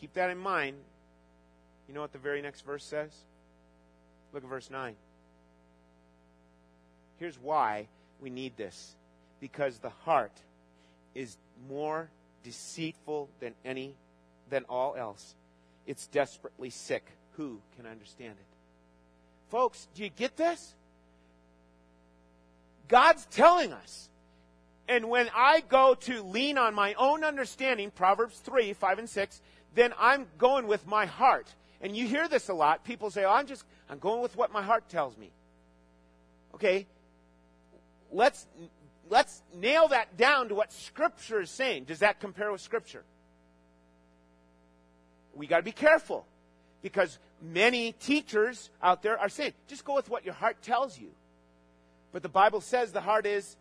keep 0.00 0.14
that 0.14 0.30
in 0.30 0.38
mind. 0.38 0.76
You 1.86 1.94
know 1.94 2.00
what 2.00 2.12
the 2.12 2.18
very 2.18 2.40
next 2.40 2.62
verse 2.62 2.84
says? 2.84 3.10
Look 4.32 4.44
at 4.44 4.48
verse 4.48 4.70
9. 4.70 4.94
Here's 7.18 7.38
why 7.38 7.88
we 8.20 8.30
need 8.30 8.56
this 8.56 8.94
because 9.40 9.78
the 9.78 9.90
heart 9.90 10.32
is 11.14 11.36
more 11.68 12.10
deceitful 12.44 13.28
than 13.40 13.54
any 13.64 13.94
than 14.48 14.64
all 14.68 14.96
else. 14.96 15.34
It's 15.86 16.06
desperately 16.08 16.70
sick. 16.70 17.04
Who 17.36 17.60
can 17.76 17.86
understand 17.86 18.34
it? 18.38 18.46
Folks, 19.50 19.88
do 19.94 20.02
you 20.02 20.10
get 20.10 20.36
this? 20.36 20.74
God's 22.88 23.24
telling 23.26 23.72
us 23.72 24.10
and 24.90 25.08
when 25.08 25.30
I 25.36 25.60
go 25.60 25.94
to 25.94 26.20
lean 26.20 26.58
on 26.58 26.74
my 26.74 26.94
own 26.94 27.22
understanding, 27.22 27.92
Proverbs 27.92 28.40
3, 28.40 28.72
5, 28.72 28.98
and 28.98 29.08
6, 29.08 29.40
then 29.76 29.94
I'm 29.96 30.26
going 30.36 30.66
with 30.66 30.84
my 30.84 31.06
heart. 31.06 31.46
And 31.80 31.96
you 31.96 32.08
hear 32.08 32.26
this 32.26 32.48
a 32.48 32.54
lot. 32.54 32.84
People 32.84 33.08
say, 33.08 33.24
oh, 33.24 33.30
I'm 33.30 33.46
just, 33.46 33.64
I'm 33.88 34.00
going 34.00 34.20
with 34.20 34.34
what 34.36 34.52
my 34.52 34.62
heart 34.62 34.88
tells 34.88 35.16
me. 35.16 35.30
Okay. 36.56 36.88
Let's, 38.10 38.48
let's 39.10 39.42
nail 39.54 39.88
that 39.88 40.16
down 40.16 40.48
to 40.48 40.54
what 40.54 40.72
Scripture 40.72 41.42
is 41.42 41.50
saying. 41.50 41.84
Does 41.84 41.98
that 41.98 42.20
compare 42.20 42.50
with 42.50 42.62
Scripture? 42.62 43.02
We 45.34 45.46
got 45.46 45.58
to 45.58 45.62
be 45.62 45.72
careful 45.72 46.24
because 46.80 47.18
many 47.42 47.92
teachers 47.92 48.70
out 48.82 49.02
there 49.02 49.18
are 49.18 49.28
saying, 49.28 49.52
just 49.68 49.84
go 49.84 49.94
with 49.94 50.08
what 50.08 50.24
your 50.24 50.34
heart 50.34 50.62
tells 50.62 50.98
you. 50.98 51.10
But 52.12 52.22
the 52.22 52.28
Bible 52.28 52.60
says 52.60 52.92
the 52.92 53.00
heart 53.00 53.26
is 53.26 53.56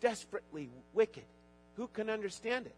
desperately 0.00 0.70
wicked. 0.92 1.24
Who 1.76 1.88
can 1.88 2.08
understand 2.08 2.66
it? 2.66 2.74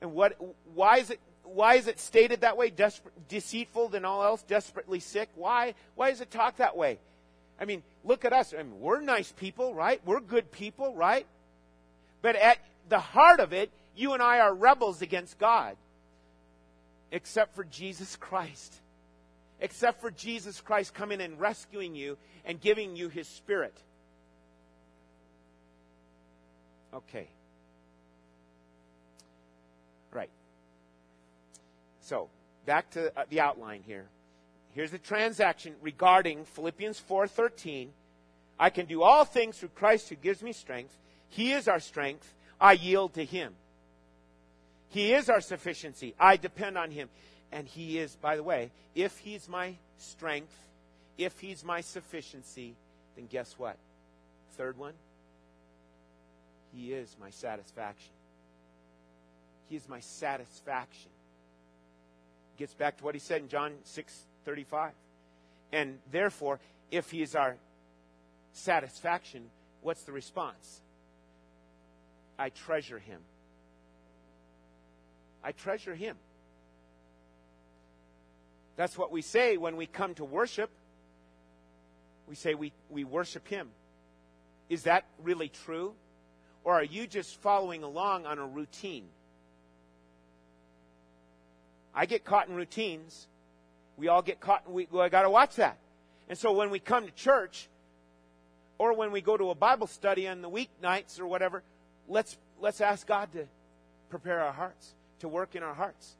And 0.00 0.12
what, 0.12 0.36
why 0.74 0.98
is 0.98 1.10
it, 1.10 1.20
why 1.44 1.74
is 1.74 1.86
it 1.86 1.98
stated 1.98 2.42
that 2.42 2.56
way? 2.56 2.70
Desperate, 2.70 3.28
deceitful 3.28 3.88
than 3.88 4.04
all 4.04 4.22
else, 4.22 4.42
desperately 4.42 5.00
sick. 5.00 5.28
Why, 5.34 5.74
why 5.94 6.10
is 6.10 6.20
it 6.20 6.30
talked 6.30 6.58
that 6.58 6.76
way? 6.76 6.98
I 7.60 7.64
mean, 7.64 7.82
look 8.04 8.24
at 8.24 8.32
us. 8.32 8.52
I 8.52 8.62
mean, 8.62 8.80
we're 8.80 9.00
nice 9.00 9.32
people, 9.32 9.74
right? 9.74 10.00
We're 10.04 10.20
good 10.20 10.50
people, 10.50 10.94
right? 10.94 11.26
But 12.22 12.36
at 12.36 12.58
the 12.88 12.98
heart 12.98 13.40
of 13.40 13.52
it, 13.52 13.70
you 13.96 14.12
and 14.12 14.22
I 14.22 14.40
are 14.40 14.54
rebels 14.54 15.02
against 15.02 15.38
God. 15.38 15.76
Except 17.12 17.54
for 17.54 17.64
Jesus 17.64 18.16
Christ. 18.16 18.74
Except 19.60 20.00
for 20.00 20.10
Jesus 20.10 20.60
Christ 20.60 20.94
coming 20.94 21.20
and 21.20 21.40
rescuing 21.40 21.94
you 21.94 22.16
and 22.44 22.60
giving 22.60 22.96
you 22.96 23.08
his 23.08 23.28
spirit. 23.28 23.76
Okay. 26.94 27.28
Right. 30.12 30.30
So, 32.02 32.28
back 32.66 32.90
to 32.92 33.16
uh, 33.18 33.24
the 33.28 33.40
outline 33.40 33.82
here. 33.86 34.06
Here's 34.74 34.90
the 34.90 34.98
transaction 34.98 35.74
regarding 35.80 36.44
Philippians 36.44 37.00
4:13. 37.00 37.92
I 38.58 38.70
can 38.70 38.86
do 38.86 39.02
all 39.02 39.24
things 39.24 39.58
through 39.58 39.70
Christ 39.70 40.08
who 40.08 40.16
gives 40.16 40.42
me 40.42 40.52
strength. 40.52 40.96
He 41.28 41.52
is 41.52 41.66
our 41.66 41.80
strength. 41.80 42.34
I 42.60 42.72
yield 42.72 43.14
to 43.14 43.24
him. 43.24 43.54
He 44.90 45.14
is 45.14 45.30
our 45.30 45.40
sufficiency. 45.40 46.14
I 46.18 46.36
depend 46.36 46.76
on 46.76 46.90
him. 46.90 47.08
And 47.52 47.66
he 47.66 47.98
is, 47.98 48.16
by 48.16 48.36
the 48.36 48.42
way, 48.42 48.70
if 48.94 49.18
he's 49.18 49.48
my 49.48 49.76
strength, 49.98 50.54
if 51.18 51.38
he's 51.40 51.64
my 51.64 51.80
sufficiency, 51.80 52.76
then 53.16 53.26
guess 53.26 53.58
what? 53.58 53.76
Third 54.56 54.78
one, 54.78 54.94
he 56.72 56.92
is 56.92 57.16
my 57.20 57.30
satisfaction. 57.30 58.12
He 59.68 59.76
is 59.76 59.88
my 59.88 60.00
satisfaction. 60.00 61.10
Gets 62.56 62.74
back 62.74 62.98
to 62.98 63.04
what 63.04 63.14
he 63.14 63.20
said 63.20 63.42
in 63.42 63.48
John 63.48 63.72
6 63.84 64.26
35. 64.44 64.92
And 65.72 65.98
therefore, 66.10 66.58
if 66.90 67.10
he 67.10 67.22
is 67.22 67.34
our 67.34 67.56
satisfaction, 68.52 69.44
what's 69.82 70.02
the 70.02 70.12
response? 70.12 70.80
I 72.38 72.48
treasure 72.50 72.98
him. 72.98 73.20
I 75.44 75.52
treasure 75.52 75.94
him. 75.94 76.16
That's 78.76 78.96
what 78.96 79.12
we 79.12 79.22
say 79.22 79.56
when 79.56 79.76
we 79.76 79.86
come 79.86 80.14
to 80.14 80.24
worship. 80.24 80.70
We 82.28 82.34
say 82.34 82.54
we, 82.54 82.72
we 82.88 83.04
worship 83.04 83.46
him. 83.46 83.68
Is 84.68 84.84
that 84.84 85.04
really 85.22 85.48
true? 85.48 85.94
Or 86.64 86.74
are 86.74 86.84
you 86.84 87.06
just 87.06 87.40
following 87.40 87.82
along 87.82 88.26
on 88.26 88.38
a 88.38 88.46
routine? 88.46 89.04
I 91.94 92.06
get 92.06 92.24
caught 92.24 92.48
in 92.48 92.54
routines. 92.54 93.26
We 94.00 94.08
all 94.08 94.22
get 94.22 94.40
caught. 94.40 94.68
We, 94.68 94.88
we 94.90 95.08
got 95.10 95.22
to 95.22 95.30
watch 95.30 95.56
that. 95.56 95.76
And 96.30 96.38
so 96.38 96.52
when 96.52 96.70
we 96.70 96.78
come 96.78 97.04
to 97.04 97.12
church, 97.12 97.68
or 98.78 98.94
when 98.94 99.12
we 99.12 99.20
go 99.20 99.36
to 99.36 99.50
a 99.50 99.54
Bible 99.54 99.86
study 99.86 100.26
on 100.26 100.40
the 100.40 100.48
weeknights 100.48 101.20
or 101.20 101.26
whatever, 101.26 101.62
let's 102.08 102.38
let's 102.58 102.80
ask 102.80 103.06
God 103.06 103.30
to 103.34 103.46
prepare 104.08 104.40
our 104.40 104.52
hearts, 104.52 104.94
to 105.18 105.28
work 105.28 105.54
in 105.54 105.62
our 105.62 105.74
hearts. 105.74 106.16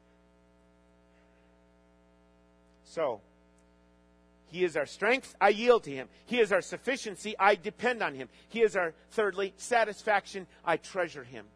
So, 2.84 3.22
he 4.48 4.62
is 4.62 4.76
our 4.76 4.84
strength. 4.84 5.34
I 5.40 5.48
yield 5.48 5.84
to 5.84 5.90
him. 5.90 6.08
He 6.26 6.38
is 6.38 6.52
our 6.52 6.60
sufficiency. 6.60 7.34
I 7.38 7.54
depend 7.54 8.02
on 8.02 8.14
him. 8.14 8.28
He 8.50 8.60
is 8.60 8.76
our, 8.76 8.92
thirdly, 9.12 9.54
satisfaction. 9.56 10.46
I 10.66 10.76
treasure 10.76 11.24
him. 11.24 11.46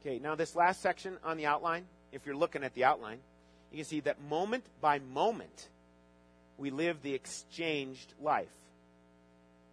Okay, 0.00 0.20
now 0.20 0.36
this 0.36 0.56
last 0.56 0.80
section 0.80 1.18
on 1.22 1.36
the 1.36 1.44
outline, 1.44 1.84
if 2.12 2.26
you're 2.26 2.36
looking 2.36 2.64
at 2.64 2.74
the 2.74 2.84
outline, 2.84 3.18
you 3.70 3.78
can 3.78 3.84
see 3.84 4.00
that 4.00 4.20
moment 4.22 4.64
by 4.80 4.98
moment, 4.98 5.68
we 6.56 6.70
live 6.70 7.02
the 7.02 7.14
exchanged 7.14 8.14
life 8.20 8.48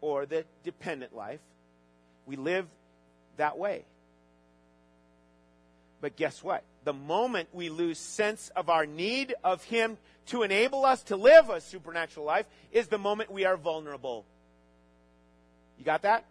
or 0.01 0.25
the 0.25 0.45
dependent 0.63 1.15
life. 1.15 1.39
We 2.25 2.35
live 2.35 2.67
that 3.37 3.57
way. 3.57 3.85
But 6.01 6.15
guess 6.15 6.43
what? 6.43 6.63
The 6.83 6.93
moment 6.93 7.49
we 7.53 7.69
lose 7.69 7.97
sense 7.97 8.51
of 8.55 8.69
our 8.69 8.85
need 8.85 9.33
of 9.43 9.63
Him 9.63 9.97
to 10.27 10.43
enable 10.43 10.85
us 10.85 11.03
to 11.03 11.15
live 11.15 11.49
a 11.49 11.61
supernatural 11.61 12.25
life 12.25 12.45
is 12.71 12.87
the 12.87 12.97
moment 12.97 13.31
we 13.31 13.45
are 13.45 13.57
vulnerable. 13.57 14.25
You 15.79 15.85
got 15.85 16.03
that? 16.03 16.25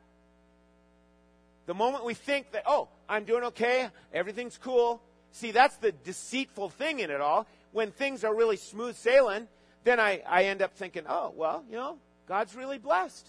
The 1.66 1.74
moment 1.74 2.04
we 2.04 2.14
think 2.14 2.52
that, 2.52 2.64
oh, 2.66 2.88
I'm 3.08 3.24
doing 3.24 3.44
okay, 3.44 3.88
everything's 4.12 4.58
cool. 4.58 5.00
See, 5.34 5.50
that's 5.50 5.76
the 5.78 5.90
deceitful 5.90 6.70
thing 6.70 7.00
in 7.00 7.10
it 7.10 7.20
all. 7.20 7.48
When 7.72 7.90
things 7.90 8.22
are 8.22 8.32
really 8.32 8.56
smooth 8.56 8.94
sailing, 8.94 9.48
then 9.82 9.98
I, 9.98 10.22
I 10.28 10.44
end 10.44 10.62
up 10.62 10.74
thinking, 10.76 11.02
oh, 11.08 11.32
well, 11.36 11.64
you 11.68 11.76
know, 11.76 11.98
God's 12.28 12.54
really 12.54 12.78
blessed. 12.78 13.26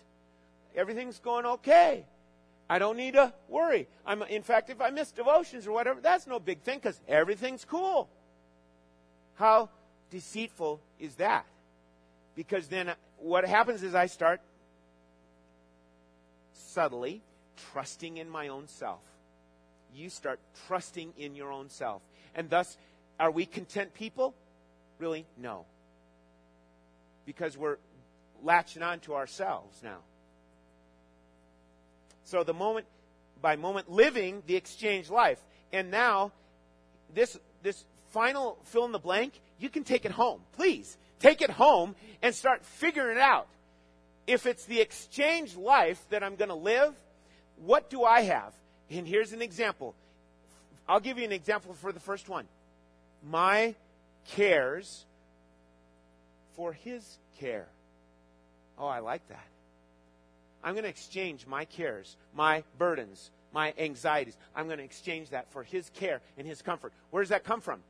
Everything's 0.75 1.17
going 1.17 1.47
okay. 1.47 2.05
I 2.69 2.77
don't 2.77 2.95
need 2.95 3.15
to 3.15 3.33
worry. 3.49 3.87
I'm, 4.05 4.21
in 4.21 4.43
fact, 4.43 4.69
if 4.69 4.81
I 4.81 4.91
miss 4.91 5.11
devotions 5.11 5.65
or 5.65 5.71
whatever, 5.71 5.99
that's 5.99 6.27
no 6.27 6.37
big 6.39 6.61
thing 6.61 6.77
because 6.77 7.01
everything's 7.07 7.65
cool. 7.65 8.07
How 9.33 9.69
deceitful 10.11 10.79
is 10.99 11.15
that? 11.15 11.47
Because 12.35 12.67
then 12.67 12.93
what 13.17 13.45
happens 13.45 13.81
is 13.81 13.95
I 13.95 14.05
start 14.05 14.41
subtly 16.53 17.23
trusting 17.71 18.17
in 18.17 18.29
my 18.29 18.49
own 18.49 18.67
self. 18.67 19.01
You 19.95 20.09
start 20.09 20.39
trusting 20.67 21.13
in 21.17 21.35
your 21.35 21.51
own 21.51 21.69
self. 21.69 22.01
And 22.35 22.49
thus, 22.49 22.77
are 23.19 23.31
we 23.31 23.45
content 23.45 23.93
people? 23.93 24.35
Really? 24.99 25.25
No. 25.37 25.65
Because 27.25 27.57
we're 27.57 27.77
latching 28.43 28.83
on 28.83 28.99
to 29.01 29.15
ourselves 29.15 29.81
now. 29.81 29.99
So 32.25 32.43
the 32.43 32.53
moment 32.53 32.87
by 33.41 33.55
moment 33.55 33.89
living 33.89 34.43
the 34.47 34.55
exchange 34.55 35.09
life. 35.09 35.39
And 35.71 35.91
now 35.91 36.31
this 37.13 37.37
this 37.61 37.85
final 38.09 38.57
fill 38.65 38.85
in 38.85 38.91
the 38.91 38.99
blank, 38.99 39.39
you 39.59 39.69
can 39.69 39.83
take 39.83 40.05
it 40.05 40.11
home. 40.11 40.41
Please 40.53 40.97
take 41.19 41.41
it 41.41 41.49
home 41.49 41.95
and 42.21 42.33
start 42.33 42.65
figuring 42.65 43.17
it 43.17 43.21
out. 43.21 43.47
If 44.27 44.45
it's 44.45 44.65
the 44.65 44.81
exchange 44.81 45.55
life 45.55 46.03
that 46.09 46.23
I'm 46.23 46.35
going 46.35 46.49
to 46.49 46.55
live, 46.55 46.93
what 47.57 47.89
do 47.89 48.03
I 48.03 48.21
have? 48.21 48.53
And 48.89 49.07
here's 49.07 49.33
an 49.33 49.41
example. 49.41 49.95
I'll 50.87 50.99
give 50.99 51.17
you 51.17 51.25
an 51.25 51.31
example 51.31 51.73
for 51.73 51.91
the 51.91 51.99
first 51.99 52.29
one. 52.29 52.45
My 53.27 53.75
cares 54.27 55.05
for 56.55 56.73
his 56.73 57.17
care. 57.39 57.67
Oh, 58.77 58.87
I 58.87 58.99
like 58.99 59.27
that. 59.29 59.45
I'm 60.63 60.73
going 60.73 60.83
to 60.83 60.89
exchange 60.89 61.45
my 61.45 61.65
cares, 61.65 62.17
my 62.33 62.63
burdens, 62.79 63.29
my 63.53 63.73
anxieties. 63.77 64.35
I'm 64.55 64.65
going 64.65 64.79
to 64.79 64.83
exchange 64.83 65.29
that 65.29 65.51
for 65.51 65.63
His 65.63 65.89
care 65.93 66.21
and 66.37 66.47
His 66.47 66.61
comfort. 66.61 66.91
Where 67.11 67.21
does 67.21 67.29
that 67.29 67.43
come 67.43 67.61
from? 67.61 67.81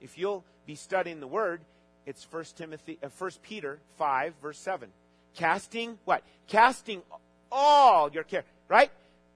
If 0.00 0.16
you'll 0.16 0.44
be 0.64 0.76
studying 0.76 1.18
the 1.18 1.26
Word, 1.26 1.60
it's 2.06 2.26
1 2.30 2.44
Timothy, 2.56 2.98
uh, 3.02 3.08
1 3.18 3.30
Peter 3.42 3.80
5, 3.98 4.34
verse 4.40 4.58
7. 4.58 4.88
Casting 5.34 5.98
what? 6.04 6.22
Casting 6.46 7.02
all 7.50 8.10
your 8.12 8.22
care, 8.22 8.44
right? 8.68 8.90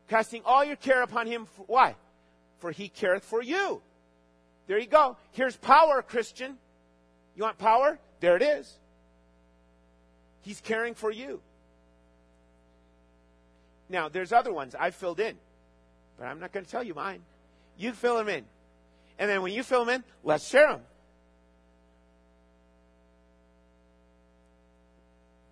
Casting 0.09 0.43
all 0.45 0.65
your 0.65 0.77
care 0.77 1.03
upon 1.03 1.27
Him. 1.27 1.47
For, 1.47 1.65
why? 1.67 1.97
For 2.59 2.71
He 2.71 2.89
careth 2.89 3.25
for 3.25 3.43
you. 3.43 3.83
There 4.67 4.79
you 4.79 4.87
go. 4.87 5.17
Here's 5.33 5.57
power, 5.57 6.03
Christian. 6.03 6.57
You 7.37 7.43
want 7.43 7.59
power? 7.59 7.99
There 8.21 8.37
it 8.37 8.43
is. 8.43 8.79
He's 10.43 10.61
caring 10.61 10.95
for 10.95 11.11
you. 11.11 11.41
Now, 13.89 14.09
there's 14.09 14.33
other 14.33 14.53
ones 14.53 14.75
I've 14.79 14.95
filled 14.95 15.19
in, 15.21 15.37
but 16.17 16.27
I'm 16.27 16.39
not 16.39 16.53
going 16.53 16.65
to 16.65 16.71
tell 16.71 16.85
you 16.85 16.95
mine. 16.95 17.23
You 17.77 17.93
fill 17.93 18.17
them 18.17 18.29
in. 18.29 18.45
And 19.19 19.29
then 19.29 19.43
when 19.43 19.53
you 19.53 19.63
fill 19.63 19.85
them 19.85 19.97
in, 19.97 20.05
let's 20.23 20.49
share 20.49 20.69
them. 20.69 20.81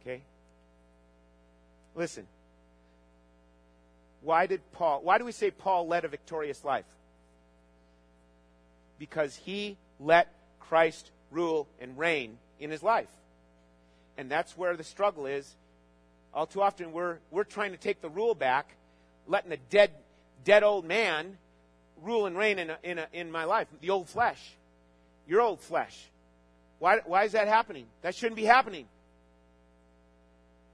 Okay? 0.03 0.23
Listen. 1.95 2.27
Why 4.23 4.47
did 4.47 4.61
Paul, 4.73 5.01
why 5.03 5.19
do 5.19 5.25
we 5.25 5.33
say 5.33 5.51
Paul 5.51 5.87
led 5.87 6.05
a 6.05 6.09
victorious 6.09 6.65
life? 6.65 6.85
Because 8.99 9.37
he 9.37 9.77
let 10.01 10.33
Christ 10.61 11.11
rule 11.31 11.69
and 11.81 11.97
reign 11.97 12.39
in 12.59 12.71
his 12.71 12.83
life. 12.83 13.09
And 14.17 14.31
that's 14.31 14.57
where 14.57 14.77
the 14.77 14.85
struggle 14.85 15.27
is. 15.27 15.55
All 16.35 16.47
too 16.47 16.61
often, 16.61 16.93
we're, 16.93 17.19
we're 17.31 17.45
trying 17.45 17.71
to 17.73 17.79
take 17.79 18.01
the 18.01 18.09
rule 18.09 18.35
back, 18.35 18.75
letting 19.27 19.53
a 19.53 19.57
dead, 19.57 19.93
dead 20.45 20.63
old 20.63 20.85
man 20.85 21.39
rule 22.03 22.27
and 22.27 22.37
reign 22.37 22.59
in, 22.59 22.71
a, 22.71 22.79
in, 22.83 22.99
a, 22.99 23.07
in 23.13 23.31
my 23.31 23.45
life. 23.45 23.69
The 23.81 23.91
old 23.91 24.09
flesh. 24.09 24.41
Your 25.27 25.41
old 25.41 25.61
flesh. 25.61 25.97
Why, 26.79 27.01
why 27.05 27.25
is 27.25 27.33
that 27.33 27.49
happening? 27.49 27.87
That 28.03 28.15
shouldn't 28.15 28.37
be 28.37 28.45
happening. 28.45 28.87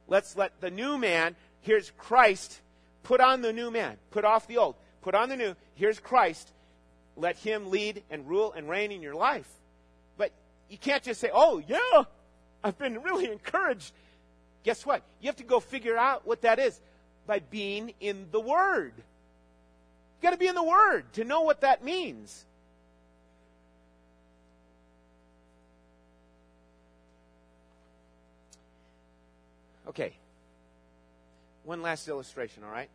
Let's 0.06 0.36
let 0.36 0.60
the 0.60 0.70
new 0.70 0.98
man, 0.98 1.34
here's 1.62 1.90
Christ, 1.92 2.60
put 3.04 3.20
on 3.20 3.42
the 3.42 3.52
new 3.52 3.70
man. 3.70 3.96
Put 4.10 4.24
off 4.24 4.48
the 4.48 4.58
old. 4.58 4.74
Put 5.02 5.14
on 5.14 5.28
the 5.28 5.36
new. 5.36 5.54
Here's 5.76 6.00
Christ. 6.00 6.50
Let 7.16 7.36
him 7.36 7.70
lead 7.70 8.02
and 8.10 8.26
rule 8.26 8.52
and 8.52 8.68
reign 8.68 8.90
in 8.90 9.00
your 9.00 9.14
life. 9.14 9.48
But 10.16 10.32
you 10.68 10.76
can't 10.76 11.04
just 11.04 11.20
say, 11.20 11.30
oh, 11.32 11.62
yeah, 11.68 12.04
I've 12.64 12.76
been 12.76 13.00
really 13.02 13.30
encouraged. 13.30 13.92
Guess 14.64 14.84
what? 14.84 15.02
You 15.20 15.28
have 15.28 15.36
to 15.36 15.44
go 15.44 15.60
figure 15.60 15.96
out 15.96 16.26
what 16.26 16.42
that 16.42 16.58
is 16.58 16.80
by 17.26 17.38
being 17.38 17.94
in 18.00 18.26
the 18.32 18.40
Word. 18.40 18.94
You've 18.96 20.22
got 20.22 20.30
to 20.30 20.36
be 20.36 20.48
in 20.48 20.54
the 20.54 20.64
Word 20.64 21.04
to 21.12 21.24
know 21.24 21.42
what 21.42 21.60
that 21.60 21.84
means. 21.84 22.44
Okay. 29.86 30.14
One 31.64 31.82
last 31.82 32.08
illustration, 32.08 32.62
all 32.62 32.70
right? 32.70 32.90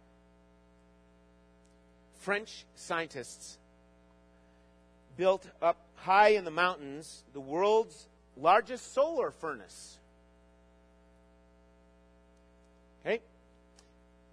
French 2.19 2.65
scientists 2.75 3.57
built 5.17 5.45
up 5.61 5.77
high 5.95 6.29
in 6.29 6.45
the 6.45 6.51
mountains 6.51 7.23
the 7.33 7.39
world's 7.39 8.07
largest 8.37 8.93
solar 8.93 9.31
furnace. 9.31 9.97
Okay? 13.01 13.21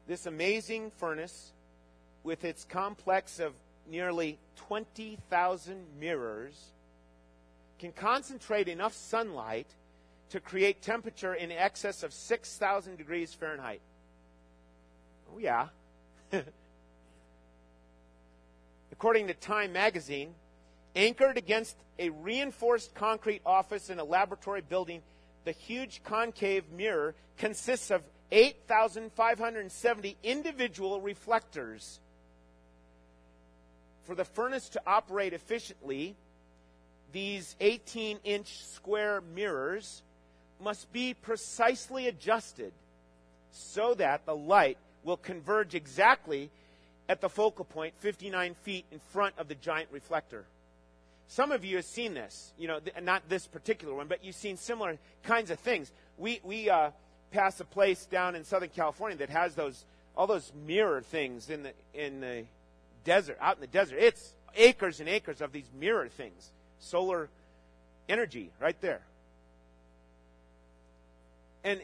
This 0.07 0.27
amazing 0.27 0.91
furnace, 0.99 1.53
with 2.23 2.45
its 2.45 2.65
complex 2.65 3.41
of 3.41 3.53
nearly 3.91 4.39
20,000 4.57 5.85
mirrors, 5.99 6.73
can 7.79 7.93
concentrate 7.93 8.69
enough 8.69 8.95
sunlight 8.95 9.67
to 10.31 10.41
create 10.41 10.83
temperature 10.83 11.35
in 11.35 11.53
excess 11.53 12.03
of 12.03 12.13
6,000 12.13 12.97
degrees 12.97 13.33
Fahrenheit. 13.33 13.81
Oh, 15.33 15.39
yeah. 15.39 15.69
According 18.93 19.27
to 19.29 19.35
Time 19.35 19.73
magazine, 19.73 20.35
Anchored 20.97 21.37
against 21.37 21.77
a 21.99 22.09
reinforced 22.09 22.95
concrete 22.95 23.43
office 23.45 23.91
in 23.91 23.99
a 23.99 24.05
laboratory 24.05 24.63
building, 24.63 25.03
the 25.45 25.53
huge 25.53 26.03
concave 26.03 26.73
mirror 26.73 27.15
consists 27.37 27.91
of 27.91 28.03
8,570 28.33 30.17
individual 30.23 31.03
reflectors. 31.03 32.01
For 34.05 34.15
the 34.15 34.25
furnace 34.25 34.71
to 34.71 34.81
operate 34.87 35.35
efficiently, 35.35 36.17
these 37.13 37.55
18 37.61 38.21
inch 38.25 38.65
square 38.65 39.21
mirrors 39.35 40.03
must 40.63 40.91
be 40.95 41.13
precisely 41.13 42.09
adjusted 42.09 42.73
so 43.53 43.93
that 43.95 44.25
the 44.25 44.35
light 44.35 44.79
will 45.07 45.17
converge 45.17 45.75
exactly 45.75 46.51
at 47.09 47.21
the 47.21 47.29
focal 47.29 47.65
point, 47.65 47.95
59 48.01 48.55
feet 48.63 48.85
in 48.91 48.99
front 49.13 49.35
of 49.39 49.47
the 49.47 49.55
giant 49.55 49.89
reflector. 49.93 50.45
Some 51.29 51.53
of 51.53 51.65
you 51.65 51.77
have 51.77 51.85
seen 51.85 52.15
this, 52.15 52.53
you 52.59 52.67
know, 52.67 52.81
th- 52.81 52.97
not 53.03 53.29
this 53.29 53.47
particular 53.47 53.95
one, 53.95 54.09
but 54.09 54.25
you've 54.25 54.35
seen 54.35 54.57
similar 54.57 54.99
kinds 55.23 55.51
of 55.51 55.61
things. 55.61 55.93
We, 56.19 56.41
we 56.43 56.69
uh, 56.69 56.91
pass 57.31 57.59
a 57.61 57.65
place 57.65 58.05
down 58.07 58.35
in 58.35 58.45
Southern 58.45 58.69
California 58.69 59.17
that 59.19 59.31
has 59.31 59.55
those, 59.55 59.85
all 60.17 60.27
those 60.27 60.53
mirror 60.67 61.01
things 61.01 61.51
in 61.51 61.63
the, 61.63 61.73
in 61.95 62.21
the 62.21 62.45
desert, 63.05 63.39
out 63.41 63.57
in 63.57 63.61
the 63.61 63.67
desert. 63.69 63.99
It's 64.01 64.35
acres 64.57 64.99
and 64.99 65.09
acres 65.09 65.41
of 65.41 65.53
these 65.53 65.71
mirror 65.79 66.09
things. 66.09 66.51
Solar 66.81 67.29
energy 68.09 68.51
right 68.61 68.81
there. 68.81 69.01
And 71.65 71.81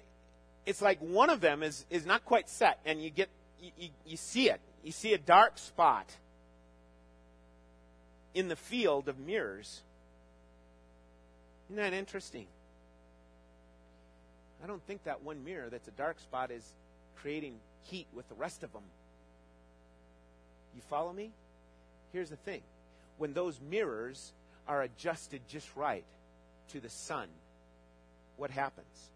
it's 0.66 0.82
like 0.82 0.98
one 1.00 1.30
of 1.30 1.40
them 1.40 1.62
is, 1.62 1.84
is 1.90 2.06
not 2.06 2.24
quite 2.24 2.48
set, 2.48 2.78
and 2.84 3.02
you 3.02 3.10
get 3.10 3.28
you, 3.60 3.70
you, 3.78 3.88
you 4.06 4.16
see 4.16 4.50
it. 4.50 4.60
You 4.82 4.92
see 4.92 5.12
a 5.12 5.18
dark 5.18 5.58
spot 5.58 6.10
in 8.34 8.48
the 8.48 8.56
field 8.56 9.08
of 9.08 9.18
mirrors. 9.18 9.82
Isn't 11.68 11.76
that 11.76 11.92
interesting? 11.92 12.46
I 14.62 14.66
don't 14.66 14.82
think 14.86 15.04
that 15.04 15.22
one 15.22 15.44
mirror 15.44 15.68
that's 15.70 15.88
a 15.88 15.92
dark 15.92 16.20
spot 16.20 16.50
is 16.50 16.64
creating 17.16 17.54
heat 17.84 18.06
with 18.12 18.28
the 18.28 18.34
rest 18.34 18.62
of 18.62 18.72
them. 18.72 18.82
You 20.74 20.82
follow 20.88 21.12
me? 21.12 21.30
Here's 22.12 22.30
the 22.30 22.36
thing 22.36 22.62
when 23.18 23.32
those 23.32 23.60
mirrors 23.60 24.32
are 24.66 24.82
adjusted 24.82 25.42
just 25.48 25.68
right 25.76 26.04
to 26.72 26.80
the 26.80 26.88
sun, 26.88 27.28
what 28.36 28.50
happens? 28.50 29.10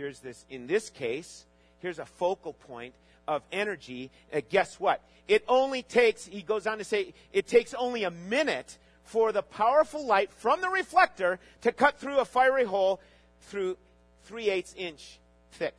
Here's 0.00 0.20
this, 0.20 0.46
in 0.48 0.66
this 0.66 0.88
case, 0.88 1.44
here's 1.80 1.98
a 1.98 2.06
focal 2.06 2.54
point 2.54 2.94
of 3.28 3.42
energy. 3.52 4.10
Uh, 4.32 4.40
guess 4.48 4.80
what? 4.80 5.02
It 5.28 5.44
only 5.46 5.82
takes, 5.82 6.24
he 6.24 6.40
goes 6.40 6.66
on 6.66 6.78
to 6.78 6.84
say, 6.84 7.12
it 7.34 7.46
takes 7.46 7.74
only 7.74 8.04
a 8.04 8.10
minute 8.10 8.78
for 9.04 9.30
the 9.30 9.42
powerful 9.42 10.06
light 10.06 10.30
from 10.32 10.62
the 10.62 10.70
reflector 10.70 11.38
to 11.60 11.70
cut 11.70 11.98
through 11.98 12.18
a 12.18 12.24
fiery 12.24 12.64
hole 12.64 12.98
through 13.42 13.76
3 14.24 14.48
eighths 14.48 14.72
inch 14.74 15.18
thick 15.52 15.78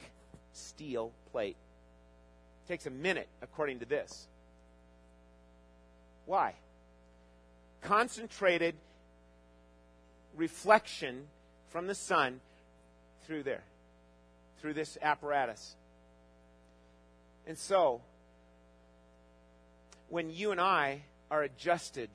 steel 0.53 1.11
plate. 1.32 1.57
It 2.65 2.67
takes 2.67 2.86
a 2.86 2.91
minute, 2.91 3.28
according 3.41 3.80
to 3.80 3.86
this. 3.86 4.28
Why? 6.28 6.53
Concentrated 7.82 8.76
reflection 10.36 11.26
from 11.69 11.88
the 11.88 11.95
sun 11.95 12.39
through 13.26 13.41
there, 13.41 13.63
through 14.62 14.74
this 14.76 14.97
apparatus. 15.01 15.76
And 17.47 17.57
so, 17.57 18.01
when 20.09 20.30
you 20.30 20.51
and 20.51 20.62
I 20.62 21.01
are 21.32 21.41
adjusted 21.41 22.09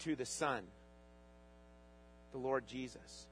to 0.00 0.14
the 0.14 0.26
Son, 0.26 0.62
the 2.32 2.38
Lord 2.38 2.66
Jesus, 2.66 3.26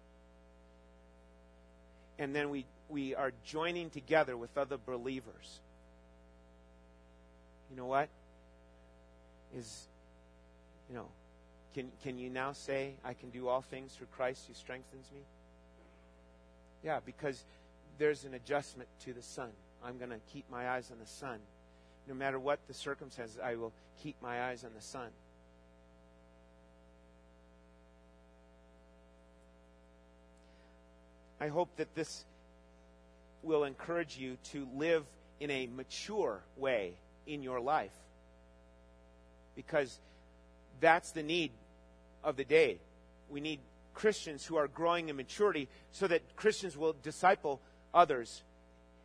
and 2.19 2.35
then 2.35 2.49
we, 2.49 2.65
we 2.89 3.15
are 3.15 3.33
joining 3.45 3.91
together 3.91 4.37
with 4.37 4.57
other 4.57 4.79
believers, 4.79 5.61
you 7.71 7.77
know 7.77 7.87
what? 7.87 8.09
Is, 9.57 9.87
you 10.89 10.97
know, 10.97 11.07
can, 11.75 11.91
can 12.03 12.19
you 12.19 12.31
now 12.31 12.53
say, 12.53 12.95
I 13.05 13.15
can 13.15 13.31
do 13.31 13.49
all 13.49 13.61
things 13.61 13.93
through 13.93 14.07
Christ 14.17 14.45
who 14.49 14.55
strengthens 14.55 15.07
me? 15.13 15.21
Yeah, 16.85 17.01
because 17.05 17.45
there's 17.99 18.25
an 18.25 18.35
adjustment 18.35 18.89
to 19.05 19.13
the 19.13 19.23
sun. 19.23 19.51
I'm 19.85 19.99
going 19.99 20.11
to 20.11 20.21
keep 20.33 20.45
my 20.51 20.71
eyes 20.71 20.91
on 20.91 20.99
the 20.99 21.07
sun. 21.07 21.39
No 22.09 22.15
matter 22.15 22.39
what 22.39 22.59
the 22.67 22.75
circumstances, 22.75 23.39
I 23.43 23.55
will 23.57 23.73
keep 24.03 24.17
my 24.23 24.45
eyes 24.45 24.65
on 24.65 24.71
the 24.75 24.83
sun. 24.83 25.09
I 31.41 31.49
hope 31.49 31.69
that 31.77 31.95
this 31.95 32.25
will 33.43 33.65
encourage 33.65 34.17
you 34.17 34.39
to 34.53 34.67
live 34.75 35.05
in 35.41 35.51
a 35.51 35.67
mature 35.67 36.41
way 36.57 36.95
in 37.27 37.43
your 37.43 37.61
life. 37.61 37.93
Because 39.55 39.99
that's 40.81 41.13
the 41.13 41.23
need 41.23 41.51
of 42.23 42.37
the 42.37 42.45
day. 42.45 42.79
We 43.29 43.41
need 43.41 43.61
Christians 43.95 44.45
who 44.45 44.57
are 44.57 44.69
growing 44.69 45.09
in 45.09 45.17
maturity 45.17 45.69
so 45.93 46.07
that 46.09 46.37
Christians 46.37 46.77
will 46.77 46.95
disciple 47.03 47.61
others 47.95 48.43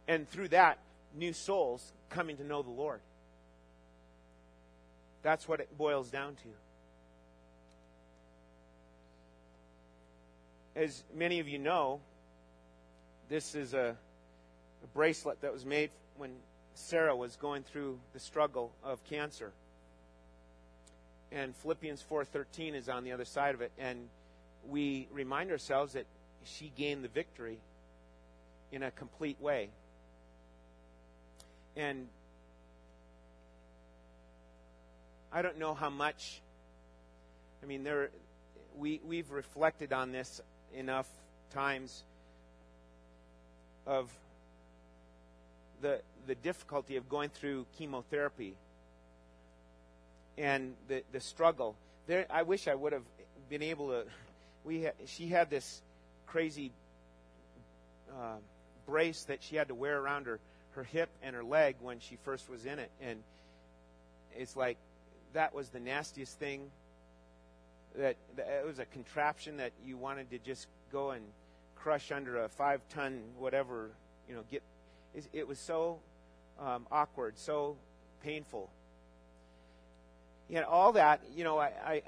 and 0.10 0.28
through 0.28 0.48
that, 0.50 0.80
new 1.16 1.32
souls 1.34 1.94
coming 2.10 2.36
to 2.38 2.44
know 2.44 2.64
the 2.64 2.72
Lord. 2.72 3.00
That's 5.22 5.48
what 5.48 5.60
it 5.60 5.78
boils 5.78 6.10
down 6.10 6.36
to. 10.76 10.82
As 10.82 11.04
many 11.16 11.40
of 11.40 11.48
you 11.48 11.60
know, 11.60 12.00
this 13.30 13.54
is 13.54 13.76
a, 13.76 13.96
a 14.84 14.88
bracelet 14.96 15.42
that 15.42 15.54
was 15.54 15.64
made 15.64 15.92
when 16.18 16.32
Sarah 16.74 17.16
was 17.16 17.36
going 17.36 17.62
through 17.62 18.00
the 18.14 18.20
struggle 18.20 18.72
of 18.84 19.04
cancer. 19.06 19.52
And 21.32 21.56
Philippians 21.58 22.04
4:13 22.10 22.74
is 22.74 22.90
on 22.90 23.04
the 23.04 23.12
other 23.12 23.26
side 23.26 23.54
of 23.54 23.62
it 23.62 23.72
and 23.78 24.10
we 24.68 25.08
remind 25.12 25.52
ourselves 25.52 25.94
that 25.94 26.08
she 26.44 26.72
gained 26.76 27.04
the 27.04 27.10
victory 27.10 27.60
in 28.72 28.84
a 28.84 28.92
complete 28.92 29.40
way. 29.42 29.70
And 31.76 32.08
I 35.32 35.42
don't 35.42 35.60
know 35.60 35.74
how 35.74 35.90
much. 35.90 36.42
I 37.64 37.66
mean, 37.66 37.84
there, 37.84 38.10
we 38.78 39.00
we've 39.06 39.32
reflected 39.32 39.94
on 39.94 40.12
this 40.12 40.42
enough 40.76 41.08
times 41.54 42.04
of 43.86 44.10
the 45.82 46.02
the 46.28 46.36
difficulty 46.36 46.96
of 46.96 47.10
going 47.10 47.30
through 47.30 47.66
chemotherapy 47.78 48.56
and 50.38 50.74
the 50.88 51.04
the 51.12 51.20
struggle. 51.20 51.76
There, 52.08 52.26
I 52.30 52.42
wish 52.42 52.68
I 52.68 52.76
would 52.76 52.94
have 52.94 53.04
been 53.50 53.62
able 53.62 53.90
to. 53.90 54.04
We 54.64 54.86
ha, 54.86 54.92
she 55.06 55.28
had 55.28 55.50
this 55.50 55.82
crazy 56.26 56.72
uh, 58.12 58.38
brace 58.90 59.24
that 59.26 59.44
she 59.44 59.56
had 59.56 59.68
to 59.68 59.76
wear 59.76 60.00
around 60.00 60.26
her 60.26 60.40
her 60.72 60.84
hip 60.84 61.10
and 61.22 61.36
her 61.36 61.44
leg 61.44 61.76
when 61.82 62.00
she 62.00 62.16
first 62.24 62.50
was 62.50 62.66
in 62.66 62.80
it. 62.80 62.90
And 63.02 63.20
it's 64.36 64.56
like 64.56 64.78
that 65.34 65.54
was 65.54 65.70
the 65.70 65.80
nastiest 65.80 66.38
thing. 66.40 66.72
That, 67.96 68.16
that 68.36 68.48
it 68.48 68.66
was 68.66 68.80
a 68.80 68.86
contraption 68.86 69.58
that 69.58 69.72
you 69.86 69.98
wanted 69.98 70.30
to 70.30 70.38
just 70.40 70.68
go 70.92 71.12
and 71.12 71.24
crush 71.76 72.12
under 72.12 72.44
a 72.44 72.50
five 72.50 72.82
ton 72.90 73.22
whatever 73.38 73.90
you 74.28 74.36
know 74.36 74.44
get. 74.50 74.64
It, 75.34 75.48
was 75.48 75.58
so 75.58 75.98
um, 76.60 76.86
awkward, 76.92 77.38
so 77.38 77.78
painful. 78.24 78.70
Yet 80.50 80.66
all 80.66 80.94
that 80.94 81.22
you 81.36 81.44
know, 81.44 81.58
I, 81.58 81.72
I 81.84 82.02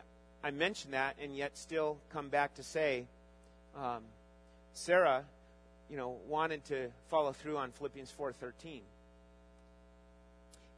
I 0.43 0.51
mention 0.51 0.91
that, 0.91 1.15
and 1.21 1.35
yet 1.35 1.57
still 1.57 1.97
come 2.13 2.29
back 2.29 2.55
to 2.55 2.63
say, 2.63 3.05
um, 3.75 4.03
Sarah 4.73 5.25
you 5.91 5.97
know, 5.97 6.15
wanted 6.29 6.63
to 6.65 6.89
follow 7.09 7.33
through 7.33 7.57
on 7.57 7.73
Philippians 7.73 8.09
4:13. 8.17 8.81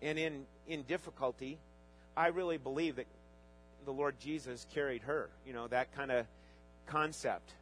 And 0.01 0.17
in 0.17 0.45
in 0.67 0.81
difficulty, 0.83 1.59
I 2.17 2.27
really 2.27 2.57
believe 2.57 2.95
that 2.95 3.05
the 3.85 3.93
Lord 3.93 4.19
Jesus 4.19 4.65
carried 4.73 5.03
her, 5.03 5.29
you 5.45 5.53
know, 5.53 5.67
that 5.67 5.93
kind 5.95 6.11
of 6.11 6.25
concept. 6.87 7.53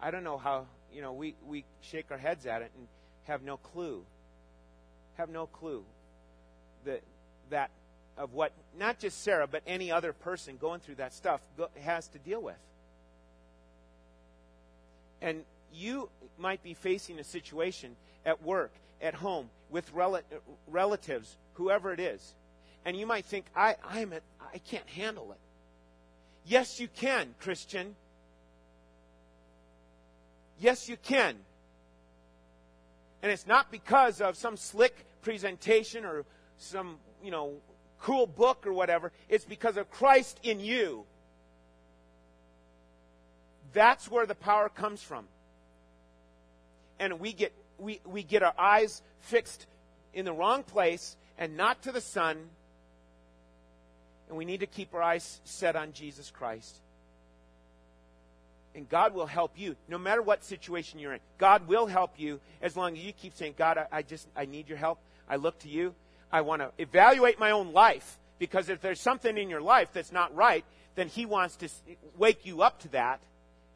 I 0.00 0.12
don't 0.12 0.22
know 0.22 0.38
how, 0.38 0.66
you 0.92 1.02
know, 1.02 1.12
we 1.12 1.34
we 1.44 1.64
shake 1.80 2.12
our 2.12 2.18
heads 2.18 2.46
at 2.46 2.62
it 2.62 2.70
and 2.78 2.86
have 3.24 3.42
no 3.42 3.56
clue. 3.56 4.04
Have 5.16 5.30
no 5.30 5.46
clue 5.46 5.84
that 6.84 7.02
that 7.50 7.70
of 8.16 8.34
what 8.34 8.52
not 8.78 9.00
just 9.00 9.22
Sarah 9.24 9.48
but 9.48 9.62
any 9.66 9.90
other 9.90 10.12
person 10.12 10.58
going 10.58 10.78
through 10.78 10.96
that 10.96 11.12
stuff 11.12 11.40
has 11.80 12.06
to 12.08 12.18
deal 12.18 12.40
with. 12.40 12.58
And 15.20 15.44
you 15.72 16.08
might 16.38 16.62
be 16.62 16.74
facing 16.74 17.18
a 17.18 17.24
situation 17.24 17.96
at 18.24 18.42
work, 18.42 18.72
at 19.00 19.14
home, 19.14 19.48
with 19.70 19.92
rel- 19.92 20.20
relatives, 20.68 21.36
whoever 21.54 21.92
it 21.92 22.00
is, 22.00 22.34
and 22.84 22.96
you 22.96 23.06
might 23.06 23.24
think, 23.24 23.46
I, 23.54 23.76
I'm 23.88 24.12
at, 24.12 24.22
I 24.52 24.58
can't 24.58 24.88
handle 24.88 25.32
it. 25.32 25.38
Yes, 26.44 26.80
you 26.80 26.88
can, 26.88 27.34
Christian. 27.40 27.94
Yes, 30.58 30.88
you 30.88 30.96
can. 30.96 31.36
And 33.22 33.30
it's 33.30 33.46
not 33.46 33.70
because 33.70 34.20
of 34.20 34.36
some 34.36 34.56
slick 34.56 35.06
presentation 35.22 36.04
or 36.04 36.24
some, 36.58 36.96
you 37.22 37.30
know, 37.30 37.54
cool 38.00 38.26
book 38.26 38.66
or 38.66 38.72
whatever. 38.72 39.12
It's 39.28 39.44
because 39.44 39.76
of 39.76 39.90
Christ 39.90 40.40
in 40.42 40.58
you. 40.58 41.04
That's 43.72 44.10
where 44.10 44.26
the 44.26 44.34
power 44.34 44.68
comes 44.68 45.02
from 45.02 45.26
and 47.02 47.18
we 47.18 47.32
get 47.32 47.52
we, 47.78 48.00
we 48.06 48.22
get 48.22 48.44
our 48.44 48.54
eyes 48.56 49.02
fixed 49.20 49.66
in 50.14 50.24
the 50.24 50.32
wrong 50.32 50.62
place 50.62 51.16
and 51.36 51.56
not 51.56 51.82
to 51.82 51.92
the 51.92 52.00
sun. 52.00 52.38
And 54.28 54.38
we 54.38 54.44
need 54.44 54.60
to 54.60 54.66
keep 54.66 54.94
our 54.94 55.02
eyes 55.02 55.40
set 55.44 55.74
on 55.74 55.92
Jesus 55.92 56.30
Christ. 56.30 56.76
And 58.74 58.88
God 58.88 59.14
will 59.14 59.26
help 59.26 59.52
you, 59.56 59.76
no 59.88 59.98
matter 59.98 60.22
what 60.22 60.44
situation 60.44 61.00
you're 61.00 61.12
in. 61.12 61.20
God 61.38 61.66
will 61.66 61.86
help 61.86 62.12
you 62.16 62.40
as 62.62 62.76
long 62.76 62.96
as 62.96 63.04
you 63.04 63.12
keep 63.12 63.34
saying, 63.34 63.54
God, 63.58 63.76
I, 63.76 63.86
I 63.90 64.02
just, 64.02 64.28
I 64.34 64.46
need 64.46 64.68
your 64.68 64.78
help. 64.78 64.98
I 65.28 65.36
look 65.36 65.58
to 65.60 65.68
you. 65.68 65.94
I 66.30 66.40
want 66.42 66.62
to 66.62 66.70
evaluate 66.78 67.38
my 67.38 67.50
own 67.50 67.72
life. 67.72 68.18
Because 68.38 68.68
if 68.68 68.80
there's 68.80 69.00
something 69.00 69.36
in 69.36 69.50
your 69.50 69.60
life 69.60 69.88
that's 69.92 70.12
not 70.12 70.34
right, 70.34 70.64
then 70.94 71.08
He 71.08 71.26
wants 71.26 71.56
to 71.56 71.68
wake 72.16 72.46
you 72.46 72.62
up 72.62 72.78
to 72.80 72.88
that 72.92 73.20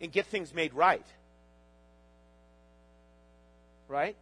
and 0.01 0.13
get 0.13 0.27
things 0.27 0.55
made 0.55 0.73
right. 0.73 1.05
Right? 3.89 4.17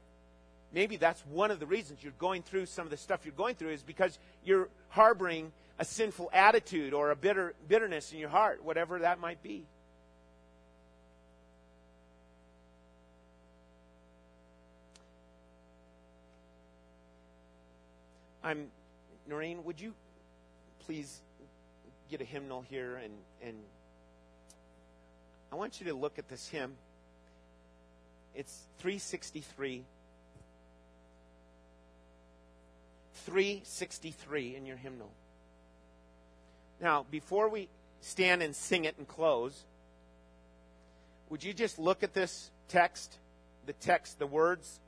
Maybe 0.73 0.97
that's 0.97 1.21
one 1.27 1.51
of 1.51 1.61
the 1.61 1.67
reasons 1.67 2.03
you're 2.03 2.13
going 2.19 2.43
through 2.43 2.67
some 2.67 2.85
of 2.85 2.91
the 2.91 2.97
stuff 2.97 3.21
you're 3.25 3.33
going 3.33 3.55
through 3.55 3.71
is 3.71 3.83
because 3.83 4.19
you're 4.45 4.69
harboring 4.89 5.53
a 5.79 5.85
sinful 5.85 6.31
attitude 6.33 6.93
or 6.93 7.11
a 7.11 7.17
bitter 7.17 7.55
bitterness 7.69 8.13
in 8.13 8.19
your 8.19 8.29
heart, 8.29 8.65
whatever 8.65 8.99
that 9.01 9.21
might 9.21 9.43
be. 9.43 9.65
I'm 18.43 18.67
Noreen, 19.27 19.65
would 19.65 19.81
you 19.81 19.95
please 20.87 21.21
get 22.11 22.21
a 22.21 22.25
hymnal 22.25 22.63
here 22.69 22.97
and 22.97 23.15
and 23.43 23.57
I 25.51 25.57
want 25.57 25.81
you 25.81 25.87
to 25.87 25.95
look 25.95 26.19
at 26.19 26.29
this 26.29 26.49
hymn. 26.49 26.75
It's 28.35 28.67
363. 28.79 29.85
363 33.27 34.57
in 34.57 34.67
your 34.67 34.77
hymnal. 34.77 35.11
Now, 36.81 37.07
before 37.11 37.49
we 37.49 37.69
stand 38.01 38.43
and 38.43 38.55
sing 38.55 38.85
it 38.85 38.97
and 38.99 39.09
close, 39.09 39.65
would 41.31 41.43
you 41.43 41.55
just 41.55 41.79
look 41.79 42.03
at 42.03 42.13
this 42.13 42.51
text? 42.69 43.17
The 43.67 43.73
text, 43.73 44.19
the 44.19 44.27
words? 44.27 44.81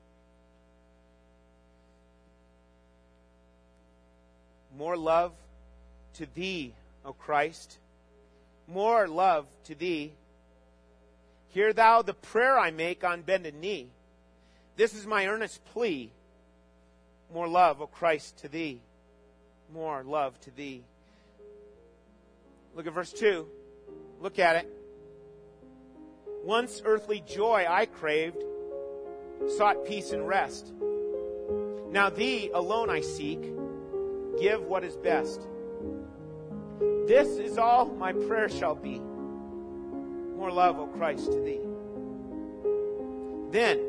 More 4.76 4.96
love 4.96 5.32
to 6.14 6.26
thee, 6.34 6.74
O 7.04 7.12
Christ. 7.14 7.78
More 8.68 9.08
love 9.08 9.46
to 9.64 9.74
thee 9.74 10.12
Hear 11.50 11.72
thou 11.72 12.02
the 12.02 12.14
prayer 12.14 12.58
I 12.58 12.70
make 12.70 13.04
on 13.04 13.22
bended 13.22 13.54
knee. 13.54 13.88
This 14.76 14.94
is 14.94 15.06
my 15.06 15.26
earnest 15.26 15.64
plea. 15.66 16.10
More 17.32 17.48
love, 17.48 17.80
O 17.80 17.86
Christ, 17.86 18.38
to 18.38 18.48
thee. 18.48 18.80
More 19.72 20.02
love 20.04 20.38
to 20.42 20.50
thee. 20.50 20.82
Look 22.74 22.86
at 22.86 22.92
verse 22.92 23.12
2. 23.12 23.46
Look 24.20 24.38
at 24.38 24.56
it. 24.56 24.72
Once 26.44 26.82
earthly 26.84 27.22
joy 27.26 27.66
I 27.68 27.86
craved, 27.86 28.42
sought 29.56 29.84
peace 29.86 30.12
and 30.12 30.28
rest. 30.28 30.72
Now 31.90 32.10
thee 32.10 32.50
alone 32.52 32.90
I 32.90 33.00
seek. 33.00 33.40
Give 34.38 34.62
what 34.62 34.84
is 34.84 34.96
best. 34.96 35.40
This 37.06 37.38
is 37.38 37.56
all 37.56 37.86
my 37.86 38.12
prayer 38.12 38.48
shall 38.48 38.74
be 38.74 39.00
more 40.36 40.50
love, 40.50 40.78
O 40.78 40.86
Christ, 40.86 41.32
to 41.32 41.40
thee. 41.40 41.60
Then 43.50 43.80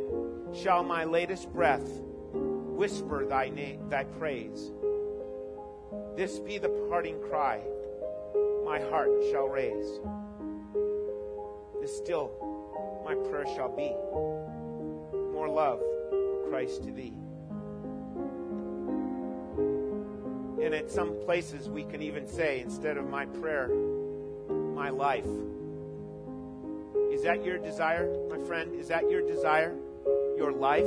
shall 0.54 0.84
my 0.84 1.04
latest 1.04 1.52
breath 1.52 1.88
whisper 2.32 3.26
thy 3.26 3.50
name, 3.50 3.90
thy 3.90 4.04
praise. 4.04 4.72
This 6.16 6.40
be 6.40 6.58
the 6.58 6.70
parting 6.90 7.20
cry 7.30 7.62
my 8.68 8.80
heart 8.90 9.10
shall 9.32 9.48
raise. 9.48 10.02
This 11.80 11.96
still 11.96 12.32
my 13.06 13.16
prayer 13.16 13.46
shall 13.56 13.70
be. 13.70 13.96
More 15.32 15.48
love, 15.48 15.80
O 15.82 16.46
Christ, 16.50 16.84
to 16.84 16.92
thee. 16.92 17.14
And 20.62 20.74
at 20.74 20.92
some 20.92 21.16
places 21.24 21.70
we 21.70 21.86
can 21.86 22.02
even 22.02 22.28
say, 22.28 22.60
instead 22.60 22.98
of 22.98 23.10
my 23.10 23.26
prayer, 23.26 23.70
my 24.50 24.90
life. 24.90 25.26
Is 27.18 27.24
that 27.24 27.44
your 27.44 27.58
desire, 27.58 28.08
my 28.30 28.38
friend? 28.46 28.80
Is 28.80 28.90
that 28.90 29.10
your 29.10 29.22
desire? 29.26 29.76
Your 30.38 30.52
life? 30.52 30.86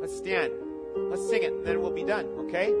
Let's 0.00 0.16
stand. 0.16 0.54
Let's 1.10 1.28
sing 1.28 1.42
it, 1.42 1.52
and 1.52 1.66
then 1.66 1.82
we'll 1.82 1.90
be 1.90 2.02
done, 2.02 2.24
okay? 2.48 2.72